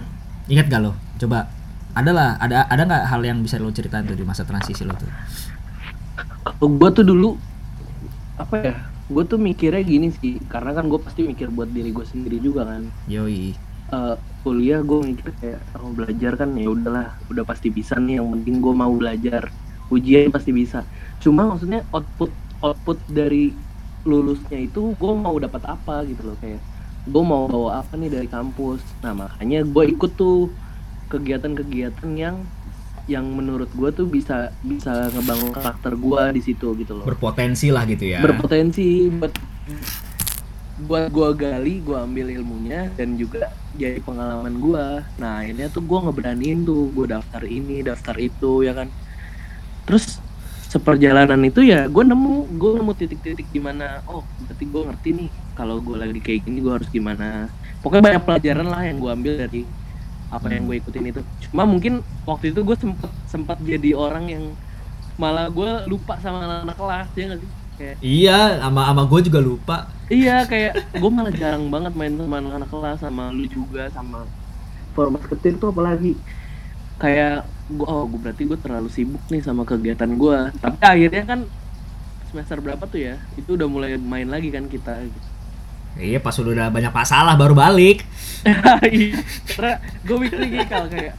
ingat 0.49 0.65
gak 0.71 0.81
lo 0.81 0.97
coba 1.21 1.45
adalah 1.93 2.37
ada 2.41 2.65
ada 2.69 2.81
nggak 2.85 3.03
hal 3.09 3.21
yang 3.21 3.39
bisa 3.41 3.61
lo 3.61 3.69
ceritain 3.69 4.05
tuh 4.05 4.17
di 4.17 4.25
masa 4.25 4.45
transisi 4.45 4.81
lo 4.85 4.93
tuh 4.97 5.09
gue 6.59 6.89
tuh 6.91 7.05
dulu 7.05 7.37
apa 8.39 8.55
ya? 8.63 8.75
Gue 9.09 9.25
tuh 9.25 9.41
mikirnya 9.41 9.81
gini 9.81 10.13
sih, 10.13 10.37
karena 10.47 10.71
kan 10.71 10.85
gue 10.85 11.01
pasti 11.01 11.25
mikir 11.25 11.49
buat 11.49 11.67
diri 11.73 11.89
gue 11.89 12.05
sendiri 12.05 12.37
juga 12.39 12.69
kan. 12.69 12.85
yoi 13.09 13.57
Eh, 13.89 14.15
kuliah 14.45 14.85
gue 14.85 15.01
mikir 15.01 15.33
kayak 15.41 15.59
oh, 15.81 15.89
belajar 15.89 16.37
kan 16.37 16.53
ya 16.53 16.69
udahlah, 16.69 17.17
udah 17.25 17.41
pasti 17.41 17.73
bisa 17.73 17.97
nih. 17.97 18.21
Yang 18.21 18.27
penting 18.37 18.55
gue 18.61 18.73
mau 18.77 18.93
belajar, 18.93 19.49
ujian 19.89 20.29
pasti 20.29 20.53
bisa. 20.53 20.85
Cuma 21.17 21.49
maksudnya 21.49 21.81
output 21.89 22.29
output 22.61 23.01
dari 23.09 23.49
lulusnya 24.07 24.59
itu 24.63 24.95
gue 24.95 25.13
mau 25.15 25.35
dapat 25.35 25.63
apa 25.67 26.07
gitu 26.07 26.31
loh 26.31 26.37
kayak 26.39 26.61
gue 27.09 27.23
mau 27.23 27.49
bawa 27.49 27.81
apa 27.83 27.95
nih 27.95 28.11
dari 28.11 28.27
kampus. 28.29 28.83
Nah 29.01 29.15
makanya 29.15 29.65
gue 29.65 29.83
ikut 29.95 30.11
tuh 30.19 30.51
kegiatan-kegiatan 31.09 32.11
yang 32.13 32.45
yang 33.09 33.25
menurut 33.25 33.73
gue 33.73 33.89
tuh 33.89 34.05
bisa 34.05 34.53
bisa 34.61 35.09
ngebangun 35.09 35.49
karakter 35.49 35.97
gue 35.97 36.21
di 36.37 36.41
situ 36.45 36.77
gitu 36.77 37.01
loh. 37.01 37.05
Berpotensi 37.09 37.73
lah 37.73 37.83
gitu 37.89 38.05
ya. 38.05 38.21
Berpotensi 38.21 39.09
buat 39.09 39.33
buat 40.79 41.11
gue 41.11 41.29
gali 41.35 41.83
gue 41.83 41.97
ambil 41.97 42.31
ilmunya 42.31 42.87
dan 42.95 43.19
juga 43.19 43.51
jadi 43.75 43.99
pengalaman 43.99 44.63
gue 44.63 44.85
nah 45.19 45.43
akhirnya 45.43 45.67
tuh 45.67 45.83
gue 45.83 45.99
ngeberaniin 45.99 46.63
tuh 46.63 46.87
gue 46.95 47.03
daftar 47.11 47.43
ini 47.43 47.83
daftar 47.83 48.15
itu 48.21 48.63
ya 48.63 48.77
kan. 48.77 48.87
Terus 49.89 50.21
seperjalanan 50.69 51.41
itu 51.49 51.65
ya 51.65 51.89
gue 51.89 52.03
nemu 52.05 52.45
gue 52.61 52.71
nemu 52.77 52.91
titik-titik 52.93 53.49
di 53.49 53.57
mana 53.57 54.05
oh 54.05 54.21
berarti 54.45 54.63
gue 54.69 54.81
ngerti 54.85 55.09
nih 55.17 55.29
kalau 55.59 55.83
gue 55.83 55.97
lagi 55.99 56.21
kayak 56.23 56.47
gini 56.47 56.63
gue 56.63 56.71
harus 56.71 56.87
gimana. 56.87 57.51
Pokoknya 57.83 58.15
banyak 58.15 58.23
pelajaran 58.23 58.67
lah 58.71 58.81
yang 58.87 58.97
gue 59.03 59.11
ambil 59.11 59.33
dari 59.35 59.67
apa 60.31 60.47
yang 60.47 60.63
gue 60.71 60.79
ikutin 60.79 61.11
itu. 61.11 61.21
Cuma 61.49 61.67
mungkin 61.67 61.99
waktu 62.23 62.55
itu 62.55 62.63
gue 62.63 62.77
sempet 62.79 63.11
sempat 63.27 63.59
jadi 63.59 63.91
orang 63.91 64.31
yang 64.31 64.43
malah 65.19 65.51
gue 65.51 65.89
lupa 65.91 66.15
sama 66.23 66.47
anak-anak 66.47 66.77
kelas 66.79 67.09
ya 67.11 67.23
nggak 67.27 67.39
sih? 67.43 67.51
Kayak 67.75 67.95
iya 67.99 68.39
sama 68.63 68.81
sama 68.87 69.03
gue 69.03 69.19
juga 69.27 69.39
lupa. 69.43 69.77
Iya 70.07 70.47
kayak 70.47 70.73
gue 70.95 71.11
malah 71.11 71.33
jarang 71.35 71.67
banget 71.67 71.91
main 71.91 72.15
sama 72.15 72.35
anak-anak 72.39 72.69
kelas 72.71 72.97
sama 73.03 73.23
lu 73.35 73.45
juga 73.51 73.91
sama 73.91 74.23
format 74.95 75.23
ketir 75.27 75.59
tuh 75.59 75.75
apalagi 75.75 76.15
kayak 76.99 77.47
gue 77.71 77.87
oh 77.87 78.03
gue 78.05 78.19
berarti 78.19 78.43
gue 78.43 78.59
terlalu 78.59 78.89
sibuk 78.91 79.23
nih 79.31 79.41
sama 79.41 79.63
kegiatan 79.63 80.09
gue 80.09 80.37
tapi 80.59 80.81
akhirnya 80.83 81.23
kan 81.23 81.39
semester 82.29 82.61
berapa 82.61 82.85
tuh 82.85 83.01
ya? 83.01 83.15
Itu 83.33 83.57
udah 83.57 83.65
mulai 83.65 83.97
main 83.97 84.29
lagi 84.29 84.53
kan 84.53 84.69
kita 84.69 85.01
iya 85.97 86.21
pas 86.21 86.37
udah 86.37 86.69
banyak 86.69 86.93
masalah 86.93 87.33
baru 87.33 87.57
balik. 87.57 88.05
Iya, 88.87 89.19
karena 89.51 89.73
gue 90.07 90.15
mikir 90.15 90.39
gini 90.47 90.63
kalau 90.69 90.87
kayak 90.87 91.17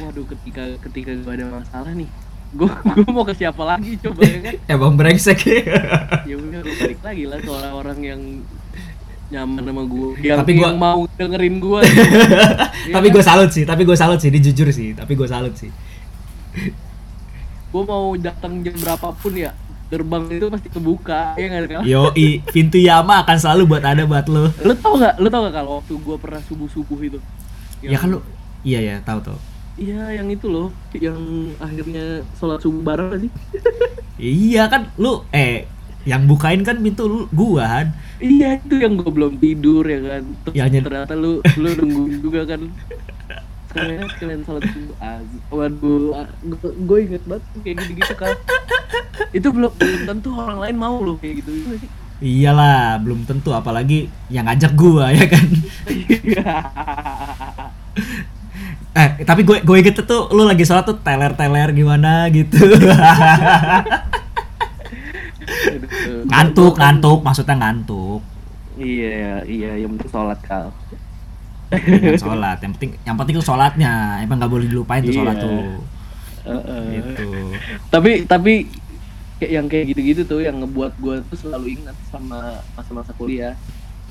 waduh 0.00 0.24
ketika 0.32 0.62
ketika 0.88 1.12
gue 1.12 1.32
ada 1.34 1.46
masalah 1.50 1.92
nih 1.92 2.08
gue 2.56 2.66
gue 2.70 3.10
mau 3.10 3.26
ke 3.26 3.34
siapa 3.36 3.62
lagi 3.66 4.00
coba 4.00 4.22
ya 4.24 4.38
kan? 4.40 4.54
Emang 4.78 4.94
brengsek 4.96 5.44
ya. 5.44 5.60
Udah 6.24 6.60
gue 6.64 6.76
balik 6.78 7.00
lagi 7.04 7.24
lah 7.28 7.38
ke 7.42 7.50
orang-orang 7.50 7.98
yang 8.00 8.20
nyaman 9.30 9.62
sama 9.62 9.82
gue 9.86 10.08
yang, 10.20 10.38
Tapi 10.42 10.52
gua- 10.58 10.74
yang 10.74 10.76
mau 10.76 11.00
dengerin 11.08 11.56
gue 11.56 11.80
tapi 12.90 13.06
gue 13.08 13.22
salut 13.22 13.50
sih 13.50 13.62
tapi 13.62 13.82
gue 13.82 13.94
salut 13.94 14.18
sih 14.18 14.28
ini 14.28 14.42
jujur 14.42 14.66
sih 14.70 14.90
tapi 14.92 15.14
gue 15.14 15.24
salut 15.24 15.54
sih. 15.54 15.70
Gue 17.70 17.82
mau 17.86 18.10
datang 18.18 18.58
jam 18.60 18.74
berapapun 18.74 19.38
ya 19.38 19.54
gerbang 19.86 20.22
itu 20.30 20.46
pasti 20.46 20.68
kebuka 20.70 21.34
ya 21.34 21.46
nggak 21.46 21.66
kan 21.66 21.82
Yoi, 21.82 22.42
pintu 22.46 22.78
Yama 22.78 23.26
akan 23.26 23.36
selalu 23.36 23.74
buat 23.74 23.82
ada 23.82 24.06
buat 24.06 24.26
lo. 24.26 24.46
lu 24.62 24.74
tau 24.74 24.94
nggak 24.94 25.14
lu 25.18 25.26
tau 25.26 25.42
nggak 25.42 25.54
kalau 25.54 25.70
waktu 25.82 25.94
gue 25.94 26.16
pernah 26.18 26.38
subuh 26.42 26.70
subuh 26.70 26.98
itu? 26.98 27.18
Ya 27.82 27.98
kan 27.98 28.14
lo, 28.14 28.22
iya 28.62 28.78
ya, 28.78 28.96
tahu 29.02 29.18
tahu. 29.18 29.38
iya 29.74 30.14
yang 30.14 30.28
itu 30.28 30.46
loh 30.46 30.68
yang 30.92 31.18
akhirnya 31.56 32.22
sholat 32.36 32.60
subuh 32.60 32.82
bareng 32.84 33.10
gak 33.10 33.20
sih? 33.24 33.30
Iya 34.20 34.68
kan 34.68 34.94
lu 34.94 35.24
eh 35.32 35.66
yang 36.10 36.26
bukain 36.26 36.66
kan 36.66 36.82
pintu 36.82 37.06
lu 37.06 37.18
gua 37.30 37.64
kan. 37.80 37.86
iya 38.18 38.58
itu 38.58 38.74
yang 38.82 38.98
gue 38.98 39.06
belum 39.06 39.38
tidur 39.38 39.86
ya 39.86 40.00
kan. 40.02 40.22
Terus 40.44 40.54
Ya, 40.58 40.66
ternyata 40.66 41.14
lu 41.14 41.38
lu 41.38 41.68
nungguin 41.78 42.18
juga 42.18 42.40
kan. 42.50 42.60
Sekalian 43.70 44.02
sekalian 44.10 44.40
sholat 44.42 44.66
subuh 44.66 44.96
Az- 44.98 45.42
waduh 45.46 46.26
gue 46.58 46.98
inget 47.06 47.22
banget 47.22 47.44
kayak 47.62 47.76
gitu 47.86 47.92
gitu 48.02 48.14
kan 48.18 48.34
itu 49.30 49.46
belum 49.46 49.70
belum 49.78 50.00
tentu 50.10 50.34
orang 50.34 50.58
lain 50.58 50.74
mau 50.74 50.98
loh 50.98 51.14
kayak 51.22 51.38
gitu 51.38 51.50
iya 51.70 51.88
Iyalah, 52.20 53.00
belum 53.00 53.24
tentu. 53.24 53.48
Apalagi 53.56 54.04
yang 54.28 54.44
ngajak 54.44 54.76
gua 54.76 55.08
ya 55.08 55.24
kan. 55.24 55.46
Eh, 58.90 59.22
tapi 59.22 59.46
gue 59.46 59.62
gue 59.62 59.76
inget 59.78 60.02
tuh 60.02 60.26
lu 60.34 60.42
lagi 60.42 60.66
sholat 60.66 60.82
tuh 60.82 60.98
teler-teler 61.00 61.70
gimana 61.70 62.26
gitu. 62.28 62.58
Aduh. 65.50 66.24
ngantuk, 66.30 66.74
ngantuk, 66.78 67.18
maksudnya 67.20 67.56
ngantuk. 67.58 68.20
Iya, 68.80 69.44
iya, 69.44 69.70
yang 69.76 69.92
penting 69.96 70.10
sholat 70.10 70.40
kal. 70.40 70.72
Sholat, 72.18 72.58
yang 72.64 72.72
penting 72.74 72.90
yang 73.06 73.16
penting 73.18 73.34
tuh 73.38 73.46
sholatnya. 73.46 74.18
Emang 74.24 74.40
nggak 74.42 74.50
boleh 74.50 74.66
dilupain 74.66 75.02
tuh 75.04 75.14
sholat 75.14 75.36
Iya. 75.38 75.44
tuh. 75.44 75.62
Gitu. 76.90 77.28
Tapi 77.92 78.10
tapi 78.26 78.52
kayak 79.38 79.52
yang 79.52 79.66
kayak 79.70 79.84
gitu-gitu 79.94 80.22
tuh 80.26 80.40
yang 80.42 80.58
ngebuat 80.60 80.98
gue 80.98 81.22
tuh 81.30 81.38
selalu 81.38 81.80
ingat 81.80 81.96
sama 82.10 82.60
masa-masa 82.74 83.14
kuliah. 83.14 83.54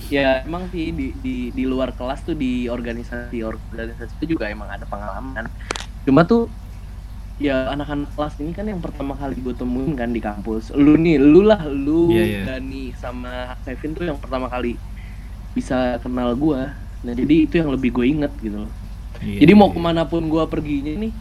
Ya 0.08 0.48
emang 0.48 0.72
sih 0.72 0.96
di, 0.96 1.12
di 1.20 1.52
di 1.52 1.64
luar 1.68 1.92
kelas 1.92 2.24
tuh 2.24 2.32
di 2.32 2.72
organisasi 2.72 3.44
organisasi 3.44 4.24
itu 4.24 4.40
juga 4.40 4.48
emang 4.48 4.72
ada 4.72 4.88
pengalaman. 4.88 5.52
Cuma 6.08 6.24
tuh 6.24 6.48
ya 7.40 7.72
anak-anak 7.72 8.12
kelas 8.20 8.36
ini 8.44 8.52
kan 8.52 8.68
yang 8.68 8.84
pertama 8.84 9.16
kali 9.16 9.40
gue 9.40 9.56
temuin 9.56 9.96
kan 9.96 10.12
di 10.12 10.20
kampus. 10.20 10.76
Lu 10.76 11.00
nih, 11.00 11.16
lu 11.16 11.48
lah, 11.48 11.64
lu 11.66 12.12
Iya, 12.12 12.24
iya. 12.24 12.42
Dani 12.46 12.92
sama 13.00 13.56
Kevin 13.64 13.96
tuh 13.96 14.06
yang 14.06 14.20
pertama 14.20 14.52
kali 14.52 14.76
bisa 15.56 15.98
kenal 16.04 16.36
gua. 16.36 16.76
Nah 17.02 17.14
jadi 17.16 17.48
itu 17.48 17.56
yang 17.58 17.72
lebih 17.72 17.96
gue 17.96 18.06
inget 18.06 18.32
gitu 18.44 18.68
loh. 18.68 18.72
Iya, 19.24 19.48
Jadi 19.48 19.52
mau 19.56 19.72
iya. 19.72 19.76
ke 19.76 19.80
mana 19.80 20.02
pun 20.08 20.24
gua 20.28 20.48
perginya 20.48 20.96
nih, 20.96 21.12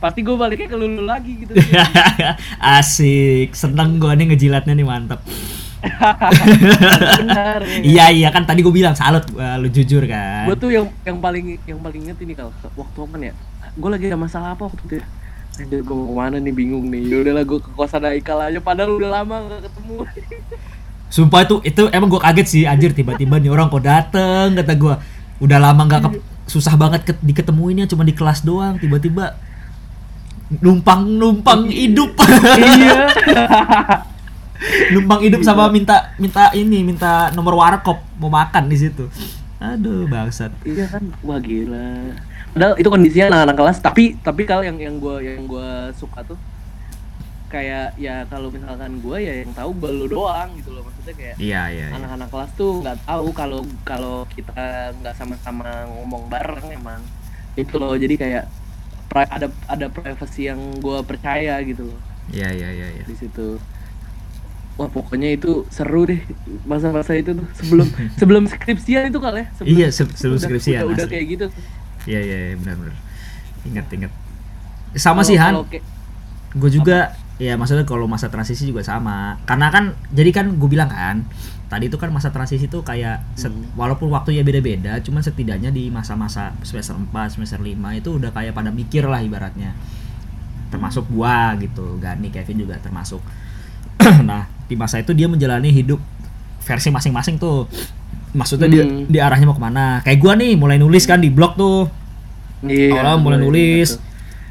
pasti 0.00 0.20
gue 0.20 0.36
baliknya 0.36 0.68
ke 0.68 0.76
lulu 0.76 1.04
lagi 1.04 1.32
gitu. 1.46 1.52
Asik, 2.76 3.56
seneng 3.56 3.96
gua 3.96 4.12
nih 4.16 4.32
ngejilatnya 4.32 4.72
nih 4.76 4.84
mantep. 4.88 5.20
Benar. 5.82 7.60
Ya. 7.64 7.80
Iya 7.82 8.06
iya 8.14 8.28
kan 8.30 8.46
tadi 8.46 8.62
gue 8.62 8.70
bilang 8.70 8.94
salut 8.94 9.24
uh, 9.34 9.56
lu 9.58 9.68
jujur 9.68 10.04
kan. 10.06 10.46
Gue 10.46 10.56
tuh 10.56 10.70
yang 10.70 10.86
yang 11.02 11.18
paling 11.18 11.58
yang 11.66 11.80
paling 11.82 12.00
inget 12.06 12.18
ini 12.22 12.32
kalau 12.38 12.52
waktu 12.78 12.98
apa 13.02 13.16
ya? 13.18 13.34
Gue 13.74 13.90
lagi 13.90 14.04
ada 14.06 14.18
masalah 14.20 14.54
apa 14.54 14.68
waktu 14.68 14.82
itu 14.86 14.94
ya? 15.02 15.04
Anjir 15.60 15.84
gue 15.84 15.94
mau 15.96 16.08
ke 16.08 16.14
mana 16.16 16.36
nih 16.40 16.54
bingung 16.54 16.88
nih. 16.88 17.02
Ya 17.12 17.16
udahlah 17.20 17.44
gue 17.44 17.58
ke 17.60 17.70
kosan 17.76 18.08
Aikal 18.08 18.40
aja 18.40 18.58
padahal 18.62 18.96
udah 18.96 19.10
lama 19.20 19.36
gak 19.52 19.60
ketemu. 19.68 19.96
Sumpah 21.12 21.44
itu 21.44 21.56
itu 21.60 21.82
emang 21.92 22.08
gue 22.08 22.20
kaget 22.24 22.46
sih 22.48 22.62
anjir 22.64 22.96
tiba-tiba 22.96 23.36
nih 23.36 23.52
orang 23.52 23.68
kok 23.68 23.84
dateng 23.84 24.56
kata 24.56 24.72
gue 24.80 24.94
udah 25.44 25.58
lama 25.60 25.84
nggak 25.84 26.00
ke- 26.08 26.22
susah 26.48 26.72
banget 26.78 27.04
ke, 27.04 27.12
diketemuinnya 27.20 27.84
cuma 27.84 28.00
di 28.00 28.16
kelas 28.16 28.40
doang 28.40 28.80
tiba-tiba 28.80 29.36
numpang 30.64 31.04
numpang 31.04 31.68
hidup 31.68 32.16
iya. 32.56 33.08
numpang 34.96 35.20
hidup 35.20 35.40
sama 35.44 35.68
minta 35.68 36.16
minta 36.16 36.48
ini 36.56 36.80
minta 36.80 37.28
nomor 37.36 37.60
warkop 37.60 38.00
mau 38.16 38.32
makan 38.32 38.68
di 38.72 38.76
situ 38.80 39.04
aduh 39.60 40.08
bangsat 40.08 40.50
iya 40.64 40.88
kan. 40.90 41.06
Wah 41.22 41.38
gila. 41.38 42.16
Padahal 42.52 42.74
itu 42.76 42.86
kondisinya 42.86 43.26
anak-anak 43.28 43.56
kelas 43.56 43.78
tapi 43.80 44.04
tapi 44.18 44.42
kalau 44.42 44.60
yang 44.60 44.76
yang 44.76 44.96
gue 44.96 45.16
yang 45.22 45.44
gua 45.44 45.68
suka 45.92 46.20
tuh 46.22 46.36
kayak 47.48 47.92
ya 47.96 48.24
kalau 48.26 48.48
misalkan 48.48 48.96
gue 48.98 49.18
ya 49.18 49.34
yang 49.40 49.52
tahu 49.52 49.72
baru 49.74 50.04
doang 50.06 50.52
gitu 50.56 50.70
loh. 50.70 50.82
Maksudnya 50.82 51.14
kayak 51.14 51.36
iya 51.36 51.62
iya 51.68 51.86
anak-anak 51.90 52.28
kelas 52.28 52.50
tuh 52.54 52.80
nggak 52.80 52.98
tahu 53.02 53.26
kalau 53.32 53.60
kalau 53.82 54.16
kita 54.26 54.52
nggak 54.94 55.14
sama-sama 55.14 55.68
ngomong 55.90 56.28
bareng 56.28 56.68
emang. 56.70 57.00
Itu 57.52 57.76
loh 57.76 57.92
jadi 57.94 58.16
kayak 58.16 58.44
pri- 59.06 59.28
ada 59.30 59.48
ada 59.66 59.86
privacy 59.88 60.48
yang 60.48 60.60
gue 60.76 60.98
percaya 61.04 61.56
gitu 61.62 61.88
loh. 61.88 62.00
Iya 62.28 62.48
iya 62.50 62.68
iya 62.70 62.88
iya. 62.90 63.04
di 63.04 63.12
situ. 63.12 63.56
Wah 64.72 64.88
pokoknya 64.88 65.28
itu 65.30 65.68
seru 65.68 66.04
deh 66.04 66.20
masa-masa 66.64 67.12
itu 67.12 67.32
tuh. 67.32 67.44
Sebelum 67.54 67.88
sebelum 68.20 68.42
skripsian 68.46 69.08
itu 69.08 69.20
kali 69.20 69.40
ya. 69.40 69.46
Sebelum, 69.54 69.72
Iya, 69.74 69.88
se- 69.88 70.08
sebelum 70.10 70.36
udah- 70.36 70.44
skripsian, 70.48 70.80
udah, 70.82 70.96
udah 70.96 71.06
kayak 71.06 71.26
gitu 71.30 71.46
iya 72.04 72.20
iya 72.20 72.36
iya, 72.50 72.56
benar-benar 72.56 72.96
ingat 73.62 73.86
ingat. 73.94 74.12
Sama 74.94 75.22
Kalau- 75.22 75.28
sih 75.28 75.36
Han 75.38 75.54
kayak- 75.70 75.86
gue 76.52 76.70
juga 76.70 76.98
ya 77.40 77.56
maksudnya 77.56 77.82
kalau 77.82 78.04
masa 78.04 78.28
transisi 78.28 78.66
juga 78.66 78.82
sama. 78.82 79.38
Karena 79.46 79.70
kan 79.70 79.94
jadi 80.10 80.30
kan 80.30 80.46
gue 80.58 80.68
bilang 80.68 80.90
kan 80.90 81.24
tadi 81.72 81.88
itu 81.88 81.96
kan 81.96 82.12
masa 82.12 82.28
transisi 82.28 82.68
tuh 82.68 82.84
kayak 82.84 83.24
set- 83.32 83.48
Hmm. 83.48 83.64
walaupun 83.74 84.12
waktunya 84.12 84.44
beda-beda 84.44 85.00
cuman 85.00 85.24
setidaknya 85.24 85.72
di 85.72 85.88
masa-masa 85.88 86.52
semester 86.60 86.92
4 86.92 87.32
semester 87.32 87.56
5 87.56 87.96
itu 87.96 88.20
udah 88.20 88.28
kayak 88.28 88.52
pada 88.52 88.68
mikir 88.68 89.08
lah 89.08 89.24
ibaratnya. 89.24 89.72
Termasuk 90.68 91.08
gua 91.08 91.56
gitu 91.56 91.96
Gani 91.96 92.28
Kevin 92.28 92.64
juga 92.64 92.76
termasuk. 92.76 93.22
Nah 94.28 94.44
di 94.68 94.74
masa 94.76 94.98
itu 94.98 95.12
dia 95.12 95.28
menjalani 95.28 95.72
hidup 95.72 96.00
versi 96.60 96.88
masing-masing 96.88 97.36
tuh 97.38 97.64
maksudnya 98.32 98.66
dia 98.66 98.82
Hmm. 98.82 99.04
di 99.06 99.18
arahnya 99.18 99.44
mau 99.44 99.54
ke 99.54 99.62
mana 99.62 100.00
kayak 100.00 100.18
gua 100.18 100.32
nih 100.34 100.52
mulai 100.54 100.76
nulis 100.76 101.04
kan 101.04 101.18
di 101.18 101.28
blog 101.28 101.54
tuh 101.54 101.88
Iya. 102.62 102.94
awalnya 102.94 103.18
mulai 103.18 103.38
nulis 103.38 103.98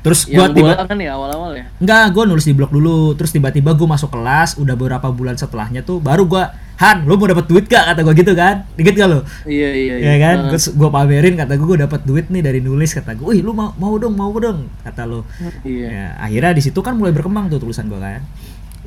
terus 0.01 0.25
Gua 0.25 0.49
gua 0.49 0.57
tiba 0.73 0.73
kan 0.81 0.97
ya 0.97 1.13
awal-awal 1.13 1.53
ya. 1.53 1.69
Enggak, 1.77 2.05
gue 2.09 2.23
nulis 2.25 2.41
di 2.41 2.57
blog 2.57 2.73
dulu. 2.73 3.13
Terus 3.13 3.29
tiba-tiba 3.29 3.69
gue 3.71 3.85
masuk 3.85 4.09
kelas, 4.09 4.57
udah 4.57 4.73
beberapa 4.73 5.05
bulan 5.07 5.37
setelahnya 5.37 5.85
tuh 5.85 6.01
baru 6.01 6.25
gue, 6.25 6.41
Han, 6.81 7.05
lu 7.05 7.13
mau 7.13 7.29
dapat 7.29 7.45
duit 7.45 7.69
gak? 7.69 7.93
Kata 7.93 8.01
gue 8.01 8.15
gitu 8.17 8.33
kan. 8.33 8.65
Ingat 8.73 8.93
gak 8.97 9.07
lo? 9.07 9.21
Iya 9.45 9.69
iya 9.69 9.93
Ya 10.01 10.15
kan? 10.17 10.49
Terus 10.49 10.73
gue 10.73 10.89
pamerin, 10.89 11.37
kata 11.37 11.53
gue, 11.53 11.67
gue 11.67 11.79
dapat 11.79 12.01
duit 12.01 12.25
nih 12.27 12.41
dari 12.41 12.57
nulis. 12.59 12.89
Kata 12.91 13.13
gue, 13.13 13.29
wih 13.29 13.45
lu 13.45 13.53
mau, 13.53 13.77
mau 13.77 13.93
dong, 13.93 14.17
mau 14.17 14.33
dong. 14.33 14.65
Kata 14.81 15.05
lo. 15.05 15.21
Iya. 15.61 15.85
Ya, 15.85 16.05
akhirnya 16.17 16.57
di 16.57 16.63
situ 16.65 16.81
kan 16.81 16.97
mulai 16.97 17.13
berkembang 17.13 17.45
tuh 17.47 17.61
tulisan 17.61 17.85
gue 17.85 18.01
kan. 18.01 18.25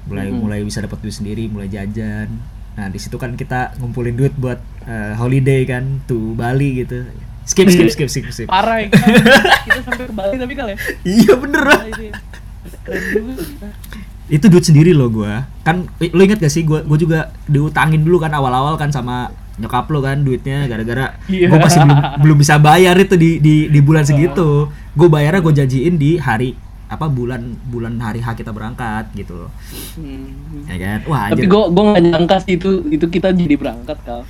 Mulai 0.05 0.29
Mhm. 0.29 0.37
mulai 0.37 0.59
bisa 0.67 0.83
dapat 0.83 0.99
duit 0.99 1.15
sendiri, 1.15 1.47
mulai 1.47 1.71
jajan. 1.71 2.27
Nah 2.75 2.87
di 2.89 2.99
situ 2.99 3.15
kan 3.15 3.35
kita 3.35 3.79
ngumpulin 3.79 4.15
duit 4.15 4.35
buat 4.35 4.59
eh, 4.83 5.15
holiday 5.15 5.63
kan, 5.63 6.03
tuh 6.05 6.35
Bali 6.35 6.83
gitu. 6.83 7.07
Skip, 7.45 7.69
skip, 7.69 7.89
skip, 7.89 8.09
skip, 8.09 8.25
skip. 8.27 8.49
Parah 8.49 8.81
ya 8.81 8.89
kita, 8.89 9.05
kita 9.69 9.81
sampai 9.85 10.05
ke 10.09 10.15
Bali 10.15 10.37
tapi 10.37 10.53
kali 10.53 10.73
ya. 10.73 10.79
iya 11.05 11.33
bener 11.37 11.63
itu 11.85 12.03
ya. 12.09 12.13
Itu 14.25 14.49
duit 14.49 14.65
sendiri 14.65 14.97
loh 14.97 15.13
gua 15.13 15.45
kan 15.61 15.85
lo 16.01 16.21
inget 16.25 16.41
gak 16.41 16.49
sih 16.49 16.65
gua 16.65 16.81
gua 16.81 16.97
juga 16.97 17.19
diutangin 17.45 18.01
dulu 18.01 18.17
kan 18.17 18.33
awal-awal 18.33 18.81
kan 18.81 18.89
sama 18.89 19.29
nyokap 19.55 19.85
lo 19.93 20.01
kan 20.01 20.25
duitnya 20.25 20.65
gara-gara 20.65 21.21
Iya. 21.29 21.53
gua 21.53 21.61
masih 21.61 21.85
belum 21.85 21.99
belum 22.25 22.37
bisa 22.41 22.57
bayar 22.57 22.97
itu 22.97 23.15
di 23.21 23.37
di 23.39 23.69
di 23.69 23.81
bulan 23.85 24.03
segitu 24.03 24.67
gue 24.95 25.09
bayarnya 25.11 25.43
gue 25.43 25.55
janjiin 25.55 25.95
di 25.95 26.17
hari 26.17 26.57
apa 26.87 27.07
bulan 27.07 27.41
bulan 27.65 27.97
hari 27.97 28.19
H 28.19 28.35
kita 28.35 28.51
berangkat 28.51 29.09
gitu 29.13 29.35
loh. 29.37 29.51
Hmm. 29.95 30.65
ya 30.65 30.77
kan? 30.77 30.99
Wah 31.07 31.29
Tapi 31.29 31.45
gua 31.45 31.69
gua 31.69 31.83
nggak 31.91 32.03
nyangka 32.05 32.37
sih 32.41 32.55
itu 32.55 32.71
itu 32.89 33.07
kita 33.09 33.31
jadi 33.31 33.55
berangkat 33.55 33.99
kal. 34.03 34.23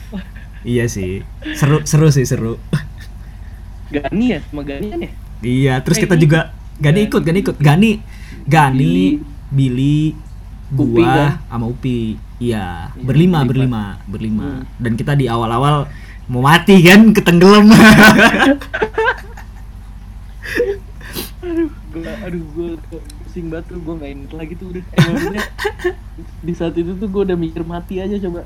iya 0.62 0.86
sih. 0.86 1.20
Seru 1.52 1.82
seru 1.82 2.08
sih 2.08 2.22
seru. 2.22 2.56
Gani 3.86 4.24
ya, 4.28 4.38
sama 4.42 4.62
Gani 4.62 4.86
kan 4.88 4.98
ya? 4.98 5.10
iya 5.40 5.74
terus 5.78 5.96
Eh, 5.96 6.02
kita 6.02 6.14
ini- 6.14 6.22
juga 6.22 6.40
Gani 6.76 7.00
ikut 7.04 7.22
Gani 7.22 7.38
ikut. 7.40 7.56
Gani 7.58 7.90
Gani 8.44 9.18
Billy. 9.48 10.14
Upi 10.70 10.98
gua 10.98 11.06
kan? 11.06 11.30
sama 11.48 11.66
Upi. 11.66 12.16
Iya 12.36 12.90
Iya, 12.90 12.98
berlima 12.98 13.40
berlima. 13.42 13.94
berlima 14.02 14.02
berlima. 14.08 14.48
Hmm. 14.58 14.62
dan 14.76 14.92
kita 14.94 15.12
di 15.14 15.26
awal-awal 15.26 15.86
mau 16.26 16.40
mati 16.40 16.80
kan 16.80 17.12
ketenggelam. 17.12 17.68
Aduh, 21.44 21.68
gua, 21.94 22.12
aduh 22.20 22.42
gua 22.50 22.68
pusing 23.22 23.46
banget 23.48 23.64
tuh 23.70 23.78
nggak 23.78 24.10
inget 24.10 24.32
lagi 24.32 24.52
tuh 24.54 24.66
udah. 24.68 24.82
Eh, 24.90 25.46
di 26.42 26.52
saat 26.52 26.74
itu 26.74 26.92
tuh 26.94 27.08
gua 27.08 27.22
udah 27.24 27.38
mikir 27.38 27.62
mati 27.62 27.98
aja 27.98 28.18
coba. 28.18 28.42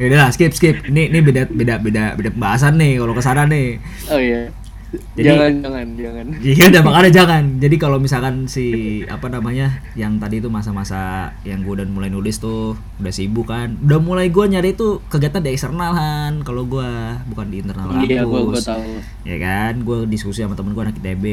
ya 0.00 0.08
udah 0.08 0.18
lah, 0.18 0.30
skip 0.30 0.50
skip 0.50 0.88
ini 0.88 1.12
ini 1.12 1.20
beda 1.20 1.44
beda 1.46 1.74
beda 1.76 2.04
beda 2.14 2.30
pembahasan 2.32 2.78
nih 2.78 2.96
kalau 2.96 3.12
ke 3.12 3.20
sana 3.20 3.44
nih 3.44 3.76
Oh 4.08 4.16
iya. 4.16 4.48
Jadi- 4.88 5.28
jangan 5.28 5.52
jangan 5.60 5.86
jangan. 5.92 6.26
Iya 6.48 6.64
udah 6.72 6.80
makanya 6.80 7.10
jangan. 7.12 7.44
Jadi 7.60 7.76
kalau 7.76 8.00
misalkan 8.00 8.48
si 8.48 8.64
apa 9.04 9.28
namanya 9.28 9.68
yang 9.92 10.16
tadi 10.16 10.40
itu 10.40 10.48
masa-masa 10.48 11.28
yang 11.44 11.60
gue 11.60 11.76
udah 11.76 11.84
mulai 11.84 12.08
nulis 12.08 12.40
tuh 12.40 12.72
udah 12.96 13.12
sibuk 13.12 13.52
kan, 13.52 13.76
udah 13.84 14.00
mulai 14.00 14.32
gue 14.32 14.40
nyari 14.40 14.72
itu 14.72 15.04
kegiatan 15.04 15.44
di 15.44 15.52
eksternal 15.52 15.92
kan. 15.92 16.40
Kalau 16.40 16.64
gue 16.64 16.88
bukan 17.28 17.46
di 17.52 17.60
internal 17.60 18.00
Iya 18.00 18.24
gua 18.24 18.48
kampus. 18.48 18.64
tahu. 18.64 18.92
Ya 19.28 19.36
kan, 19.36 19.84
gue 19.84 20.08
diskusi 20.08 20.40
sama 20.40 20.56
temen 20.56 20.72
gue 20.72 20.80
anak 20.80 20.96
ITB. 20.96 21.24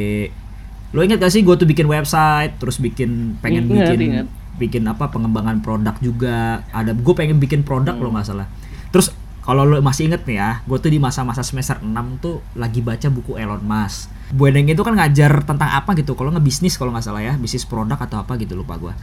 Lo 0.96 1.04
inget 1.04 1.20
gak 1.20 1.28
sih 1.28 1.44
gue 1.44 1.52
tuh 1.54 1.68
bikin 1.68 1.86
website, 1.86 2.56
terus 2.56 2.80
bikin 2.80 3.36
pengen 3.38 3.68
Ingat, 3.68 3.92
bikin 3.92 4.00
ingat. 4.02 4.28
bikin 4.56 4.84
apa 4.88 5.12
pengembangan 5.12 5.60
produk 5.60 5.92
juga. 6.00 6.64
Ada 6.72 6.96
gue 6.96 7.14
pengen 7.14 7.36
bikin 7.36 7.62
produk 7.62 7.92
Hmm. 7.92 8.02
lo 8.02 8.10
nggak 8.10 8.26
salah. 8.26 8.48
Terus 8.90 9.12
kalau 9.42 9.62
lo 9.62 9.78
masih 9.78 10.08
inget 10.08 10.24
nih 10.24 10.40
ya, 10.40 10.64
gue 10.64 10.78
tuh 10.80 10.88
di 10.88 10.98
masa-masa 10.98 11.44
semester 11.44 11.78
6 11.78 11.92
tuh 12.18 12.40
lagi 12.56 12.80
baca 12.80 13.06
buku 13.08 13.36
Elon 13.36 13.60
Musk. 13.60 14.08
Bu 14.32 14.48
Endeng 14.48 14.66
itu 14.66 14.82
kan 14.82 14.96
ngajar 14.96 15.44
tentang 15.44 15.70
apa 15.70 15.94
gitu, 15.94 16.16
kalau 16.16 16.32
ngebisnis 16.32 16.80
kalau 16.80 16.90
nggak 16.90 17.04
salah 17.04 17.22
ya, 17.22 17.36
bisnis 17.36 17.62
produk 17.62 18.00
atau 18.00 18.18
apa 18.18 18.40
gitu 18.40 18.56
lupa 18.56 18.80
gue. 18.80 18.96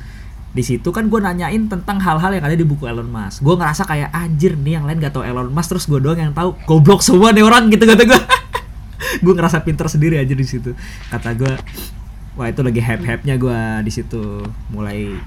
Di 0.51 0.61
situ 0.61 0.91
kan 0.91 1.07
gue 1.07 1.17
nanyain 1.17 1.65
tentang 1.65 1.97
hal-hal 1.97 2.29
yang 2.29 2.43
ada 2.43 2.53
di 2.53 2.61
buku 2.61 2.85
Elon 2.85 3.07
Musk. 3.07 3.41
Gue 3.41 3.55
ngerasa 3.55 3.85
kayak 3.85 4.11
anjir 4.11 4.53
nih 4.55 4.77
yang 4.77 4.85
lain 4.85 4.99
gak 4.99 5.13
tau 5.13 5.23
Elon 5.23 5.49
Musk 5.49 5.69
terus 5.71 5.85
gue 5.87 5.97
doang 5.97 6.19
yang 6.19 6.33
tahu. 6.33 6.57
Goblok 6.65 7.01
semua 7.01 7.31
nih 7.31 7.41
orang 7.41 7.69
gitu 7.69 7.85
kata 7.85 8.03
gue. 8.03 8.21
gue 9.25 9.33
ngerasa 9.35 9.63
pinter 9.67 9.87
sendiri 9.91 10.19
aja 10.19 10.33
di 10.33 10.47
situ. 10.47 10.73
Kata 11.11 11.35
gue, 11.35 11.53
wah 12.39 12.47
itu 12.49 12.61
lagi 12.63 12.81
hype-hype-nya 12.81 13.35
gue 13.37 13.61
di 13.87 13.93
situ. 13.93 14.47
Mulai 14.71 15.19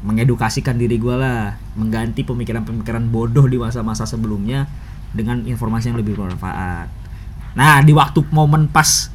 mengedukasikan 0.00 0.80
diri 0.80 0.96
gue 0.96 1.12
lah, 1.12 1.60
mengganti 1.76 2.24
pemikiran-pemikiran 2.24 3.04
bodoh 3.12 3.44
di 3.44 3.60
masa-masa 3.60 4.08
sebelumnya 4.08 4.64
dengan 5.12 5.44
informasi 5.44 5.92
yang 5.92 5.98
lebih 6.00 6.16
bermanfaat. 6.16 6.88
Nah 7.58 7.82
di 7.82 7.92
waktu 7.92 8.24
momen 8.30 8.70
pas 8.70 9.10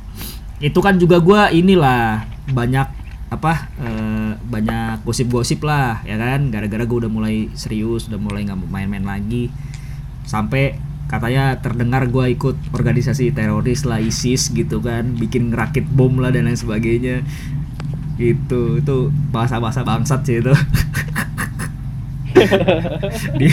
itu 0.59 0.79
kan 0.79 0.95
juga 0.95 1.19
gue 1.19 1.41
inilah 1.59 2.23
banyak 2.51 2.87
apa 3.25 3.53
eh, 3.81 4.31
banyak 4.37 5.01
gosip-gosip 5.01 5.65
lah 5.65 6.05
ya 6.05 6.15
kan 6.15 6.53
gara-gara 6.53 6.85
gue 6.85 6.97
udah 7.05 7.11
mulai 7.11 7.49
serius 7.57 8.07
udah 8.07 8.21
mulai 8.21 8.45
nggak 8.45 8.69
main-main 8.69 9.03
lagi 9.03 9.49
sampai 10.23 10.77
katanya 11.05 11.57
terdengar 11.61 12.09
gue 12.09 12.25
ikut 12.33 12.55
organisasi 12.73 13.31
teroris 13.31 13.85
lah 13.85 14.01
ISIS 14.01 14.49
gitu 14.51 14.81
kan 14.81 15.13
bikin 15.15 15.53
ngerakit 15.53 15.85
bom 15.85 16.17
lah 16.17 16.33
dan 16.33 16.49
lain 16.49 16.57
sebagainya. 16.57 17.21
Gitu 18.17 18.81
itu 18.81 18.95
bahasa-bahasa 19.29 19.85
bangsat 19.85 20.21
sih 20.25 20.41
itu. 20.41 20.53
Di 23.39 23.47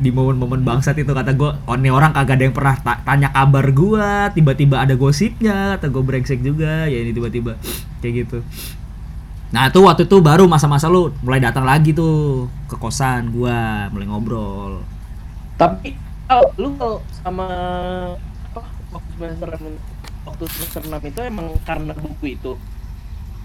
di 0.00 0.08
momen-momen 0.08 0.64
bangsat 0.64 0.96
itu 0.96 1.12
kata 1.12 1.36
gue 1.36 1.52
oh 1.52 1.76
ini 1.76 1.92
orang 1.92 2.16
kagak 2.16 2.40
ada 2.40 2.44
yang 2.48 2.56
pernah 2.56 2.74
ta- 2.80 3.02
tanya 3.04 3.28
kabar 3.28 3.68
gue 3.70 4.08
tiba-tiba 4.32 4.80
ada 4.80 4.96
gosipnya 4.96 5.76
kata 5.76 5.92
gue 5.92 6.02
brengsek 6.02 6.40
juga 6.40 6.88
ya 6.88 6.98
ini 7.04 7.12
tiba-tiba 7.12 7.60
kayak 8.00 8.12
gitu. 8.24 8.40
Nah 9.52 9.68
itu 9.68 9.84
waktu 9.84 10.08
itu 10.08 10.16
baru 10.24 10.48
masa-masa 10.48 10.88
lu 10.88 11.12
mulai 11.20 11.36
datang 11.44 11.68
lagi 11.68 11.92
tuh 11.92 12.48
ke 12.66 12.76
kosan 12.80 13.28
gua 13.36 13.86
mulai 13.92 14.08
ngobrol. 14.08 14.80
Tapi 15.60 15.92
kalau 16.32 16.48
lu 16.56 16.68
kalau 16.74 16.96
sama 17.12 17.46
apa 18.48 18.60
waktu 18.88 19.10
semester 19.12 19.48
enam- 19.52 19.84
waktu 20.24 20.44
semester 20.48 20.80
6 20.88 21.10
itu 21.12 21.20
emang 21.20 21.46
karena 21.62 21.92
buku 21.92 22.24
itu. 22.32 22.52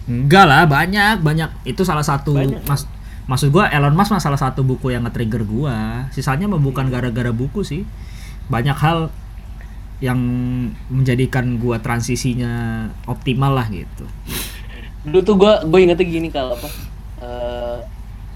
enggak 0.08 0.48
lah 0.48 0.64
banyak 0.64 1.20
banyak 1.20 1.52
itu 1.66 1.84
salah 1.84 2.02
satu 2.02 2.32
Banyak. 2.32 2.64
mas 2.64 2.88
maksud 3.28 3.52
gua 3.52 3.68
Elon 3.68 3.92
Musk 3.92 4.16
mah 4.16 4.24
salah 4.24 4.40
satu 4.40 4.64
buku 4.64 4.88
yang 4.88 5.04
nge-trigger 5.04 5.44
gua 5.44 6.08
sisanya 6.10 6.48
mah 6.48 6.56
bukan 6.58 6.88
gara-gara 6.88 7.36
buku 7.36 7.60
sih 7.60 7.84
banyak 8.48 8.72
hal 8.74 9.12
yang 10.00 10.16
menjadikan 10.88 11.60
gua 11.60 11.84
transisinya 11.84 12.88
optimal 13.04 13.52
lah 13.52 13.68
gitu 13.68 14.08
Dulu 15.04 15.20
tuh 15.24 15.36
gua 15.36 15.60
gue 15.64 15.80
ingetnya 15.82 16.04
gini 16.04 16.28
kalau 16.28 16.56
apa 16.56 16.70
eh, 17.20 17.78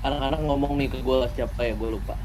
anak-anak 0.04 0.40
ngomong 0.44 0.76
nih 0.76 0.88
ke 0.88 1.00
gua 1.00 1.24
siapa 1.30 1.64
ya 1.64 1.72
gue 1.72 1.90
lupa. 1.90 2.20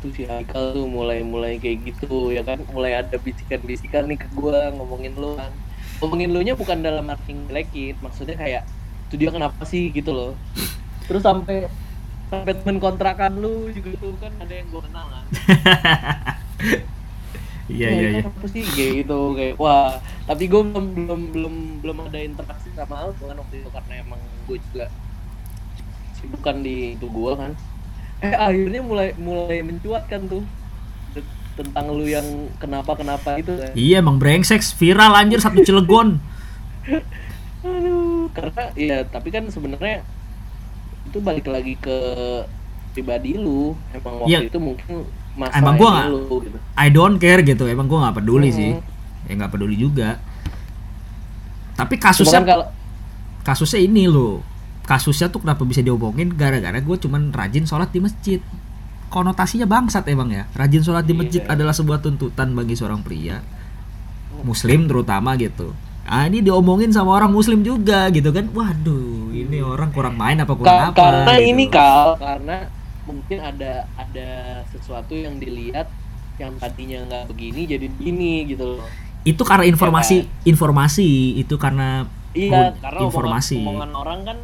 Eh 0.00 0.08
tuh 0.08 0.10
si 0.16 0.22
Haikal 0.24 0.72
tuh 0.72 0.86
mulai 0.88 1.20
mulai 1.20 1.60
kayak 1.60 1.78
gitu 1.92 2.32
ya 2.32 2.40
kan 2.40 2.64
mulai 2.72 2.92
ada 3.04 3.16
bisikan-bisikan 3.20 4.08
nih 4.08 4.16
ke 4.16 4.28
gua 4.32 4.72
ngomongin 4.72 5.12
lu 5.12 5.36
kan. 5.36 5.52
Ngomongin 6.00 6.30
lu 6.32 6.40
nya 6.40 6.54
bukan 6.56 6.80
dalam 6.80 7.04
arti 7.12 7.36
ngelekin, 7.36 8.00
maksudnya 8.00 8.36
kayak 8.40 8.62
tuh 9.12 9.16
dia 9.20 9.28
kenapa 9.28 9.62
sih 9.68 9.92
gitu 9.92 10.10
loh. 10.16 10.32
Terus 11.04 11.20
sampai 11.20 11.68
sampai 12.32 12.52
temen 12.56 12.78
kontrakan 12.80 13.32
lu 13.42 13.68
juga 13.76 13.90
tuh 14.00 14.16
kan 14.16 14.32
ada 14.40 14.54
yang 14.56 14.68
gua 14.72 14.82
kenal 14.88 15.06
kan. 15.12 15.26
iya 17.70 17.88
Ya, 17.88 17.88
iya 17.94 18.08
iya 18.10 18.22
kenapa 18.24 18.44
sih 18.50 18.64
kayak 18.66 18.92
gitu 19.06 19.18
kayak 19.38 19.54
wah 19.62 20.02
tapi 20.26 20.50
gue 20.50 20.62
belum 20.62 20.86
belum 20.96 21.20
belum 21.34 21.54
belum 21.82 21.96
ada 22.10 22.18
interaksi 22.18 22.68
sama 22.74 23.06
lu 23.06 23.14
kan 23.14 23.38
waktu 23.38 23.62
itu 23.62 23.70
karena 23.70 23.92
emang 24.02 24.20
gue 24.48 24.58
juga 24.58 24.90
sibukan 26.18 26.56
di 26.66 26.98
itu 26.98 27.06
gue 27.06 27.32
kan 27.38 27.52
eh 28.20 28.32
akhirnya 28.32 28.80
mulai 28.80 29.08
mulai 29.14 29.60
mencuatkan 29.60 30.20
tuh. 30.26 30.44
Te- 31.10 31.24
tentang 31.56 31.88
lu 31.90 32.04
yang 32.04 32.24
kenapa 32.56 32.94
kenapa 32.94 33.36
itu 33.36 33.52
kan. 33.52 33.72
Iya 33.72 33.98
emang 33.98 34.16
brengsek 34.16 34.60
viral 34.76 35.12
anjir 35.12 35.38
satu 35.38 35.60
Cilegon. 35.60 36.20
Aduh 37.60 38.28
karena 38.32 38.62
ya 38.72 38.98
tapi 39.04 39.28
kan 39.28 39.44
sebenarnya 39.46 40.00
itu 41.04 41.18
balik 41.20 41.46
lagi 41.46 41.76
ke 41.76 41.96
pribadi 42.92 43.36
lu. 43.36 43.76
Emang 43.92 44.20
waktu 44.20 44.30
Iya. 44.30 44.38
itu 44.46 44.58
mungkin 44.58 45.04
masa 45.32 45.56
Emang 45.56 45.76
gua 45.76 45.90
nggak- 45.94 46.08
lu 46.10 46.36
gitu. 46.42 46.58
I 46.74 46.88
don't 46.88 47.16
care 47.16 47.40
gitu 47.40 47.64
emang 47.64 47.86
gua 47.86 48.08
nggak 48.08 48.16
peduli 48.18 48.50
sih. 48.50 48.72
Hmm. 48.72 48.88
ya 49.24 49.36
nggak 49.36 49.52
peduli 49.52 49.76
juga. 49.76 50.18
Tapi 51.72 51.96
kasusnya 51.96 52.40
kan 52.40 52.48
kalau 52.50 52.66
kasusnya 53.40 53.80
ini 53.80 54.04
loh 54.04 54.42
kasusnya 54.90 55.30
tuh 55.30 55.46
kenapa 55.46 55.62
bisa 55.62 55.78
diomongin? 55.80 56.34
Gara-gara 56.34 56.74
gue 56.74 56.96
cuman 56.98 57.30
rajin 57.30 57.62
sholat 57.62 57.94
di 57.94 58.02
masjid. 58.02 58.42
Konotasinya 59.06 59.66
bangsat 59.66 60.06
emang 60.06 60.30
ya. 60.30 60.50
Rajin 60.50 60.82
sholat 60.82 61.06
di 61.06 61.14
Iya. 61.14 61.18
masjid 61.22 61.42
adalah 61.46 61.70
sebuah 61.70 62.02
tuntutan 62.02 62.50
bagi 62.50 62.74
seorang 62.74 62.98
pria. 63.00 63.38
Muslim 64.42 64.90
terutama 64.90 65.36
gitu. 65.36 65.70
Ah 66.02 66.26
ini 66.26 66.40
diomongin 66.40 66.90
sama 66.90 67.14
orang 67.14 67.30
muslim 67.30 67.62
juga 67.62 68.10
gitu 68.10 68.30
kan. 68.30 68.50
Waduh 68.50 69.30
ini 69.30 69.62
orang 69.62 69.94
kurang 69.94 70.18
main 70.18 70.34
apa 70.36 70.52
kurang 70.52 70.66
Ka- 70.66 70.90
apa 70.90 70.98
karena 70.98 71.32
gitu. 71.38 71.46
ini 71.46 71.64
kal 71.68 72.08
karena 72.18 72.56
mungkin 73.04 73.38
ada 73.38 73.72
ada 73.94 74.28
sesuatu 74.68 75.14
yang 75.14 75.38
dilihat 75.38 75.86
yang 76.36 76.56
tadinya 76.56 76.98
nggak 77.04 77.24
begini 77.30 77.62
jadi 77.68 77.86
begini 77.86 78.32
gitu 78.48 78.64
loh. 78.74 78.88
Itu 79.22 79.44
karena 79.44 79.68
informasi 79.68 80.26
informasi. 80.42 81.10
Itu 81.36 81.60
karena 81.60 82.08
iya 82.32 82.72
karena 82.74 83.00
informasi. 83.04 83.60
omongan, 83.60 83.70
omongan 83.70 83.92
orang 83.92 84.20
kan 84.24 84.38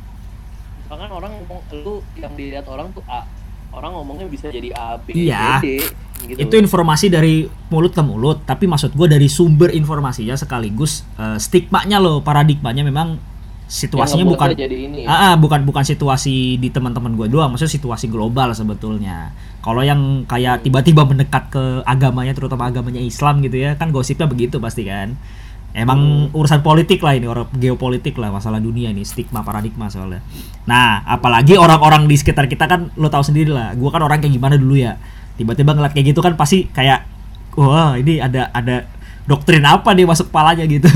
misalkan 0.86 1.10
orang 1.10 1.30
ngomong 1.42 1.60
lu 1.82 1.98
yang 2.14 2.30
dilihat 2.38 2.62
orang 2.70 2.86
tuh 2.94 3.02
A 3.10 3.26
orang 3.74 3.90
ngomongnya 3.90 4.30
bisa 4.30 4.46
jadi 4.48 4.70
A 4.78 4.94
B 5.02 5.12
Iya. 5.12 5.58
C, 5.58 5.82
gitu 6.30 6.38
itu 6.38 6.54
informasi 6.54 7.10
dari 7.10 7.50
mulut 7.74 7.90
ke 7.90 8.00
mulut 8.06 8.46
tapi 8.46 8.70
maksud 8.70 8.94
gue 8.94 9.10
dari 9.10 9.26
sumber 9.26 9.74
informasinya 9.74 10.38
sekaligus 10.38 11.02
eh, 11.18 11.42
stigmanya 11.42 11.98
loh 11.98 12.22
paradigmanya 12.22 12.86
memang 12.86 13.18
situasinya 13.66 14.22
bukan 14.22 14.54
jadi 14.54 14.78
ini 14.86 14.98
ya. 15.04 15.08
Ah, 15.10 15.18
ah, 15.18 15.34
bukan 15.34 15.66
bukan 15.66 15.82
situasi 15.82 16.54
di 16.54 16.70
teman-teman 16.70 17.18
gue 17.18 17.26
doang, 17.26 17.50
maksudnya 17.50 17.74
situasi 17.74 18.06
global 18.06 18.54
sebetulnya. 18.54 19.34
Kalau 19.58 19.82
yang 19.82 20.22
kayak 20.22 20.62
tiba-tiba 20.62 21.02
mendekat 21.02 21.50
ke 21.50 21.82
agamanya, 21.82 22.30
terutama 22.30 22.70
agamanya 22.70 23.02
Islam 23.02 23.42
gitu 23.42 23.58
ya, 23.58 23.74
kan 23.74 23.90
gosipnya 23.90 24.30
begitu 24.30 24.62
pasti 24.62 24.86
kan. 24.86 25.18
Emang 25.76 26.32
urusan 26.32 26.64
politik 26.64 27.04
lah 27.04 27.20
ini, 27.20 27.28
orang 27.28 27.52
geopolitik 27.52 28.16
lah 28.16 28.32
masalah 28.32 28.56
dunia 28.64 28.88
ini, 28.88 29.04
stigma 29.04 29.44
paradigma 29.44 29.92
soalnya. 29.92 30.24
Nah, 30.64 31.04
apalagi 31.04 31.60
orang-orang 31.60 32.08
di 32.08 32.16
sekitar 32.16 32.48
kita 32.48 32.64
kan 32.64 32.88
lo 32.96 33.12
tahu 33.12 33.20
sendiri 33.20 33.52
lah, 33.52 33.76
gue 33.76 33.90
kan 33.92 34.00
orang 34.00 34.24
kayak 34.24 34.40
gimana 34.40 34.56
dulu 34.56 34.72
ya. 34.72 34.96
Tiba-tiba 35.36 35.76
ngeliat 35.76 35.92
kayak 35.92 36.16
gitu 36.16 36.24
kan 36.24 36.32
pasti 36.32 36.64
kayak, 36.72 37.04
wah 37.60 37.92
ini 38.00 38.24
ada 38.24 38.48
ada 38.56 38.88
doktrin 39.28 39.68
apa 39.68 39.92
nih 39.92 40.08
masuk 40.08 40.32
kepalanya 40.32 40.64
gitu. 40.64 40.88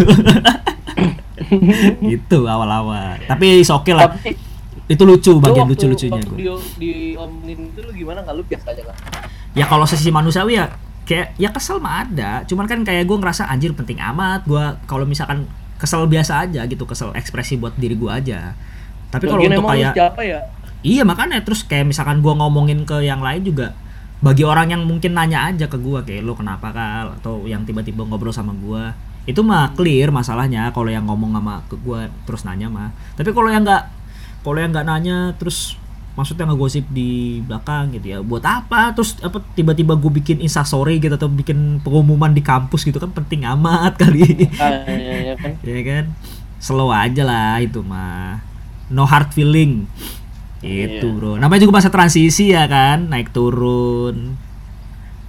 gitu 2.16 2.48
awal-awal. 2.48 3.20
Tapi 3.28 3.60
is 3.60 3.68
oke 3.68 3.92
lah. 3.92 4.16
tapi 4.16 4.32
Itu 4.88 5.04
lucu 5.06 5.36
lu 5.36 5.44
bagian 5.44 5.70
lucu-lucunya 5.70 6.18
gue. 6.18 6.34
di, 6.34 6.48
diomongin 6.80 7.68
itu 7.68 7.78
lu 7.84 7.92
gimana 7.94 8.26
nggak 8.26 8.34
lu 8.34 8.42
biasa 8.42 8.74
aja 8.74 8.82
kan 8.90 8.96
Ya 9.54 9.70
kalau 9.70 9.86
sisi 9.86 10.10
manusiawi 10.10 10.58
ya 10.58 10.66
kayak 11.10 11.34
ya 11.34 11.50
kesel 11.50 11.82
mah 11.82 12.06
ada. 12.06 12.46
Cuman 12.46 12.70
kan 12.70 12.86
kayak 12.86 13.10
gue 13.10 13.18
ngerasa 13.18 13.50
anjir 13.50 13.74
penting 13.74 13.98
amat. 13.98 14.46
Gua 14.46 14.78
kalau 14.86 15.02
misalkan 15.02 15.50
kesel 15.82 16.06
biasa 16.06 16.46
aja 16.46 16.62
gitu, 16.70 16.86
kesel 16.86 17.10
ekspresi 17.18 17.58
buat 17.58 17.74
diri 17.74 17.98
gue 17.98 18.06
aja. 18.06 18.54
Tapi 19.10 19.26
kalau 19.26 19.42
untuk 19.42 19.66
kayak 19.66 19.90
siapa 19.98 20.22
ya 20.22 20.40
Iya 20.80 21.04
makanya 21.04 21.44
terus 21.44 21.60
kayak 21.68 21.92
misalkan 21.92 22.24
gua 22.24 22.32
ngomongin 22.40 22.88
ke 22.88 23.04
yang 23.04 23.20
lain 23.20 23.44
juga 23.44 23.76
bagi 24.20 24.44
orang 24.44 24.72
yang 24.72 24.82
mungkin 24.84 25.12
nanya 25.12 25.52
aja 25.52 25.68
ke 25.68 25.76
gua 25.76 26.00
kayak 26.04 26.24
lo 26.24 26.32
kenapa 26.32 26.72
kal 26.72 27.16
atau 27.20 27.44
yang 27.44 27.64
tiba-tiba 27.68 28.04
ngobrol 28.04 28.32
sama 28.32 28.56
gua 28.56 28.96
itu 29.28 29.40
mah 29.44 29.76
clear 29.76 30.08
masalahnya 30.08 30.72
kalau 30.72 30.88
yang 30.88 31.04
ngomong 31.04 31.36
sama 31.36 31.60
ke 31.68 31.76
gua 31.84 32.08
terus 32.24 32.48
nanya 32.48 32.72
mah 32.72 32.88
tapi 33.16 33.32
kalau 33.32 33.52
yang 33.52 33.64
nggak 33.64 33.84
kalau 34.40 34.56
yang 34.56 34.72
nggak 34.72 34.88
nanya 34.88 35.36
terus 35.36 35.76
maksudnya 36.20 36.44
ngegosip 36.44 36.84
di 36.88 37.40
belakang 37.40 37.90
gitu 37.90 38.06
ya. 38.06 38.18
Buat 38.20 38.44
apa? 38.44 38.92
Terus 38.92 39.16
apa 39.18 39.40
tiba-tiba 39.56 39.96
gue 39.96 40.12
bikin 40.14 40.38
instastory 40.38 41.00
gitu 41.00 41.16
atau 41.16 41.26
bikin 41.26 41.80
pengumuman 41.80 42.30
di 42.30 42.44
kampus 42.44 42.84
gitu 42.84 43.00
kan 43.00 43.08
penting 43.10 43.48
amat 43.48 43.96
kali. 44.04 44.46
Ah, 44.56 44.84
ya, 44.84 45.32
ya 45.32 45.34
kan? 45.34 45.52
Ya 45.64 45.80
kan? 45.80 46.04
Slow 46.60 46.92
aja 46.92 47.24
lah 47.24 47.56
itu 47.58 47.80
mah. 47.80 48.44
No 48.92 49.08
hard 49.08 49.32
feeling. 49.32 49.88
Itu 50.60 51.08
Iya. 51.08 51.16
bro. 51.16 51.40
Namanya 51.40 51.64
juga 51.64 51.80
masa 51.80 51.88
transisi 51.88 52.52
ya 52.52 52.68
kan? 52.68 53.08
Naik 53.08 53.32
turun. 53.32 54.36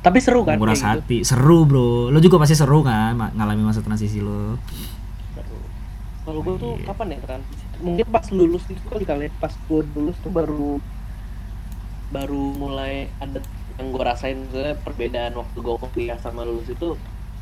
Tapi 0.02 0.18
seru 0.20 0.44
kan 0.44 0.58
kayak 0.58 0.76
gitu. 0.76 0.84
hati. 0.84 1.18
Seru 1.24 1.64
bro. 1.64 2.12
Lo 2.12 2.20
juga 2.20 2.36
pasti 2.36 2.52
seru 2.52 2.84
kan 2.84 3.16
ngalami 3.16 3.64
masa 3.64 3.80
transisi 3.80 4.20
lo. 4.20 4.60
Kalau 6.22 6.40
gue 6.46 6.56
tuh 6.58 6.74
Iya. 6.78 6.86
kapan 6.94 7.08
ya 7.14 7.20
transisi 7.26 7.64
mungkin 7.82 8.06
pas 8.14 8.26
lulus 8.30 8.64
itu 8.70 8.86
kali 8.86 9.04
kali 9.10 9.24
ya, 9.26 9.32
pas 9.42 9.54
gue 9.58 9.82
lulus 9.98 10.18
tuh 10.22 10.30
baru 10.30 10.78
baru 12.14 12.44
mulai 12.60 13.08
ada 13.18 13.40
yang 13.80 13.88
gue 13.90 14.04
rasain. 14.04 14.38
Misalnya 14.38 14.78
perbedaan 14.84 15.34
waktu 15.34 15.58
gue 15.58 15.76
kuliah 15.82 16.20
sama 16.22 16.46
lulus 16.46 16.70
itu 16.70 16.94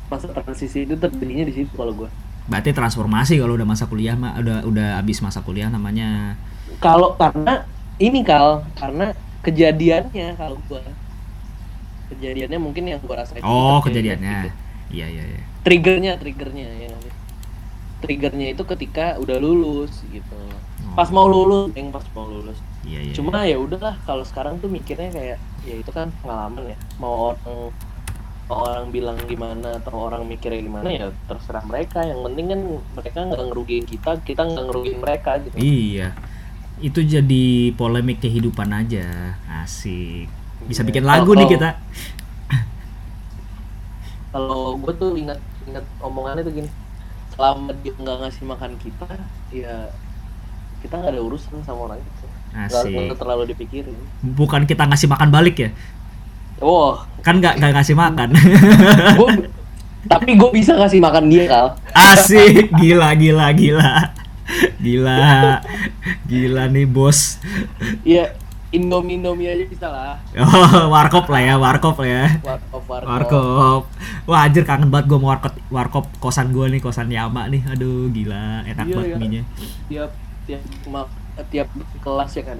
masa 0.08 0.26
transisi 0.32 0.88
itu 0.88 0.96
terjadinya 0.96 1.44
di 1.46 1.54
situ 1.54 1.70
kalau 1.76 1.92
gue 1.94 2.10
berarti 2.50 2.74
transformasi 2.74 3.38
kalau 3.38 3.54
udah 3.54 3.68
masa 3.68 3.86
kuliah 3.86 4.18
mah 4.18 4.40
udah 4.42 4.66
udah 4.66 4.88
habis 4.98 5.20
masa 5.22 5.44
kuliah 5.44 5.68
namanya. 5.68 6.34
Kalau 6.80 7.14
karena 7.20 7.68
ini 8.00 8.24
kal 8.24 8.64
karena 8.74 9.12
kejadiannya 9.44 10.34
kalau 10.40 10.56
gue 10.66 10.82
kejadiannya 12.16 12.58
mungkin 12.58 12.88
yang 12.90 12.98
gue 12.98 13.14
rasain. 13.14 13.44
Oh 13.44 13.78
kejadiannya. 13.84 14.48
gitu. 14.48 14.56
iya 14.96 15.06
iya 15.06 15.24
iya. 15.36 15.42
Triggernya 15.62 16.16
triggernya 16.16 16.66
ya? 16.80 16.88
Triggernya 18.00 18.52
itu 18.52 18.62
ketika 18.64 19.16
udah 19.16 19.36
lulus 19.36 20.02
gitu. 20.08 20.36
Oh. 20.90 20.96
pas 20.98 21.06
mau 21.08 21.24
lulus 21.24 21.70
yang 21.72 21.92
pas 21.92 22.02
mau 22.12 22.26
lulus. 22.26 22.58
Iya 22.82 22.98
iya 23.06 23.12
cuma 23.14 23.44
ya 23.44 23.56
udahlah 23.56 23.94
kalau 24.02 24.24
sekarang 24.24 24.58
tuh 24.58 24.66
mikirnya 24.66 25.12
kayak 25.12 25.38
ya 25.62 25.74
itu 25.76 25.90
kan 25.92 26.10
pengalaman 26.20 26.74
ya. 26.74 26.78
Mau 26.98 27.30
orang 27.30 27.70
mau 28.50 28.66
orang 28.66 28.90
bilang 28.90 29.14
gimana 29.30 29.78
atau 29.78 30.10
orang 30.10 30.26
mikirnya 30.26 30.58
gimana 30.58 30.88
ya 30.90 31.06
terserah 31.30 31.62
mereka. 31.62 32.02
Yang 32.02 32.20
penting 32.26 32.46
kan 32.48 32.60
mereka 32.98 33.18
nggak 33.22 33.42
ngerugiin 33.46 33.86
kita 33.86 34.10
kita 34.24 34.42
nggak 34.42 34.64
ngerugiin 34.66 34.98
mereka 34.98 35.30
gitu. 35.38 35.54
Iya. 35.54 36.08
Itu 36.80 37.04
jadi 37.04 37.44
polemik 37.76 38.18
kehidupan 38.18 38.72
aja. 38.72 39.38
Asik. 39.62 40.26
Bisa 40.66 40.82
Iya. 40.82 40.88
bikin 40.90 41.04
lagu 41.06 41.32
nih 41.32 41.46
Kalau- 41.46 41.54
kita. 41.54 41.68
kalau 44.30 44.78
gue 44.78 44.92
tuh 44.94 45.10
ingat 45.14 45.38
ingat 45.66 45.84
omongannya 46.00 46.42
tuh 46.42 46.54
gini 46.54 46.70
selama 47.40 47.72
dia 47.80 47.96
nggak 47.96 48.16
ngasih 48.20 48.44
makan 48.44 48.72
kita 48.76 49.08
ya 49.48 49.88
kita 50.84 50.92
nggak 50.92 51.12
ada 51.16 51.22
urusan 51.24 51.64
sama 51.64 51.88
orang 51.88 51.96
itu. 52.04 52.26
Nggak 52.52 53.16
terlalu 53.16 53.42
dipikirin. 53.56 53.96
Bukan 54.20 54.68
kita 54.68 54.84
ngasih 54.84 55.08
makan 55.08 55.32
balik 55.32 55.56
ya? 55.56 55.70
Oh. 56.60 57.00
Kan 57.24 57.40
nggak 57.40 57.56
nggak 57.56 57.72
ngasih 57.80 57.96
makan. 57.96 58.36
Gua, 59.16 59.32
tapi 60.04 60.36
gue 60.36 60.50
bisa 60.52 60.76
ngasih 60.76 61.00
makan 61.00 61.32
dia 61.32 61.48
kal. 61.48 61.80
Asik. 61.96 62.68
Gila 62.76 63.16
gila 63.16 63.56
gila. 63.56 64.12
Gila. 64.76 65.20
Gila 66.28 66.62
nih 66.68 66.84
bos. 66.84 67.40
Ya 68.04 68.36
indomie 68.70 69.16
indomie 69.16 69.46
aja 69.46 69.64
bisa 69.64 69.86
lah. 69.86 70.14
Oh 70.36 70.88
warkop 70.88 71.26
lah 71.26 71.40
ya 71.40 71.54
warkop 71.56 71.98
lah 71.98 72.08
ya. 72.08 72.24
Warkop 72.40 72.82
warkop. 72.84 73.08
Warkop. 73.08 73.82
Wah 74.24 74.40
anjir 74.40 74.62
kangen 74.62 74.88
banget 74.88 75.06
gue 75.06 75.18
mau 75.18 75.30
warkop 75.30 75.54
warkop 75.68 76.04
kosan 76.18 76.50
gue 76.50 76.66
nih 76.68 76.78
kosan 76.78 77.10
Yama 77.10 77.46
nih. 77.46 77.66
Aduh 77.66 78.06
gila 78.08 78.62
enak 78.64 78.84
Iya, 78.84 78.94
banget 78.94 79.08
iya. 79.08 79.16
mie 79.18 79.42
tiap 79.88 80.10
tiap 80.44 80.62
ma- 80.86 81.10
tiap 81.46 81.68
kelas 81.98 82.30
ya 82.32 82.42
kan? 82.44 82.58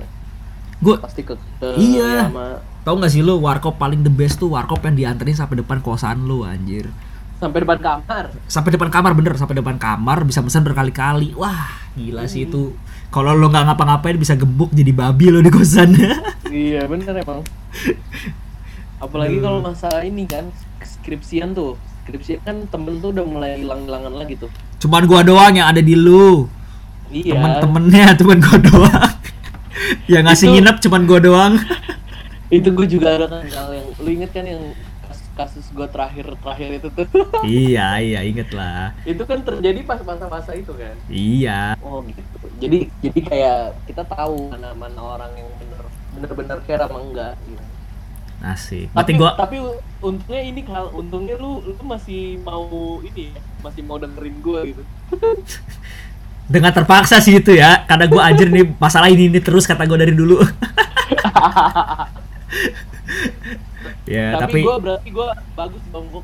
Gue 0.79 0.95
pasti 0.97 1.23
ke, 1.23 1.33
ke 1.57 1.69
Iya. 1.77 2.27
sama 2.27 2.59
tau 2.81 2.97
gak 2.97 3.13
sih 3.13 3.21
lu 3.21 3.37
warkop 3.39 3.77
paling 3.77 4.01
the 4.01 4.11
best 4.11 4.37
tuh 4.37 4.49
warkop 4.49 4.81
yang 4.81 4.97
dianterin 4.97 5.37
sampai 5.37 5.61
depan 5.61 5.79
kosan 5.79 6.25
lu 6.25 6.43
anjir. 6.43 6.89
Sampai 7.37 7.61
depan 7.61 7.79
kamar. 7.79 8.35
Sampai 8.47 8.71
depan 8.71 8.89
kamar 8.89 9.13
bener 9.13 9.33
sampai 9.33 9.55
depan 9.55 9.77
kamar 9.77 10.25
bisa 10.25 10.41
pesan 10.41 10.61
berkali-kali. 10.61 11.33
Wah 11.33 11.71
gila 11.93 12.25
sih 12.25 12.45
Hmm. 12.45 12.49
itu 12.49 12.63
kalau 13.11 13.35
lo 13.35 13.51
nggak 13.51 13.67
ngapa-ngapain 13.67 14.17
bisa 14.17 14.39
gebuk 14.39 14.71
jadi 14.71 14.95
babi 14.95 15.31
lo 15.31 15.43
di 15.43 15.51
kosan. 15.51 15.95
Iya 16.51 16.83
bener 16.91 17.15
emang. 17.15 17.47
Apalagi 18.99 19.39
kalau 19.39 19.63
masalah 19.63 20.03
ini 20.03 20.27
kan 20.27 20.51
skripsian 20.83 21.55
tuh. 21.55 21.79
Skripsian 22.03 22.43
kan 22.43 22.67
temen 22.67 22.99
tuh 22.99 23.15
udah 23.15 23.23
mulai 23.23 23.55
hilang-hilangan 23.63 24.11
lagi 24.19 24.35
tuh. 24.35 24.51
Cuman 24.83 25.07
gua 25.07 25.23
doang 25.23 25.55
yang 25.55 25.71
ada 25.71 25.79
di 25.79 25.95
lu. 25.95 26.51
Iya. 27.15 27.39
Temen-temennya 27.39 28.19
cuman 28.19 28.39
gua 28.43 28.59
doang. 28.59 29.13
Yang 30.11 30.23
ngasih 30.27 30.47
Itu- 30.47 30.55
nginep 30.59 30.77
cuman 30.83 31.03
gua 31.07 31.19
doang. 31.23 31.53
Itu 32.51 32.75
gue 32.75 32.87
juga 32.91 33.15
ada 33.15 33.31
kan 33.31 33.47
yang 33.47 33.87
lu 34.03 34.11
inget 34.11 34.31
kan 34.35 34.43
yang 34.43 34.59
kasus, 35.39 35.67
gue 35.73 35.87
terakhir 35.89 36.27
terakhir 36.43 36.71
itu 36.79 36.89
tuh. 36.93 37.07
Iya 37.47 37.99
iya 38.05 38.21
inget 38.27 38.51
lah 38.53 38.93
itu 39.09 39.23
kan 39.25 39.41
terjadi 39.41 39.81
pas 39.89 40.01
masa-masa 40.05 40.53
itu 40.55 40.73
kan? 40.77 40.97
Iya. 41.09 41.75
Oh 41.81 42.05
gitu. 42.05 42.23
Jadi 42.61 42.79
jadi 43.01 43.21
kayak 43.25 43.59
kita 43.89 44.03
tahu 44.05 44.53
mana 44.53 44.77
mana 44.77 45.01
orang 45.01 45.33
yang 45.39 45.49
bener 45.61 45.83
bener-bener 46.15 46.59
care 46.67 46.83
sama 46.85 46.99
enggak 47.01 47.35
gitu. 47.49 47.65
asik. 48.41 48.89
Tapi 48.97 49.13
berarti 49.13 49.13
gua 49.21 49.31
tapi 49.37 49.57
untungnya 50.01 50.43
ini 50.43 50.61
kal 50.65 50.89
untungnya 50.93 51.37
lu 51.37 51.61
lu 51.61 51.83
masih 51.85 52.41
mau 52.41 52.69
ini 53.05 53.37
ya 53.37 53.41
masih 53.65 53.83
mau 53.85 53.97
dengerin 54.01 54.37
gue 54.41 54.61
gitu. 54.75 54.83
Dengan 56.53 56.73
terpaksa 56.75 57.21
sih 57.23 57.39
itu 57.39 57.53
ya. 57.55 57.85
Karena 57.89 58.07
gua 58.11 58.23
anjir 58.33 58.49
nih 58.51 58.65
masalah 58.81 59.09
ini 59.13 59.29
ini 59.31 59.41
terus 59.45 59.69
kata 59.69 59.85
gua 59.87 59.99
dari 60.01 60.15
dulu 60.17 60.41
ya 64.05 64.37
tapi, 64.37 64.61
tapi, 64.61 64.69
gue 64.69 64.77
berarti 64.77 65.09
gue 65.09 65.29
bagus 65.57 65.83
dong 65.89 66.07
gue 66.13 66.21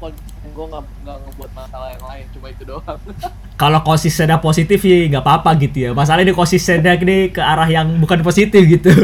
gue 0.56 0.66
nggak 0.72 0.84
nggak 1.04 1.16
ngebuat 1.20 1.50
masalah 1.52 1.88
yang 1.92 2.04
lain 2.04 2.24
cuma 2.32 2.46
itu 2.48 2.62
doang. 2.64 2.98
Kalau 3.60 3.80
konsistennya 3.84 4.40
positif 4.40 4.80
sih 4.80 5.08
nggak 5.12 5.24
apa-apa 5.24 5.56
gitu 5.60 5.88
ya. 5.88 5.90
Masalahnya 5.92 6.32
ini 6.32 6.34
konsistennya 6.36 6.96
ini 6.96 7.28
ke 7.28 7.40
arah 7.44 7.68
yang 7.68 7.92
bukan 8.00 8.24
positif 8.24 8.64
gitu. 8.64 8.88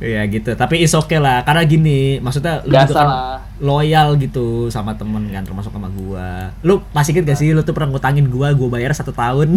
Ya 0.00 0.24
gitu. 0.28 0.56
Tapi 0.56 0.80
is 0.80 0.92
okay 0.96 1.20
lah 1.20 1.44
karena 1.44 1.64
gini 1.64 2.20
maksudnya 2.20 2.64
lu 2.64 2.72
Biasa 2.72 2.88
juga 2.88 3.00
kan 3.00 3.08
lah. 3.08 3.40
loyal 3.60 4.08
gitu 4.16 4.72
sama 4.72 4.96
temen 4.96 5.28
kan 5.28 5.44
termasuk 5.44 5.72
sama 5.72 5.88
gua. 5.92 6.52
Lu 6.64 6.80
masih 6.92 7.16
inget 7.16 7.32
gak 7.32 7.38
sih 7.40 7.52
lu 7.52 7.60
tuh 7.64 7.76
pernah 7.76 7.92
ngutangin 7.92 8.28
gua 8.28 8.52
gua 8.56 8.76
bayar 8.76 8.96
satu 8.96 9.12
tahun? 9.12 9.56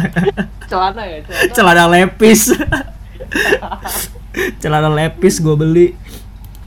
Celana 0.70 1.02
ya 1.04 1.18
celana. 1.26 1.52
Celana 1.52 1.84
lepis 1.92 2.56
celana 4.62 4.90
lepis 4.90 5.42
gue 5.42 5.54
beli. 5.56 5.86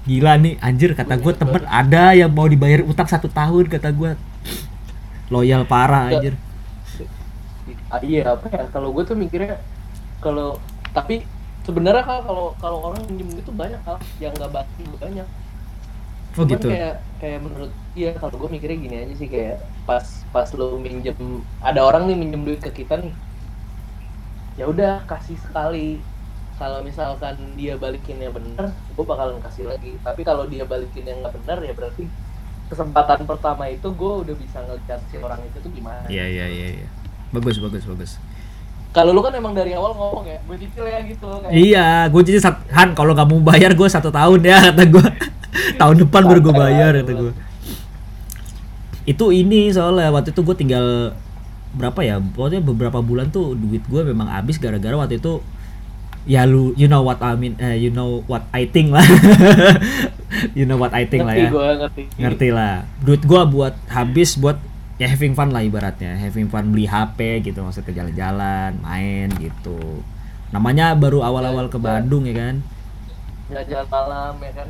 Gila 0.03 0.35
nih 0.35 0.59
anjir 0.59 0.91
kata 0.99 1.15
gue 1.15 1.31
temen 1.31 1.63
ada 1.63 2.11
yang 2.11 2.27
mau 2.27 2.43
dibayar 2.43 2.83
utang 2.83 3.07
satu 3.07 3.31
tahun 3.31 3.71
kata 3.71 3.87
gue 3.95 4.19
loyal 5.31 5.63
parah 5.63 6.11
anjir. 6.11 6.35
Ah, 7.87 8.01
iya 8.03 8.35
apa 8.35 8.49
ya 8.51 8.67
kalau 8.73 8.91
gue 8.91 9.03
tuh 9.07 9.15
mikirnya 9.15 9.61
kalau 10.19 10.59
tapi 10.91 11.23
sebenarnya 11.63 12.03
kalau 12.03 12.51
kalau 12.59 12.91
orang 12.91 13.05
minjem 13.07 13.39
gitu 13.39 13.55
banyak 13.55 13.79
hal 13.87 13.95
yang 14.19 14.35
nggak 14.35 14.51
basi 14.51 14.83
banyak. 14.99 15.27
Oh 16.33 16.43
Cuman 16.43 16.51
gitu. 16.57 16.67
kayak 16.67 16.95
kayak 17.21 17.39
menurut 17.45 17.71
iya 17.95 18.11
kalau 18.17 18.35
gue 18.35 18.49
mikirnya 18.49 18.77
gini 18.81 18.95
aja 19.07 19.13
sih 19.15 19.29
kayak 19.29 19.61
pas 19.87 20.03
pas 20.35 20.49
lo 20.57 20.81
minjem 20.81 21.15
ada 21.63 21.79
orang 21.79 22.09
nih 22.09 22.17
minjem 22.17 22.43
duit 22.43 22.59
ke 22.59 22.83
kita 22.83 22.99
nih. 22.99 23.13
Ya 24.59 24.67
udah 24.67 25.05
kasih 25.07 25.39
sekali 25.39 26.03
kalau 26.53 26.79
misalkan 26.81 27.35
dia 27.57 27.73
balikinnya 27.75 28.29
bener 28.29 28.69
gue 28.71 29.05
bakalan 29.05 29.41
kasih 29.41 29.67
lagi. 29.67 29.97
Tapi 29.99 30.21
kalau 30.21 30.45
dia 30.45 30.63
balikin 30.63 31.03
yang 31.03 31.19
nggak 31.21 31.33
bener 31.41 31.57
ya 31.65 31.73
berarti 31.73 32.05
kesempatan 32.69 33.25
pertama 33.25 33.67
itu 33.67 33.85
gue 33.85 34.13
udah 34.25 34.35
bisa 34.37 34.57
ngeliat 34.63 35.01
si 35.11 35.17
orang 35.17 35.41
itu 35.43 35.57
tuh 35.59 35.71
gimana. 35.73 36.05
Iya 36.07 36.25
iya 36.25 36.45
iya 36.47 36.67
iya. 36.81 36.87
Bagus 37.33 37.57
bagus 37.57 37.83
bagus. 37.83 38.11
Kalau 38.93 39.09
lu 39.09 39.25
kan 39.25 39.33
emang 39.33 39.57
dari 39.57 39.73
awal 39.73 39.97
ngomong 39.97 40.29
ya 40.29 40.37
gue 40.45 40.57
cicil 40.61 40.85
ya 40.85 41.01
gitu 41.01 41.25
kayak 41.25 41.49
iya 41.49 41.87
gue 42.07 42.21
jadi 42.21 42.37
sat- 42.37 42.61
Han 42.69 42.93
kalau 42.93 43.17
nggak 43.17 43.25
mau 43.25 43.41
bayar 43.41 43.73
gue 43.73 43.89
satu 43.89 44.13
tahun 44.13 44.45
ya 44.45 44.69
kata 44.69 44.85
gue 44.85 45.05
tahun 45.81 45.95
depan 46.05 46.21
baru 46.29 46.39
gue 46.39 46.53
bayar 46.53 46.91
kata 47.01 47.11
gue 47.17 47.33
itu 49.03 49.25
ini 49.35 49.73
soalnya 49.73 50.13
waktu 50.13 50.31
itu 50.31 50.41
gue 50.45 50.55
tinggal 50.55 50.85
berapa 51.73 51.99
ya? 52.05 52.21
Pokoknya 52.21 52.61
beberapa 52.61 53.01
bulan 53.01 53.33
tuh 53.33 53.57
duit 53.57 53.81
gue 53.83 54.01
memang 54.05 54.29
habis 54.29 54.61
gara-gara 54.61 54.93
waktu 54.93 55.17
itu 55.17 55.41
ya 56.23 56.43
lu 56.43 56.71
you 56.73 56.87
know 56.87 57.01
what 57.01 57.19
I 57.19 57.35
mean 57.35 57.55
eh, 57.57 57.75
you 57.75 57.89
know 57.89 58.23
what 58.25 58.47
I 58.51 58.65
think 58.65 58.91
lah. 58.91 59.03
You 60.57 60.65
know 60.65 60.75
what 60.75 60.91
I 60.91 61.05
think 61.05 61.23
lah 61.23 61.37
ngerti 61.37 61.45
ya. 61.45 61.53
gue 61.53 61.67
ngerti. 61.77 62.03
Ngerti 62.17 62.47
lah. 62.49 62.75
Duit 62.99 63.21
gua 63.21 63.45
buat 63.45 63.77
habis 63.87 64.33
buat 64.33 64.57
ya 64.97 65.05
having 65.05 65.37
fun 65.37 65.53
lah 65.53 65.61
ibaratnya. 65.61 66.17
Having 66.17 66.49
fun 66.49 66.73
beli 66.73 66.83
HP 66.83 67.19
gitu 67.45 67.61
maksudnya 67.61 67.93
jalan-jalan 67.93 68.81
main 68.81 69.29
gitu. 69.37 70.01
Namanya 70.49 70.97
baru 70.97 71.21
awal-awal 71.21 71.69
ke 71.69 71.77
Bandung 71.77 72.25
ya 72.25 72.33
kan? 72.33 72.55
Jalan 73.47 73.87
malam 73.87 74.33
ya 74.41 74.51
kan? 74.53 74.67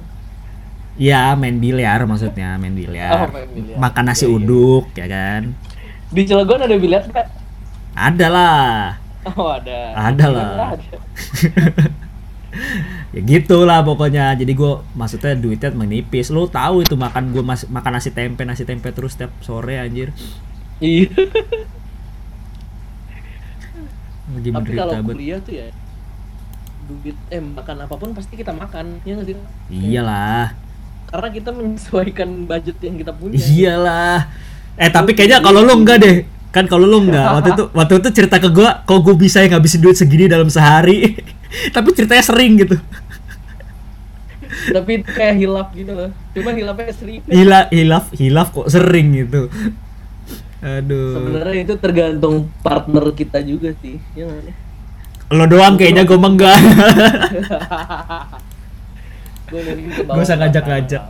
Iya 0.94 1.22
main 1.34 1.58
biliar 1.58 2.00
maksudnya 2.04 2.54
main 2.60 2.76
biliar, 2.76 3.26
Oh, 3.26 3.32
main 3.32 3.50
biliar. 3.50 3.78
makan 3.80 4.04
nasi 4.06 4.24
Iya, 4.24 4.30
iya. 4.30 4.38
uduk 4.38 4.86
ya 4.94 5.08
kan? 5.08 5.42
Di 6.12 6.22
Cilegon 6.22 6.60
ada 6.62 6.76
biliar 6.76 7.02
nggak? 7.08 7.28
Ada 7.96 8.28
lah 8.28 9.00
oh 9.32 9.50
ada. 9.56 9.80
Ada 9.96 10.26
lah. 10.28 10.48
Ada? 10.76 10.98
ya 13.16 13.22
gitulah 13.24 13.80
pokoknya. 13.82 14.36
Jadi 14.36 14.52
gua 14.54 14.84
maksudnya 14.94 15.34
duitnya 15.38 15.72
menipis 15.74 16.30
lu 16.30 16.48
tahu 16.48 16.84
itu 16.84 16.96
makan 17.00 17.32
gua 17.32 17.44
mas 17.56 17.66
makan 17.68 18.00
nasi 18.00 18.12
tempe 18.12 18.44
nasi 18.44 18.68
tempe 18.68 18.92
terus 18.92 19.16
setiap 19.16 19.32
sore 19.40 19.80
anjir. 19.80 20.12
Iya. 20.84 21.10
Lagi 24.34 24.50
tapi 24.50 24.72
kalau 24.74 24.94
kuliah 25.04 25.40
tuh 25.44 25.54
ya 25.54 25.68
duit 26.84 27.16
eh 27.32 27.40
makan 27.40 27.88
apa 27.88 27.96
pun 27.96 28.12
pasti 28.12 28.36
kita 28.36 28.52
makan 28.52 29.00
ya 29.08 29.16
nggak 29.16 29.28
sih? 29.32 29.36
Iyalah. 29.72 30.52
Karena 31.08 31.30
kita 31.32 31.50
menyesuaikan 31.54 32.30
budget 32.50 32.78
yang 32.84 32.96
kita 33.00 33.14
punya. 33.16 33.38
Iyalah. 33.40 34.28
Eh 34.76 34.90
tapi 34.90 35.14
kayaknya 35.14 35.40
kalau 35.40 35.64
lu 35.64 35.74
enggak 35.80 36.02
deh. 36.02 36.18
Kan 36.54 36.70
kalau 36.70 36.86
lu 36.86 37.10
enggak 37.10 37.34
waktu 37.34 37.50
itu 37.58 37.64
waktu 37.74 37.94
itu 37.98 38.10
cerita 38.14 38.38
ke 38.38 38.54
gua, 38.54 38.86
kok 38.86 39.02
gua 39.02 39.18
bisa 39.18 39.42
ya 39.42 39.50
ngabisin 39.50 39.82
duit 39.82 39.98
segini 39.98 40.30
dalam 40.30 40.48
sehari. 40.54 41.18
tapi 41.76 41.94
ceritanya 41.94 42.24
sering 42.26 42.58
gitu. 42.58 42.78
tapi 44.64 45.04
kayak 45.04 45.36
hilaf 45.38 45.68
gitu 45.76 45.92
loh 45.92 46.10
cuman 46.32 46.54
hilafnya 46.56 46.94
sering 46.96 47.20
Hila, 47.28 47.68
hilaf, 47.68 48.06
hilaf 48.16 48.48
kok 48.54 48.70
sering 48.72 49.12
gitu. 49.12 49.50
Aduh. 50.64 51.20
sebenarnya 51.20 51.60
itu 51.68 51.76
tergantung 51.76 52.48
partner 52.64 53.12
kita 53.12 53.44
juga 53.44 53.76
sih 53.84 54.00
ya 54.16 54.24
nggak? 54.24 54.56
Lo 55.36 55.46
doang 55.50 55.76
kayaknya 55.76 56.08
enggak. 56.08 56.58
Ke 59.52 60.02
bawah 60.08 60.16
Gak 60.16 60.24
usah 60.24 60.36
nggak 60.40 60.50
ngajak-ngajak. 60.50 61.04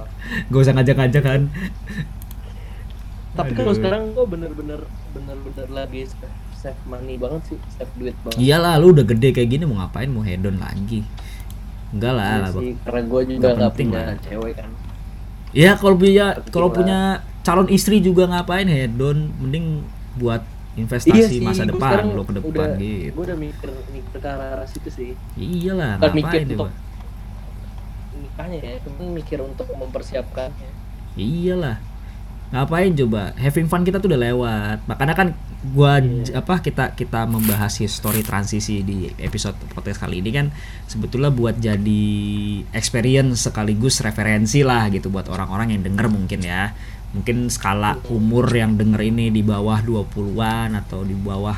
Gak 0.49 0.61
usah 0.63 0.73
ngajak-ngajak 0.73 1.23
kan. 1.23 1.41
Tapi 3.33 3.51
kalau 3.51 3.73
sekarang 3.73 4.13
gue 4.13 4.25
bener-bener 4.25 4.81
bener-bener 5.09 5.67
lagi 5.67 6.05
save, 6.05 6.29
save 6.53 6.81
money 6.85 7.17
banget 7.17 7.41
sih 7.49 7.57
save 7.71 7.89
duit 7.97 8.13
banget 8.21 8.37
Iyalah 8.37 8.77
lu 8.77 8.93
udah 8.93 9.03
gede 9.03 9.29
kayak 9.31 9.49
gini 9.49 9.63
mau 9.63 9.77
ngapain 9.79 10.07
mau 10.07 10.21
hedon 10.21 10.55
lagi. 10.55 11.01
Enggak 11.89 12.13
lah. 12.13 12.25
Iya 12.25 12.41
lah, 12.41 12.51
sih, 12.53 12.71
karena 12.81 13.01
gue 13.03 13.21
juga 13.27 13.47
Nggak 13.53 13.71
punya 13.73 14.01
lah. 14.01 14.17
cewek 14.19 14.53
kan 14.55 14.69
Ya 15.53 15.71
kalau 15.77 15.95
punya 15.95 16.25
kalau 16.49 16.69
punya 16.69 16.99
calon 17.41 17.69
istri 17.69 17.99
juga 17.99 18.25
ngapain 18.25 18.65
hedon 18.65 19.29
mending 19.37 19.85
buat 20.15 20.41
investasi 20.73 21.37
masa 21.39 21.65
gua 21.65 21.69
depan 21.69 21.89
sekarang 21.93 22.07
lo 22.11 22.23
ke 22.23 22.33
depan 22.33 22.49
udah, 22.49 22.69
gitu. 22.81 23.13
gue 23.13 23.23
udah 23.29 23.37
mikir 23.37 23.69
mikir 23.91 24.17
ke 24.17 24.25
arah 24.25 24.47
arah 24.57 24.65
situ 24.65 24.89
sih 24.89 25.09
Iyalah, 25.35 26.01
Bukan 26.01 26.11
mikir 26.11 26.25
ngapain 26.25 26.45
untuk- 26.49 26.57
coba? 26.65 26.81
nikahnya 28.13 28.57
ya 28.57 28.73
mikir 29.11 29.39
untuk 29.41 29.67
mempersiapkannya 29.69 30.69
Iyalah. 31.13 31.77
Ngapain 32.53 32.93
coba? 32.93 33.33
Having 33.33 33.65
fun 33.65 33.81
kita 33.81 33.97
tuh 33.97 34.13
udah 34.13 34.21
lewat. 34.29 34.77
Makanya 34.85 35.17
kan 35.17 35.27
gua 35.73 35.97
Iya. 35.97 36.37
apa 36.37 36.61
kita 36.61 36.93
kita 36.93 37.25
membahas 37.25 37.81
history 37.81 38.21
transisi 38.21 38.85
di 38.85 39.09
episode 39.17 39.57
podcast 39.73 40.03
kali 40.03 40.21
ini 40.21 40.29
kan 40.29 40.51
sebetulnya 40.85 41.33
buat 41.33 41.57
jadi 41.57 42.05
experience 42.75 43.49
sekaligus 43.49 44.03
referensi 44.05 44.61
lah 44.61 44.85
gitu 44.93 45.09
buat 45.09 45.25
orang-orang 45.33 45.73
yang 45.73 45.81
denger 45.81 46.13
mungkin 46.13 46.45
ya. 46.45 46.69
Mungkin 47.17 47.49
skala 47.49 47.97
umur 48.13 48.45
yang 48.53 48.77
denger 48.77 49.01
ini 49.01 49.33
di 49.33 49.41
bawah 49.41 49.81
20-an 49.81 50.77
atau 50.77 51.01
di 51.01 51.17
bawah 51.17 51.57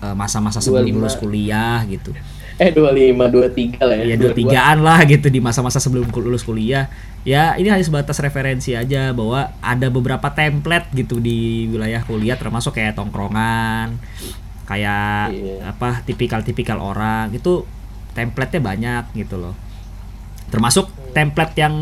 eh, 0.00 0.14
masa-masa 0.16 0.64
sebelum 0.64 0.88
25. 0.88 0.96
lulus 0.96 1.14
kuliah 1.20 1.84
gitu. 1.84 2.16
Eh 2.54 2.70
dua 2.70 2.94
lima 2.94 3.26
dua 3.26 3.50
tiga 3.50 3.82
lah 3.82 3.98
ya. 3.98 4.14
Ya 4.14 4.16
dua 4.16 4.30
tigaan 4.30 4.86
lah 4.86 5.02
gitu 5.02 5.26
di 5.26 5.42
masa-masa 5.42 5.82
sebelum 5.82 6.06
lulus 6.14 6.46
kuliah. 6.46 6.86
Ya 7.26 7.58
ini 7.58 7.66
hanya 7.66 7.82
sebatas 7.82 8.22
referensi 8.22 8.78
aja 8.78 9.10
bahwa 9.10 9.50
ada 9.58 9.90
beberapa 9.90 10.30
template 10.30 10.92
gitu 10.94 11.18
di 11.18 11.66
wilayah 11.66 12.04
kuliah 12.06 12.38
termasuk 12.38 12.78
kayak 12.78 12.94
tongkrongan 12.94 13.98
kayak 14.64 15.34
Iya. 15.34 15.74
apa 15.74 16.06
tipikal-tipikal 16.06 16.78
orang. 16.78 17.34
Itu 17.34 17.66
template-nya 18.14 18.60
banyak 18.62 19.04
gitu 19.18 19.34
loh. 19.40 19.54
Termasuk 20.54 20.86
template 21.10 21.58
yang 21.58 21.74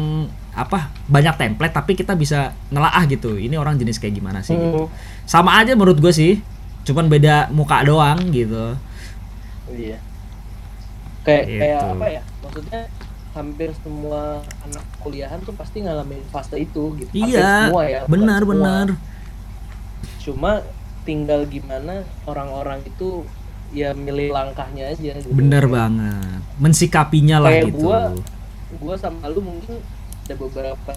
apa 0.52 0.92
banyak 1.08 1.36
template 1.36 1.72
tapi 1.76 1.92
kita 1.92 2.16
bisa 2.16 2.56
nelaah 2.72 3.04
gitu. 3.12 3.36
Ini 3.36 3.60
orang 3.60 3.76
jenis 3.76 4.00
kayak 4.00 4.16
gimana 4.16 4.40
sih 4.40 4.56
gitu. 4.56 4.88
Hmm, 4.88 4.92
sama 5.28 5.60
aja 5.60 5.76
menurut 5.76 6.00
gue 6.00 6.12
sih 6.16 6.40
cuman 6.88 7.12
beda 7.12 7.52
muka 7.52 7.84
doang 7.84 8.32
gitu. 8.32 8.72
Iya 9.68 10.00
kayak 11.22 11.44
kayak 11.48 11.78
Gitu. 11.78 11.92
apa 11.92 12.06
ya 12.08 12.22
maksudnya 12.38 12.80
hampir 13.32 13.68
semua 13.78 14.20
anak 14.60 14.84
kuliahan 14.98 15.40
tuh 15.40 15.54
pasti 15.54 15.80
ngalamin 15.80 16.20
fase 16.28 16.56
itu 16.58 16.92
gitu 16.96 17.10
Hampir 17.10 17.32
iya 17.32 17.52
semua 17.66 17.82
ya 17.86 18.00
benar 18.04 18.40
semua. 18.40 18.52
benar 18.52 18.86
cuma 20.18 20.52
tinggal 21.02 21.40
gimana 21.46 21.94
orang-orang 22.24 22.78
itu 22.84 23.26
ya 23.72 23.90
milih 23.90 24.30
langkahnya 24.30 24.92
aja 24.92 25.16
gitu. 25.16 25.32
Bener 25.32 25.64
banget. 25.64 26.44
Mensikapinya 26.60 27.40
lah 27.40 27.50
Kayak 27.50 27.72
gitu. 27.72 27.78
gua- 27.82 28.12
gua 28.76 28.94
sama 28.94 29.26
lu 29.26 29.40
mungkin 29.40 29.80
ada 30.22 30.34
beberapa 30.36 30.90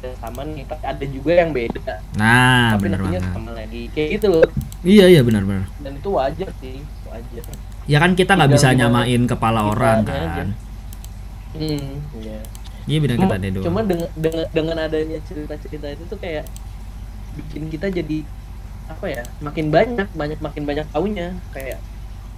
yang 0.00 0.16
sama 0.16 0.42
nih 0.44 0.64
tapi 0.64 0.84
ada 0.86 1.04
juga 1.06 1.32
yang 1.34 1.50
beda 1.50 2.00
Nah, 2.14 2.72
tapi 2.72 2.82
bener 2.82 2.98
nantinya 2.98 3.20
banget. 3.20 3.32
sama 3.32 3.50
lagi 3.52 3.82
kayak 3.92 4.08
gitu 4.16 4.26
loh 4.28 4.48
Iya, 4.80 5.04
iya 5.08 5.20
benar 5.20 5.44
benar. 5.44 5.64
dan 5.78 5.92
itu 5.94 6.08
wajar 6.10 6.50
sih 6.58 6.76
wajar 7.04 7.44
Ya 7.90 7.98
kan 7.98 8.14
kita 8.14 8.38
nggak 8.38 8.50
bisa 8.52 8.70
nyamain 8.70 9.22
kepala 9.26 9.60
kita 9.60 9.70
orang 9.72 9.98
aja. 10.00 10.14
kan. 10.14 10.48
hmm 11.50 11.90
iya 12.22 12.38
Iya 12.86 12.98
benar 12.98 13.16
kita 13.18 13.36
doang. 13.52 13.64
cuma 13.66 13.80
dengan, 13.82 14.08
dengan 14.14 14.46
dengan 14.50 14.76
adanya 14.80 15.18
cerita-cerita 15.26 15.86
itu 15.90 16.04
tuh 16.06 16.16
kayak 16.16 16.46
bikin 17.34 17.66
kita 17.66 17.86
jadi 17.90 18.22
apa 18.86 19.06
ya 19.06 19.22
makin 19.38 19.70
banyak 19.70 20.08
banyak 20.10 20.38
makin 20.38 20.62
banyak 20.64 20.86
taunya 20.90 21.34
kayak 21.50 21.78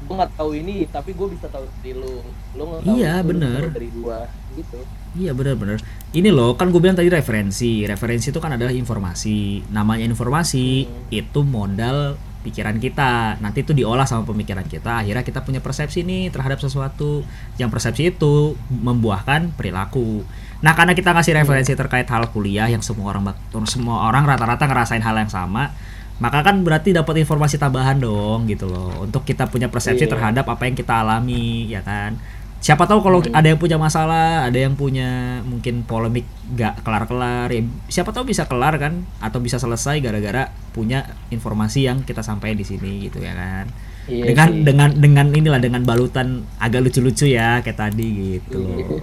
gue 0.02 0.12
nggak 0.12 0.32
tahu 0.34 0.50
ini 0.52 0.84
tapi 0.88 1.12
gue 1.12 1.28
bisa 1.30 1.46
tahu 1.46 1.64
dari 1.78 1.92
lu 1.94 2.20
lu 2.52 2.62
nggak 2.66 2.80
tahu 2.82 2.94
Iya, 2.96 3.12
itu, 3.14 3.28
bener. 3.28 3.60
tahu 3.62 3.72
dari 3.72 3.88
gua 3.92 4.18
gitu 4.52 4.80
Iya 5.12 5.36
benar-benar. 5.36 5.76
Ini 6.10 6.32
loh 6.32 6.56
kan 6.56 6.72
gue 6.72 6.80
bilang 6.80 6.96
tadi 6.96 7.12
referensi. 7.12 7.84
Referensi 7.84 8.32
itu 8.32 8.40
kan 8.40 8.56
adalah 8.56 8.72
informasi. 8.72 9.60
Namanya 9.68 10.08
informasi 10.08 10.88
Hmm. 10.88 11.12
itu 11.12 11.40
modal 11.44 12.16
pikiran 12.42 12.76
kita. 12.76 13.38
Nanti 13.38 13.62
itu 13.62 13.72
diolah 13.72 14.04
sama 14.04 14.26
pemikiran 14.26 14.66
kita. 14.66 15.06
Akhirnya 15.06 15.22
kita 15.22 15.40
punya 15.46 15.62
persepsi 15.62 16.02
nih 16.02 16.28
terhadap 16.28 16.58
sesuatu. 16.58 17.22
Yang 17.56 17.70
persepsi 17.70 18.02
itu 18.12 18.58
membuahkan 18.68 19.54
perilaku. 19.54 20.26
Nah 20.62 20.74
karena 20.78 20.94
kita 20.94 21.10
ngasih 21.10 21.38
referensi 21.42 21.72
terkait 21.74 22.06
hal 22.06 22.30
kuliah 22.30 22.70
yang 22.70 22.82
semua 22.82 23.10
orang 23.14 23.34
semua 23.66 24.06
orang 24.06 24.22
rata-rata 24.22 24.62
ngerasain 24.66 25.02
hal 25.02 25.18
yang 25.18 25.30
sama, 25.30 25.74
maka 26.22 26.46
kan 26.46 26.62
berarti 26.62 26.94
dapat 26.94 27.18
informasi 27.26 27.58
tambahan 27.58 27.98
dong 27.98 28.46
gitu 28.46 28.70
loh. 28.70 29.02
Untuk 29.02 29.26
kita 29.26 29.50
punya 29.50 29.66
persepsi 29.66 30.06
Iya. 30.06 30.12
terhadap 30.14 30.46
apa 30.46 30.70
yang 30.70 30.78
kita 30.78 31.02
alami, 31.02 31.66
ya 31.66 31.82
kan? 31.82 32.14
Siapa 32.62 32.86
tahu 32.86 33.02
kalau 33.02 33.18
ada 33.34 33.42
yang 33.42 33.58
punya 33.58 33.74
masalah 33.74 34.46
ada 34.46 34.54
yang 34.54 34.78
punya 34.78 35.42
mungkin 35.42 35.82
polemik 35.82 36.22
gak 36.54 36.86
kelar-kelar 36.86 37.50
ya 37.50 37.58
siapa 37.90 38.14
tahu 38.14 38.30
bisa 38.30 38.46
kelar 38.46 38.78
kan 38.78 39.02
atau 39.18 39.42
bisa 39.42 39.58
selesai 39.58 39.98
gara-gara 39.98 40.46
punya 40.70 41.02
informasi 41.28 41.90
yang 41.90 42.06
kita 42.06 42.22
sampaikan 42.22 42.54
di 42.54 42.62
sini 42.62 43.10
gitu 43.10 43.18
ya 43.18 43.34
kan 43.34 43.66
Iya 44.02 44.24
dengan 44.30 44.48
sih. 44.50 44.62
dengan 44.62 44.90
dengan 44.94 45.26
inilah 45.30 45.58
dengan 45.58 45.82
balutan 45.82 46.42
agak 46.58 46.86
lucu-lucu 46.86 47.26
ya 47.26 47.62
kayak 47.62 47.78
tadi 47.78 48.38
gitu 48.38 48.58
Iya. 48.62 48.98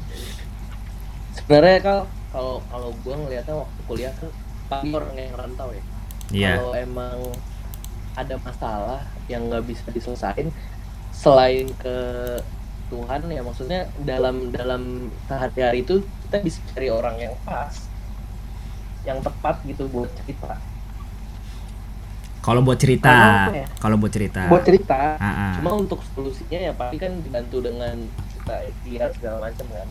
sebenarnya 1.36 1.78
kalau 1.84 2.04
kalau 2.32 2.56
kalau 2.68 2.90
gue 2.96 3.16
ngelihatnya 3.16 3.56
waktu 3.56 3.80
kuliah 3.88 4.14
kan 4.16 4.28
pasti 4.70 4.88
orang 4.92 5.16
yang 5.16 5.36
rantau 5.36 5.70
ya 5.72 5.84
Iya. 6.30 6.52
kalau 6.62 6.74
emang 6.78 7.18
ada 8.14 8.36
masalah 8.40 9.02
yang 9.28 9.48
nggak 9.48 9.66
bisa 9.66 9.88
diselesain 9.90 10.48
selain 11.12 11.68
ke 11.76 11.96
Tuhan 12.90 13.22
ya 13.30 13.42
maksudnya 13.46 13.86
dalam 14.02 14.50
dalam 14.50 15.14
sehari-hari 15.30 15.86
itu 15.86 16.02
kita 16.28 16.38
bisa 16.42 16.60
cari 16.74 16.90
orang 16.90 17.16
yang 17.22 17.34
pas 17.46 17.74
yang 19.08 19.22
tepat 19.22 19.62
gitu 19.66 19.86
buat 19.90 20.10
cerita 20.26 20.58
kalau 22.42 22.66
buat 22.66 22.82
cerita 22.82 23.50
ya? 23.54 23.68
kalau 23.78 23.96
buat 23.96 24.12
cerita 24.12 24.50
buat 24.50 24.66
cerita 24.66 25.16
ah. 25.22 25.56
cuma 25.62 25.78
untuk 25.78 26.02
solusinya 26.18 26.60
ya 26.60 26.74
pasti 26.74 26.98
kan 26.98 27.22
dibantu 27.22 27.62
dengan 27.62 27.96
kita 28.36 28.56
ikhtiar 28.68 29.10
segala 29.14 29.38
macam 29.50 29.68
kan 29.70 29.88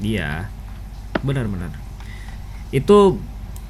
Iya, 0.00 0.50
benar-benar. 1.22 1.70
Itu, 2.74 3.20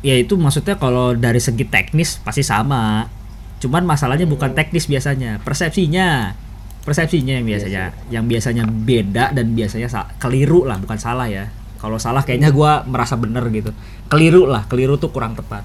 ya 0.01 0.15
itu 0.17 0.39
maksudnya 0.39 0.81
kalau 0.81 1.13
dari 1.19 1.43
segi 1.43 1.69
teknis 1.69 2.23
pasti 2.23 2.41
sama. 2.47 3.11
Cuman 3.59 3.83
masalahnya 3.87 4.27
bukan 4.27 4.57
teknis 4.57 4.89
biasanya, 4.89 5.43
persepsinya, 5.43 6.35
persepsinya 6.83 7.39
yang 7.39 7.47
biasanya, 7.47 7.85
yang 8.11 8.25
biasanya 8.27 8.65
beda 8.67 9.31
dan 9.31 9.55
biasanya 9.55 9.87
sa- 9.87 10.11
keliru 10.19 10.67
lah, 10.67 10.79
bukan 10.79 10.99
salah 10.99 11.31
ya. 11.31 11.47
Kalau 11.79 11.99
salah 11.99 12.23
kayaknya 12.23 12.51
gua 12.51 12.83
merasa 12.87 13.19
bener 13.19 13.43
gitu. 13.51 13.71
Keliru 14.07 14.47
lah, 14.47 14.67
keliru 14.67 14.99
tuh 14.99 15.11
kurang 15.11 15.35
tepat, 15.35 15.63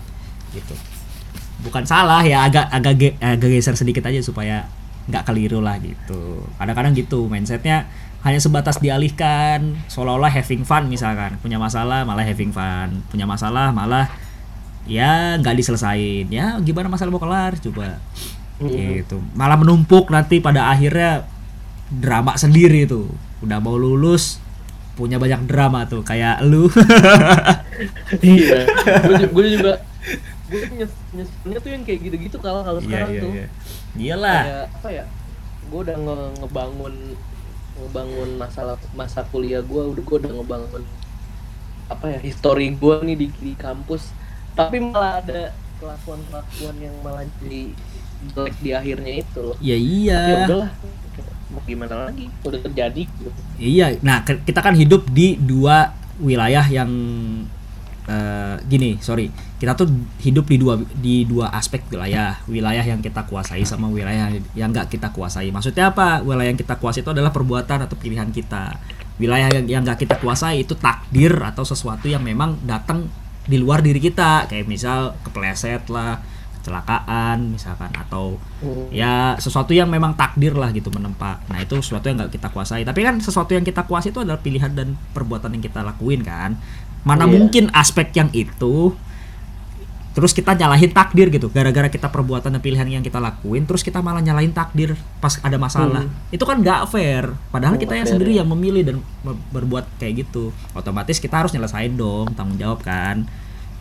gitu. 0.54 0.74
Bukan 1.62 1.86
salah 1.86 2.22
ya, 2.22 2.46
agak 2.46 2.70
agak 2.70 2.94
ge- 2.98 3.18
agak 3.18 3.50
geser 3.50 3.74
sedikit 3.74 4.06
aja 4.06 4.22
supaya 4.22 4.66
nggak 5.08 5.24
keliru 5.26 5.62
lah 5.62 5.78
gitu. 5.78 6.46
Kadang-kadang 6.58 6.94
gitu 6.94 7.26
mindsetnya 7.26 7.86
hanya 8.26 8.42
sebatas 8.42 8.82
dialihkan 8.82 9.78
seolah-olah 9.88 10.28
having 10.28 10.66
fun 10.66 10.90
misalkan 10.90 11.38
punya 11.40 11.56
masalah 11.56 12.02
malah 12.04 12.26
having 12.26 12.50
fun 12.50 13.06
punya 13.08 13.24
masalah 13.24 13.70
malah 13.72 14.10
ya 14.84 15.38
nggak 15.38 15.56
diselesain 15.56 16.28
ya 16.28 16.58
gimana 16.60 16.90
masalah 16.90 17.14
mau 17.14 17.22
kelar 17.22 17.56
coba 17.62 18.02
gitu. 18.62 19.18
Malah 19.38 19.58
menumpuk 19.60 20.10
nanti 20.10 20.42
pada 20.42 20.72
akhirnya 20.74 21.26
drama 21.92 22.34
sendiri 22.36 22.90
tuh. 22.90 23.08
Udah 23.42 23.62
mau 23.62 23.78
lulus 23.78 24.42
punya 24.98 25.22
banyak 25.22 25.46
drama 25.46 25.86
tuh 25.86 26.02
kayak 26.02 26.42
lu. 26.42 26.66
Iya. 28.26 28.66
Gue 29.36 29.48
juga 29.54 29.78
gue 30.48 30.64
nyes 30.80 30.94
nyeselnya 31.12 31.60
tuh 31.60 31.72
yang 31.76 31.84
kayak 31.84 32.00
gitu-gitu 32.08 32.40
kalau 32.40 32.64
kalau 32.64 32.80
iya 32.80 32.88
sekarang 32.88 33.12
iya 33.12 33.22
tuh. 33.22 33.32
iya. 33.36 33.48
Iyalah. 33.94 34.42
Kayak 34.42 34.66
apa 34.80 34.90
ya 34.90 35.06
gue 35.68 35.80
udah 35.84 35.98
nge- 36.00 36.34
ngebangun 36.40 36.94
ngebangun 37.78 38.30
masalah 38.40 38.76
masa 38.96 39.22
kuliah 39.28 39.60
gue 39.62 39.82
udah 39.94 40.02
gue 40.02 40.18
udah 40.24 40.32
ngebangun 40.40 40.84
apa 41.92 42.06
ya 42.16 42.20
histori 42.24 42.74
gue 42.74 42.96
nih 43.04 43.16
di, 43.20 43.28
di 43.38 43.54
kampus. 43.60 44.10
Tapi 44.56 44.82
malah 44.82 45.22
ada 45.22 45.54
kelakuan 45.78 46.24
kelakuan 46.32 46.76
yang 46.82 46.96
malah 47.06 47.28
jadi 47.44 47.76
jelek 48.34 48.56
di 48.62 48.72
akhirnya 48.74 49.14
itu. 49.22 49.40
Loh 49.42 49.56
ya 49.62 49.76
ya 49.76 49.78
iya 49.78 50.20
udahlah 50.46 50.72
mau 51.58 51.62
gimana 51.64 51.96
lagi? 52.12 52.28
Udah 52.44 52.60
terjadi. 52.60 53.04
Gitu 53.08 53.30
Iya, 53.58 53.98
nah 54.06 54.22
kita 54.22 54.60
kan 54.62 54.78
hidup 54.78 55.10
di 55.10 55.40
dua 55.40 55.96
wilayah 56.22 56.66
yang 56.70 56.92
eh, 58.08 58.56
gini, 58.70 59.02
sorry, 59.02 59.34
kita 59.58 59.74
tuh 59.74 59.90
hidup 60.22 60.46
di 60.46 60.58
dua 60.62 60.78
di 60.78 61.26
dua 61.26 61.50
aspek 61.56 61.82
wilayah, 61.90 62.38
wilayah 62.46 62.86
yang 62.86 63.02
kita 63.02 63.26
kuasai 63.26 63.66
sama 63.66 63.90
wilayah 63.90 64.30
yang 64.54 64.70
nggak 64.70 64.94
kita 64.94 65.10
kuasai. 65.10 65.50
Maksudnya 65.50 65.90
apa? 65.90 66.22
Wilayah 66.22 66.54
yang 66.54 66.60
kita 66.60 66.78
kuasai 66.78 67.02
itu 67.02 67.12
adalah 67.12 67.34
perbuatan 67.34 67.90
atau 67.90 67.98
pilihan 67.98 68.30
kita. 68.30 68.78
Wilayah 69.18 69.50
yang 69.50 69.66
yang 69.66 69.82
nggak 69.82 70.06
kita 70.06 70.16
kuasai 70.22 70.62
itu 70.62 70.78
takdir 70.78 71.34
atau 71.42 71.66
sesuatu 71.66 72.06
yang 72.06 72.22
memang 72.22 72.62
datang 72.62 73.10
di 73.48 73.58
luar 73.58 73.80
diri 73.80 73.98
kita, 73.98 74.46
kayak 74.46 74.68
misal 74.68 75.16
kepleset 75.24 75.88
lah, 75.88 76.20
kecelakaan 76.68 77.48
misalkan 77.50 77.88
atau 77.90 78.36
Hmm. 78.58 78.90
ya 78.90 79.38
sesuatu 79.38 79.70
yang 79.70 79.88
memang 79.88 80.12
takdir 80.14 80.52
lah 80.52 80.70
gitu 80.70 80.90
menempa. 80.90 81.40
Nah 81.46 81.58
itu 81.58 81.78
sesuatu 81.78 82.04
yang 82.04 82.18
nggak 82.18 82.34
kita 82.34 82.50
kuasai. 82.50 82.82
Tapi 82.82 83.00
kan 83.00 83.16
sesuatu 83.18 83.54
yang 83.54 83.62
kita 83.62 83.84
kuasai 83.84 84.10
itu 84.10 84.20
adalah 84.20 84.38
pilihan 84.38 84.70
dan 84.70 85.00
perbuatan 85.12 85.48
yang 85.50 85.62
kita 85.62 85.80
lakuin 85.82 86.20
kan. 86.22 86.58
Mana 87.02 87.24
Iya. 87.24 87.32
mungkin 87.32 87.64
aspek 87.72 88.12
yang 88.12 88.28
itu 88.32 88.92
terus 90.12 90.34
kita 90.34 90.52
nyalahin 90.52 90.90
takdir 90.90 91.30
gitu. 91.30 91.48
Gara-gara 91.48 91.86
kita 91.86 92.10
perbuatan 92.10 92.50
dan 92.50 92.58
pilihan 92.58 92.90
yang 92.90 93.06
kita 93.06 93.22
lakuin 93.22 93.64
terus 93.64 93.86
kita 93.86 94.02
malah 94.02 94.18
nyalahin 94.18 94.50
takdir 94.50 94.98
pas 95.22 95.38
ada 95.40 95.56
masalah. 95.56 96.10
Itu 96.28 96.42
kan 96.42 96.58
nggak 96.58 96.90
fair. 96.90 97.38
Padahal 97.48 97.78
Hmm, 97.78 97.84
kita 97.86 97.94
yang 97.94 98.10
sendiri 98.10 98.34
ya. 98.34 98.42
yang 98.42 98.50
memilih 98.50 98.82
dan 98.84 98.98
berbuat 99.54 99.86
kayak 99.96 100.26
gitu. 100.26 100.50
Otomatis 100.74 101.22
kita 101.22 101.38
harus 101.38 101.54
nyelesain 101.54 101.94
dong 101.94 102.34
tanggung 102.34 102.58
jawab 102.58 102.82
kan 102.82 103.30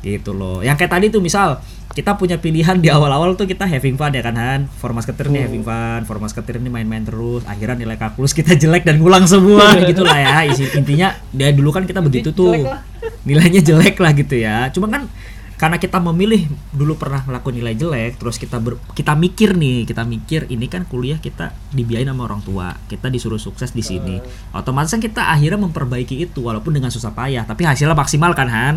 gitu 0.06 0.30
loh. 0.30 0.62
Yang 0.62 0.86
kayak 0.86 0.92
tadi 0.94 1.06
tuh 1.10 1.18
misal 1.18 1.58
kita 1.96 2.14
punya 2.14 2.36
pilihan 2.36 2.76
di 2.78 2.92
awal-awal 2.92 3.34
tuh 3.34 3.48
kita 3.48 3.64
having 3.64 3.96
fun 3.96 4.12
ya 4.12 4.22
kan 4.22 4.36
Han? 4.36 4.60
Formas 4.68 5.08
ketir 5.08 5.32
nih 5.32 5.48
having 5.48 5.64
fun 5.64 6.04
formas 6.04 6.36
ketir 6.36 6.60
nih 6.60 6.68
main-main 6.68 7.02
terus 7.02 7.40
akhirnya 7.48 7.88
nilai 7.88 7.96
kalkulus 7.96 8.36
kita 8.36 8.52
jelek 8.52 8.84
dan 8.84 9.00
ngulang 9.00 9.24
semua 9.24 9.74
gitu 9.90 10.06
lah 10.06 10.18
ya. 10.20 10.34
Isi 10.46 10.70
intinya 10.76 11.16
dari 11.34 11.56
dulu 11.56 11.74
kan 11.74 11.82
kita 11.88 11.98
begitu 12.04 12.30
tuh. 12.30 12.54
nilainya 13.28 13.64
jelek 13.64 13.98
lah 13.98 14.12
gitu 14.14 14.38
ya. 14.38 14.70
Cuma 14.70 14.86
kan 14.86 15.10
karena 15.56 15.80
kita 15.80 15.96
memilih 16.04 16.52
dulu 16.68 17.00
pernah 17.00 17.24
melakukan 17.24 17.56
nilai 17.56 17.72
jelek 17.72 18.20
terus 18.20 18.36
kita 18.36 18.60
ber- 18.60 18.76
kita 18.92 19.16
mikir 19.16 19.56
nih 19.56 19.88
kita 19.88 20.04
mikir 20.04 20.52
ini 20.52 20.68
kan 20.68 20.84
kuliah 20.84 21.16
kita 21.16 21.56
dibiayain 21.72 22.12
sama 22.12 22.28
orang 22.28 22.44
tua 22.44 22.76
kita 22.92 23.08
disuruh 23.08 23.40
sukses 23.40 23.72
di 23.72 23.80
sini. 23.80 24.20
Otomatis 24.52 24.92
kan 24.92 25.00
kita 25.00 25.32
akhirnya 25.32 25.56
memperbaiki 25.64 26.28
itu 26.28 26.44
walaupun 26.44 26.76
dengan 26.76 26.92
susah 26.92 27.16
payah 27.16 27.48
tapi 27.48 27.64
hasilnya 27.64 27.96
maksimal 27.96 28.36
kan 28.36 28.52
Han 28.52 28.76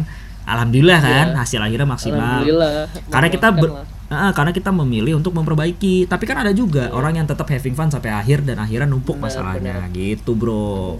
alhamdulillah 0.49 0.99
kan 0.99 1.27
Iya. 1.29 1.37
hasil 1.37 1.59
akhirnya 1.61 1.87
maksimal 1.87 2.41
Alhamdulillah. 2.41 2.73
karena 3.07 3.27
kita 3.29 3.47
ber-. 3.53 3.75
Ah, 4.09 4.33
karena 4.33 4.49
kita 4.49 4.73
memilih 4.73 5.21
untuk 5.21 5.37
memperbaiki 5.37 6.09
tapi 6.09 6.25
kan 6.25 6.41
ada 6.41 6.49
juga 6.49 6.89
orang 6.89 7.21
yang 7.21 7.27
tetap 7.29 7.45
having 7.45 7.77
fun 7.77 7.93
sampai 7.93 8.09
akhir 8.09 8.41
dan 8.41 8.57
akhirnya 8.57 8.89
numpuk 8.89 9.21
Benar, 9.21 9.29
masalahnya 9.29 9.75
gitu 9.93 10.33
bro 10.33 10.97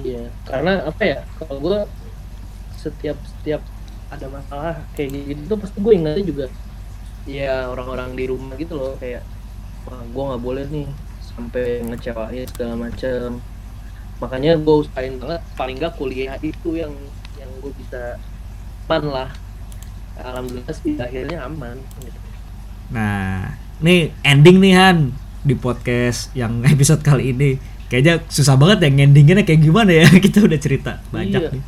Iya, 0.00 0.32
karena 0.48 0.86
apa 0.86 1.02
ya? 1.02 1.18
Kalau 1.36 1.60
gue 1.60 1.78
setiap 2.72 3.18
setiap 3.20 3.60
ada 4.08 4.26
masalah 4.32 4.74
kayak 4.96 5.12
gitu 5.28 5.42
tuh 5.44 5.58
pasti 5.60 5.76
gue 5.76 5.92
ingatnya 5.92 6.24
juga 6.24 6.46
ya 7.28 7.68
orang-orang 7.68 8.16
di 8.16 8.24
rumah 8.26 8.56
gitu 8.56 8.74
loh 8.74 8.96
kayak 8.96 9.22
wah 9.84 10.00
gue 10.00 10.22
nggak 10.32 10.42
boleh 10.42 10.64
nih 10.72 10.88
sampai 11.20 11.84
ngecewain 11.84 12.48
segala 12.48 12.74
macam 12.88 13.38
makanya 14.18 14.56
gue 14.56 14.74
usahain 14.82 15.14
banget 15.20 15.40
paling 15.54 15.76
nggak 15.78 15.94
kuliah 15.94 16.34
itu 16.40 16.70
yang 16.74 16.92
yang 17.36 17.50
gue 17.60 17.72
bisa 17.76 18.16
aman 18.90 19.06
lah 19.06 19.30
alhamdulillah 20.18 20.74
sih 20.74 20.98
akhirnya 20.98 21.46
aman 21.46 21.78
gitu. 22.02 22.18
Nah, 22.90 23.54
nih 23.78 24.10
ending 24.20 24.58
nih 24.58 24.74
Han 24.74 24.98
di 25.40 25.54
podcast 25.54 26.34
yang 26.34 26.58
episode 26.66 27.00
kali 27.00 27.30
ini. 27.30 27.54
Kayaknya 27.86 28.26
susah 28.26 28.58
banget 28.58 28.82
ya 28.82 28.90
endinginnya 28.90 29.46
kayak 29.46 29.62
gimana 29.62 29.94
ya. 29.94 30.10
Kita 30.26 30.42
udah 30.42 30.58
cerita 30.58 30.98
banyak 31.08 31.38
Iya. 31.38 31.50
nih. 31.54 31.62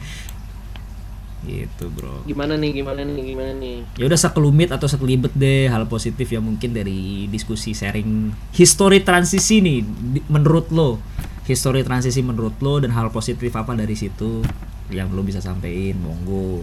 Gitu, 1.42 1.90
Bro. 1.90 2.22
gimana 2.22 2.54
nih 2.54 2.70
gimana 2.70 3.02
nih 3.02 3.34
gimana 3.34 3.50
nih 3.54 3.82
Ya 3.98 4.06
udah 4.06 4.14
sekelumit 4.14 4.70
atau 4.70 4.86
sekelibet 4.86 5.34
deh 5.34 5.66
hal 5.66 5.90
positif 5.90 6.30
yang 6.30 6.46
mungkin 6.46 6.70
dari 6.70 7.26
diskusi 7.26 7.74
sharing 7.74 8.30
history 8.50 9.02
transisi 9.02 9.58
nih 9.58 9.78
menurut 10.26 10.70
lo. 10.70 10.98
History 11.42 11.82
transisi 11.82 12.22
menurut 12.22 12.58
lo 12.58 12.78
dan 12.78 12.90
hal 12.90 13.10
positif 13.10 13.50
apa 13.52 13.74
dari 13.74 13.94
situ 13.94 14.42
yang 14.90 15.10
lo 15.10 15.22
bisa 15.22 15.38
sampein, 15.38 15.98
monggo. 15.98 16.62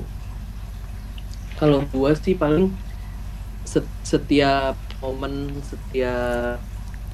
Kalau 1.59 1.83
gua 1.91 2.15
sih 2.15 2.33
paling 2.39 2.71
set- 3.67 3.99
setiap 4.01 4.79
momen 5.03 5.51
setiap 5.67 6.57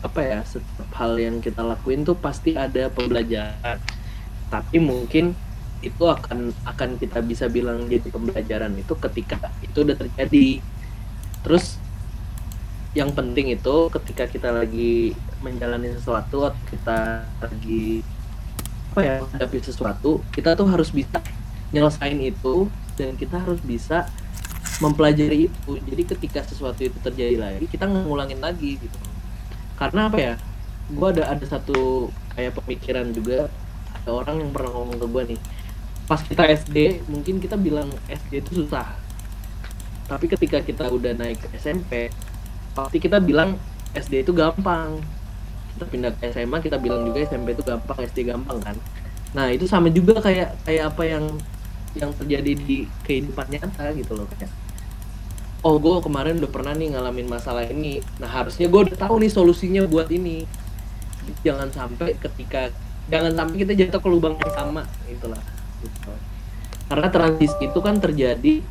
apa 0.05 0.19
ya 0.21 0.39
setiap 0.45 0.89
hal 0.93 1.17
yang 1.17 1.41
kita 1.41 1.65
lakuin 1.65 2.05
tuh 2.05 2.13
pasti 2.13 2.53
ada 2.53 2.87
pembelajaran. 2.93 3.81
Tapi 4.53 4.77
mungkin 4.77 5.33
itu 5.81 6.03
akan 6.05 6.53
akan 6.65 6.89
kita 7.01 7.19
bisa 7.25 7.49
bilang 7.49 7.89
jadi 7.89 8.07
pembelajaran 8.13 8.73
itu 8.77 8.93
ketika 8.95 9.49
itu 9.65 9.81
udah 9.81 9.97
terjadi. 9.97 10.61
Terus 11.41 11.81
yang 12.95 13.11
penting 13.11 13.51
itu 13.51 13.75
ketika 13.91 14.23
kita 14.29 14.49
lagi 14.55 15.11
menjalani 15.43 15.91
sesuatu 15.99 16.47
atau 16.47 16.61
kita 16.71 17.27
lagi 17.43 18.05
apa 18.95 18.99
ya 19.03 19.15
menghadapi 19.19 19.59
sesuatu 19.59 20.23
kita 20.31 20.55
tuh 20.55 20.71
harus 20.71 20.87
bisa 20.87 21.19
nyelesain 21.75 22.15
itu 22.23 22.71
dan 22.95 23.19
kita 23.19 23.43
harus 23.43 23.59
bisa 23.59 24.07
mempelajari 24.83 25.47
itu. 25.47 25.71
Jadi 25.79 26.03
ketika 26.03 26.39
sesuatu 26.43 26.83
itu 26.83 26.97
terjadi 26.99 27.39
lagi 27.39 27.65
kita 27.69 27.87
ngulangin 27.87 28.39
lagi 28.43 28.79
gitu. 28.79 28.97
Karena 29.79 30.07
apa 30.11 30.17
ya? 30.19 30.33
Gue 30.91 31.07
ada 31.15 31.31
ada 31.31 31.45
satu 31.47 32.11
kayak 32.35 32.59
pemikiran 32.61 33.09
juga. 33.15 33.47
Ada 34.03 34.09
orang 34.11 34.35
yang 34.43 34.51
pernah 34.51 34.71
ngomong 34.75 34.97
ke 34.99 35.07
gue 35.07 35.23
nih. 35.35 35.39
Pas 36.05 36.21
kita 36.21 36.43
SD 36.45 37.07
mungkin 37.09 37.41
kita 37.41 37.57
bilang 37.57 37.89
SD 38.05 38.43
itu 38.43 38.65
susah. 38.65 38.93
Tapi 40.05 40.25
ketika 40.29 40.61
kita 40.61 40.85
udah 40.91 41.17
naik 41.17 41.41
ke 41.41 41.47
SMP 41.57 42.13
pasti 42.75 42.99
kita 42.99 43.23
bilang 43.23 43.57
SD 43.95 44.27
itu 44.27 44.35
gampang. 44.35 45.01
Kita 45.75 45.85
pindah 45.87 46.11
ke 46.15 46.29
SMA 46.31 46.57
kita 46.61 46.77
bilang 46.77 47.07
juga 47.07 47.23
SMP 47.25 47.57
itu 47.57 47.63
gampang 47.65 47.97
SD 48.05 48.27
gampang 48.27 48.59
kan? 48.61 48.77
Nah 49.33 49.49
itu 49.51 49.65
sama 49.65 49.89
juga 49.89 50.21
kayak 50.21 50.61
kayak 50.63 50.93
apa 50.93 51.03
yang 51.03 51.25
yang 51.95 52.11
terjadi 52.13 52.51
di 52.55 52.87
kehidupan 53.07 53.47
nyata 53.49 53.95
gitu 53.95 54.13
loh 54.15 54.27
kayak 54.35 54.51
oh 55.65 55.81
gue 55.81 55.97
kemarin 56.05 56.37
udah 56.37 56.51
pernah 56.53 56.77
nih 56.77 56.93
ngalamin 56.93 57.25
masalah 57.25 57.65
ini. 57.65 57.97
Nah 58.21 58.29
harusnya 58.29 58.69
gue 58.69 58.81
udah 58.85 58.97
tahu 59.01 59.17
nih 59.17 59.33
solusinya 59.33 59.81
buat 59.89 60.13
ini. 60.13 60.45
Jangan 61.41 61.73
sampai 61.73 62.13
ketika 62.21 62.69
jangan 63.09 63.33
sampai 63.33 63.65
kita 63.65 63.73
jatuh 63.73 63.97
ke 64.01 64.09
lubang 64.09 64.37
yang 64.37 64.53
sama 64.53 64.81
itulah 65.05 65.41
gitu. 65.81 66.13
karena 66.85 67.09
transisi 67.09 67.53
itu 67.61 67.79
kan 67.81 67.97
terjadi 68.01 68.61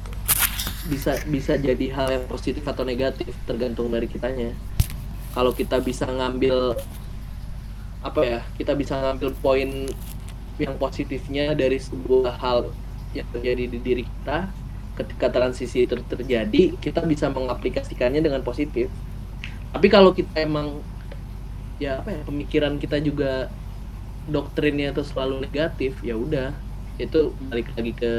bisa 0.90 1.18
bisa 1.30 1.54
jadi 1.54 1.86
hal 1.94 2.08
yang 2.10 2.24
positif 2.26 2.62
atau 2.66 2.86
negatif 2.86 3.30
tergantung 3.46 3.90
dari 3.90 4.06
kitanya. 4.06 4.54
Kalau 5.34 5.50
kita 5.50 5.82
bisa 5.82 6.06
ngambil 6.06 6.78
apa 8.04 8.20
ya 8.22 8.40
kita 8.54 8.76
bisa 8.78 8.94
ngambil 9.00 9.34
poin 9.42 9.90
yang 10.60 10.74
positifnya 10.78 11.56
dari 11.58 11.82
sebuah 11.82 12.38
hal 12.38 12.70
yang 13.14 13.28
terjadi 13.30 13.64
di 13.70 13.78
diri 13.78 14.02
kita 14.02 14.50
ketika 14.94 15.26
transisi 15.30 15.86
itu 15.86 15.94
terjadi 16.06 16.78
kita 16.78 17.02
bisa 17.02 17.26
mengaplikasikannya 17.30 18.22
dengan 18.22 18.42
positif. 18.46 18.90
Tapi 19.74 19.86
kalau 19.90 20.14
kita 20.14 20.38
emang 20.38 20.78
ya 21.82 21.98
apa 21.98 22.14
ya 22.14 22.20
pemikiran 22.22 22.78
kita 22.78 23.02
juga 23.02 23.50
doktrinnya 24.30 24.94
itu 24.94 25.02
selalu 25.02 25.42
negatif 25.42 25.98
ya 26.06 26.14
udah 26.14 26.54
itu 27.02 27.34
balik 27.50 27.66
lagi 27.74 27.92
ke 27.94 28.12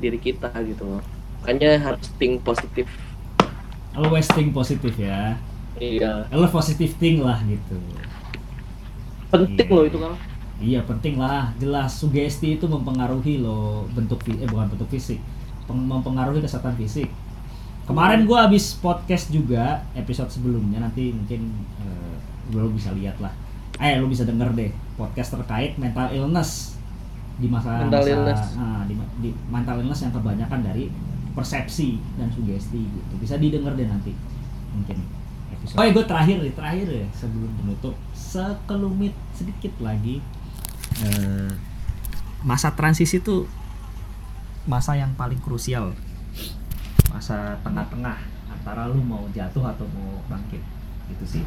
diri 0.00 0.18
kita 0.20 0.52
gitu. 0.68 0.84
Loh 0.84 1.04
makanya 1.40 1.80
harus 1.80 2.12
think 2.20 2.44
positif. 2.44 2.84
Always 3.96 4.28
think 4.28 4.52
positif 4.52 4.92
ya. 5.00 5.40
Iya. 5.80 6.28
Lo 6.28 6.44
positive 6.52 6.92
think 7.00 7.24
lah 7.24 7.40
gitu. 7.48 7.80
Penting 9.32 9.68
Iya. 9.72 9.74
loh 9.74 9.84
itu 9.88 9.98
kan 9.98 10.12
Iya 10.60 10.84
penting 10.84 11.16
lah, 11.16 11.48
jelas 11.56 11.96
sugesti 11.96 12.54
itu 12.54 12.68
mempengaruhi 12.68 13.40
lo 13.40 13.88
bentuk 13.90 14.20
eh 14.28 14.44
bukan 14.44 14.68
bentuk 14.68 14.92
fisik, 14.92 15.16
peng- 15.64 15.88
mempengaruhi 15.88 16.44
kesehatan 16.44 16.76
fisik. 16.76 17.08
Kemarin 17.88 18.28
gua 18.28 18.44
habis 18.44 18.76
podcast 18.76 19.32
juga 19.32 19.80
episode 19.96 20.28
sebelumnya 20.28 20.78
nanti 20.78 21.10
mungkin 21.10 21.48
eh, 21.80 22.14
lo 22.52 22.68
bisa 22.70 22.92
lihat 22.92 23.16
lah. 23.18 23.32
Eh 23.80 23.96
lo 23.96 24.04
bisa 24.06 24.28
denger 24.28 24.52
deh 24.52 24.68
podcast 24.94 25.32
terkait 25.32 25.80
mental 25.80 26.12
illness 26.12 26.76
di 27.40 27.48
masa 27.48 27.80
Mental 27.80 28.04
masa- 28.04 28.12
illness. 28.12 28.40
ah, 28.54 28.84
di, 28.84 28.94
di 29.18 29.30
mental 29.48 29.80
illness 29.80 30.04
yang 30.04 30.12
kebanyakan 30.12 30.60
dari 30.60 30.92
persepsi 31.32 31.96
dan 32.20 32.28
sugesti 32.28 32.84
gitu. 32.84 33.12
Bisa 33.16 33.40
didengar 33.40 33.72
deh 33.72 33.88
nanti 33.88 34.12
mungkin 34.76 35.00
episode. 35.50 35.80
Oh 35.80 35.84
ya 35.84 35.90
gue 35.90 36.04
terakhir 36.04 36.36
nih 36.36 36.52
terakhir 36.52 36.86
ya 36.86 37.06
sebelum 37.16 37.48
penutup 37.56 37.96
sekelumit 38.12 39.16
sedikit 39.32 39.72
lagi 39.80 40.20
eh, 41.04 41.50
masa 42.44 42.72
transisi 42.72 43.20
itu 43.20 43.44
masa 44.68 44.96
yang 44.96 45.12
paling 45.16 45.40
krusial. 45.40 45.96
Masa 47.10 47.58
tengah-tengah 47.64 48.16
antara 48.50 48.86
lu 48.88 49.00
mau 49.02 49.24
jatuh 49.32 49.64
atau 49.64 49.86
mau 49.96 50.20
bangkit. 50.28 50.62
Gitu 51.10 51.24
sih. 51.38 51.44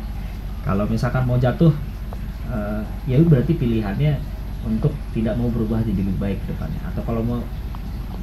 Kalau 0.65 0.87
misalkan 0.89 1.23
mau 1.27 1.37
jatuh 1.37 1.71
eh, 2.49 2.81
ya 3.07 3.17
berarti 3.21 3.53
pilihannya 3.55 4.19
untuk 4.63 4.95
tidak 5.11 5.35
mau 5.35 5.51
berubah 5.51 5.83
jadi 5.83 6.01
lebih 6.03 6.19
baik 6.19 6.39
depannya. 6.49 6.81
Atau 6.89 7.03
kalau 7.05 7.21
mau 7.23 7.39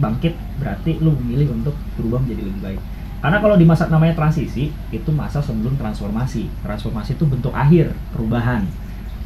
bangkit 0.01 0.33
berarti 0.57 0.97
lu 0.99 1.12
memilih 1.20 1.53
untuk 1.53 1.76
berubah 2.01 2.24
menjadi 2.24 2.43
lebih 2.49 2.62
baik. 2.64 2.81
Karena 3.20 3.37
kalau 3.37 3.57
di 3.61 3.68
masa 3.68 3.85
namanya 3.93 4.16
transisi 4.16 4.72
itu 4.89 5.11
masa 5.12 5.45
sebelum 5.45 5.76
transformasi. 5.76 6.49
Transformasi 6.64 7.20
itu 7.20 7.24
bentuk 7.28 7.53
akhir 7.53 7.93
perubahan. 8.16 8.64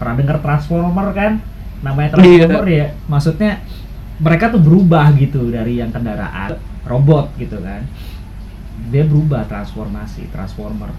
Pernah 0.02 0.14
dengar 0.18 0.42
transformer 0.42 1.14
kan 1.14 1.38
namanya 1.84 2.16
transformer 2.16 2.66
ya 2.66 2.86
maksudnya 3.06 3.60
mereka 4.18 4.54
tuh 4.54 4.62
berubah 4.62 5.10
gitu 5.18 5.50
dari 5.50 5.82
yang 5.82 5.90
kendaraan 5.90 6.54
robot 6.86 7.34
gitu 7.40 7.58
kan. 7.58 7.82
Dia 8.92 9.04
berubah 9.08 9.48
transformasi 9.48 10.30
transformer. 10.30 10.92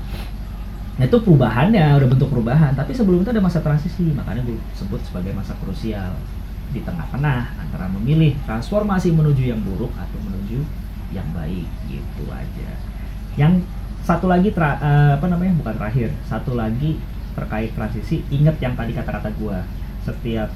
Nah 0.96 1.04
itu 1.04 1.18
perubahannya 1.24 1.96
udah 1.96 2.08
bentuk 2.12 2.28
perubahan. 2.32 2.76
Tapi 2.76 2.92
sebelum 2.92 3.24
itu 3.24 3.32
ada 3.32 3.44
masa 3.44 3.64
transisi 3.64 4.12
makanya 4.12 4.44
gue 4.44 4.60
sebut 4.76 5.00
sebagai 5.06 5.32
masa 5.32 5.56
krusial. 5.64 6.12
Di 6.76 6.84
tengah-tengah 6.84 7.56
antara 7.56 7.88
memilih 7.88 8.36
transformasi 8.44 9.16
menuju 9.16 9.48
yang 9.48 9.62
buruk 9.64 9.94
atau 9.96 10.18
menuju 10.20 10.66
yang 11.16 11.28
baik 11.32 11.68
gitu 11.88 12.24
aja. 12.34 12.70
Yang 13.40 13.64
satu 14.04 14.28
lagi 14.28 14.52
tra- 14.52 14.82
eh, 14.82 15.12
apa 15.16 15.26
namanya 15.32 15.56
bukan 15.56 15.76
terakhir 15.80 16.12
satu 16.28 16.58
lagi 16.58 17.00
terkait 17.32 17.72
transisi. 17.72 18.28
Ingat 18.28 18.60
yang 18.60 18.76
tadi 18.76 18.92
kata-kata 18.92 19.32
gua 19.40 19.64
setiap 20.04 20.52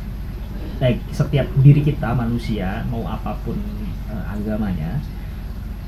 eh, 0.79 0.97
setiap 1.11 1.47
diri 1.59 1.83
kita 1.83 2.15
manusia 2.15 2.83
mau 2.87 3.03
apa 3.07 3.35
pun 3.43 3.59
eh, 4.09 4.25
agamanya 4.31 4.99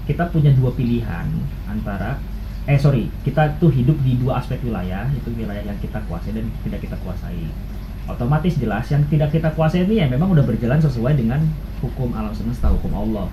kita 0.05 0.27
punya 0.33 0.51
dua 0.51 0.73
pilihan 0.75 1.27
antara 1.69 2.19
eh 2.69 2.77
sorry 2.77 3.09
kita 3.25 3.57
tuh 3.57 3.73
hidup 3.73 3.97
di 4.05 4.21
dua 4.21 4.37
aspek 4.37 4.61
wilayah 4.61 5.09
itu 5.17 5.33
wilayah 5.33 5.65
yang 5.65 5.77
kita 5.81 5.97
kuasai 6.05 6.35
dan 6.35 6.45
tidak 6.61 6.79
kita 6.85 6.97
kuasai. 7.01 7.49
Otomatis 8.05 8.57
jelas 8.57 8.85
yang 8.91 9.01
tidak 9.09 9.33
kita 9.33 9.49
kuasai 9.53 9.85
ini 9.87 10.03
ya 10.03 10.05
memang 10.09 10.33
udah 10.33 10.45
berjalan 10.45 10.77
sesuai 10.77 11.17
dengan 11.17 11.41
hukum 11.81 12.13
alam 12.13 12.33
semesta 12.33 12.69
hukum 12.69 12.93
Allah 12.93 13.29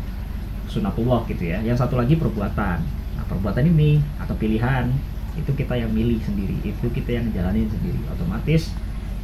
sunatullah 0.69 1.29
gitu 1.29 1.45
ya. 1.45 1.61
Yang 1.61 1.85
satu 1.85 2.01
lagi 2.01 2.17
perbuatan. 2.17 2.79
Nah 3.17 3.25
perbuatan 3.29 3.69
ini 3.69 4.01
atau 4.17 4.33
pilihan 4.37 4.89
itu 5.37 5.51
kita 5.53 5.77
yang 5.77 5.93
milih 5.93 6.21
sendiri 6.25 6.57
itu 6.65 6.87
kita 6.89 7.21
yang 7.21 7.29
jalanin 7.37 7.69
sendiri. 7.69 8.01
Otomatis 8.09 8.73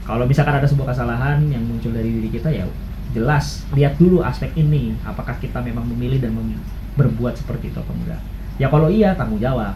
kalau 0.04 0.28
misalkan 0.28 0.60
ada 0.60 0.68
sebuah 0.68 0.92
kesalahan 0.92 1.40
yang 1.48 1.64
muncul 1.64 1.88
dari 1.92 2.08
diri 2.12 2.28
kita 2.28 2.52
ya 2.52 2.68
jelas 3.16 3.64
lihat 3.72 3.96
dulu 3.96 4.20
aspek 4.20 4.52
ini. 4.58 4.92
Apakah 5.06 5.38
kita 5.40 5.62
memang 5.64 5.86
memilih 5.88 6.20
dan 6.20 6.36
mem- 6.36 6.60
berbuat 6.98 7.40
seperti 7.40 7.72
itu 7.72 7.78
atau 7.80 7.94
enggak? 7.96 8.20
Ya 8.60 8.68
kalau 8.68 8.92
iya 8.92 9.16
tanggung 9.16 9.40
jawab. 9.40 9.72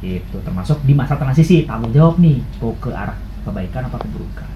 Itu 0.00 0.38
termasuk 0.40 0.80
di 0.86 0.94
masa 0.94 1.18
transisi 1.18 1.66
tanggung 1.66 1.90
jawab 1.90 2.22
nih. 2.22 2.38
Mau 2.62 2.76
ke 2.78 2.94
arah 2.94 3.18
kebaikan 3.42 3.90
apa 3.90 3.98
keburukan? 4.00 4.50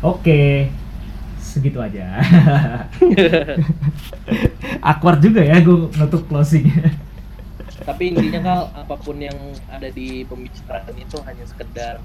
Oke 0.00 0.72
segitu 1.44 1.78
aja. 1.78 2.18
Awkward 4.88 5.20
juga 5.20 5.44
ya 5.44 5.60
gue 5.60 5.92
nutup 6.00 6.24
closing. 6.26 6.72
Tapi 7.84 8.16
intinya 8.16 8.40
kal 8.40 8.60
apa 8.72 8.96
pun 8.96 9.20
yang 9.20 9.36
ada 9.68 9.92
di 9.92 10.24
pembicaraan 10.24 10.94
itu 10.96 11.20
hanya 11.20 11.44
sekedar 11.44 12.00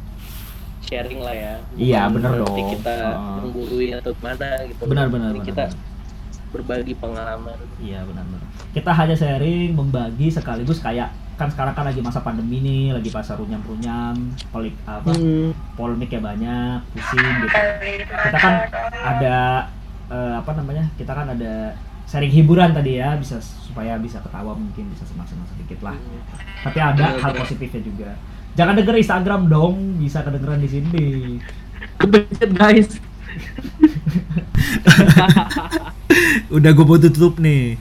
sharing 0.89 1.21
lah 1.21 1.31
ya 1.31 1.53
Iya, 1.75 2.01
berarti 2.09 2.41
dong. 2.41 2.69
kita 2.73 2.95
menggurui 3.39 3.87
atau 3.93 4.11
mana 4.19 4.47
gitu 4.65 4.81
Benar, 4.83 5.05
benar, 5.07 5.31
benar, 5.31 5.45
kita 5.45 5.63
benar. 5.67 5.87
berbagi 6.49 6.93
pengalaman 6.95 7.57
Iya 7.77 7.99
benar-benar. 8.03 8.41
Kita 8.69 8.91
hanya 8.91 9.13
sharing, 9.13 9.69
membagi 9.71 10.27
sekaligus 10.27 10.77
kayak 10.79 11.09
kan 11.35 11.47
sekarang 11.47 11.71
kan 11.71 11.85
lagi 11.85 12.01
masa 12.01 12.19
pandemi 12.19 12.59
nih, 12.59 12.91
lagi 12.91 13.07
masa 13.09 13.31
runyam-runyam, 13.33 14.11
pelik 14.49 14.75
apa, 14.83 15.07
Hmm. 15.09 15.55
polemiknya 15.73 16.19
banyak, 16.19 16.77
pusing 16.91 17.21
gitu. 17.39 17.57
Kita 18.03 18.37
kan 18.37 18.53
ada 18.91 19.35
eh, 20.09 20.33
apa 20.35 20.51
namanya? 20.53 20.89
Kita 20.95 21.13
kan 21.13 21.29
ada 21.29 21.77
sharing 22.03 22.33
hiburan 22.33 22.73
tadi 22.73 22.97
ya, 22.97 23.13
bisa 23.13 23.37
supaya 23.39 23.95
bisa 23.95 24.17
ketawa 24.19 24.51
mungkin 24.51 24.89
bisa 24.89 25.05
senang-senang 25.05 25.45
sedikit 25.47 25.79
lah. 25.81 25.95
Tapi 26.59 26.75
ada 26.77 26.97
Benar, 26.97 27.21
hal 27.21 27.31
benar. 27.31 27.41
positifnya 27.45 27.81
juga. 27.83 28.09
Jangan 28.53 28.73
denger 28.75 28.95
Instagram 28.97 29.41
dong, 29.47 29.75
bisa 29.97 30.21
kedengeran 30.21 30.59
di 30.59 30.69
sini. 30.69 31.07
Kebencet 31.97 32.51
guys. 32.51 32.89
Udah 36.49 36.71
gue 36.71 36.85
mau 36.85 36.97
tutup 36.97 37.37
nih. 37.37 37.77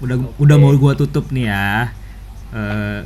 Udah 0.00 0.16
udah 0.36 0.56
mau 0.56 0.72
gue 0.72 0.92
tutup 0.96 1.28
nih 1.30 1.48
ya. 1.48 1.90
Eh 2.52 3.00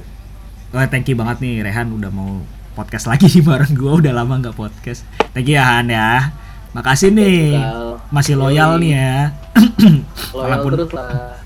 wah, 0.71 0.87
thank 0.87 1.07
you 1.07 1.15
banget 1.15 1.39
nih 1.41 1.63
Rehan 1.63 1.93
udah 1.93 2.11
mau 2.11 2.43
podcast 2.75 3.07
lagi 3.07 3.31
nih 3.31 3.45
bareng 3.49 3.73
gue 3.73 3.93
udah 4.05 4.13
lama 4.13 4.35
nggak 4.41 4.57
podcast. 4.57 5.07
Thank 5.33 5.49
you 5.49 5.57
ya 5.57 5.79
Han 5.79 5.89
ya. 5.89 6.35
Makasih 6.75 7.15
nih. 7.15 7.55
Masih 8.11 8.35
loyal 8.35 8.83
nih 8.83 8.99
ya. 8.99 9.31
Loyal 10.35 10.59
Walaupun- 10.59 10.73
terus 10.75 10.93
lah. 10.93 11.39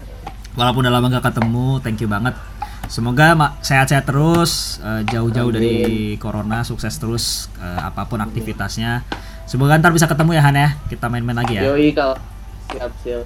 walaupun 0.59 0.83
udah 0.83 0.91
lama 0.91 1.07
nggak 1.07 1.23
ketemu 1.23 1.67
thank 1.87 2.03
you 2.03 2.11
banget 2.11 2.35
semoga 2.89 3.55
sehat-sehat 3.61 4.09
terus 4.09 4.83
eh, 4.83 5.05
jauh-jauh 5.07 5.53
dari 5.53 6.17
corona 6.17 6.65
sukses 6.65 6.97
terus 6.97 7.47
eh, 7.61 7.81
apa 7.85 8.09
pun 8.09 8.19
aktivitasnya. 8.25 9.05
Semoga 9.49 9.81
ntar 9.81 9.97
bisa 9.97 10.05
ketemu 10.05 10.37
ya 10.37 10.43
Han 10.45 10.57
ya. 10.57 10.71
Kita 10.89 11.09
main-main 11.09 11.39
lagi 11.39 11.57
ya. 11.57 11.73
Yoi 11.73 11.93
kal 11.97 12.21
siap 12.73 12.93
siap. 13.01 13.25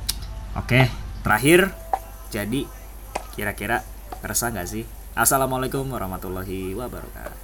Oke, 0.54 0.86
terakhir, 1.24 1.72
jadi 2.28 2.68
kira-kira 3.32 3.80
resah 4.20 4.52
nggak 4.52 4.68
sih? 4.68 4.84
Assalamualaikum 5.16 5.88
warahmatullahi 5.88 6.76
wabarakatuh. 6.76 7.41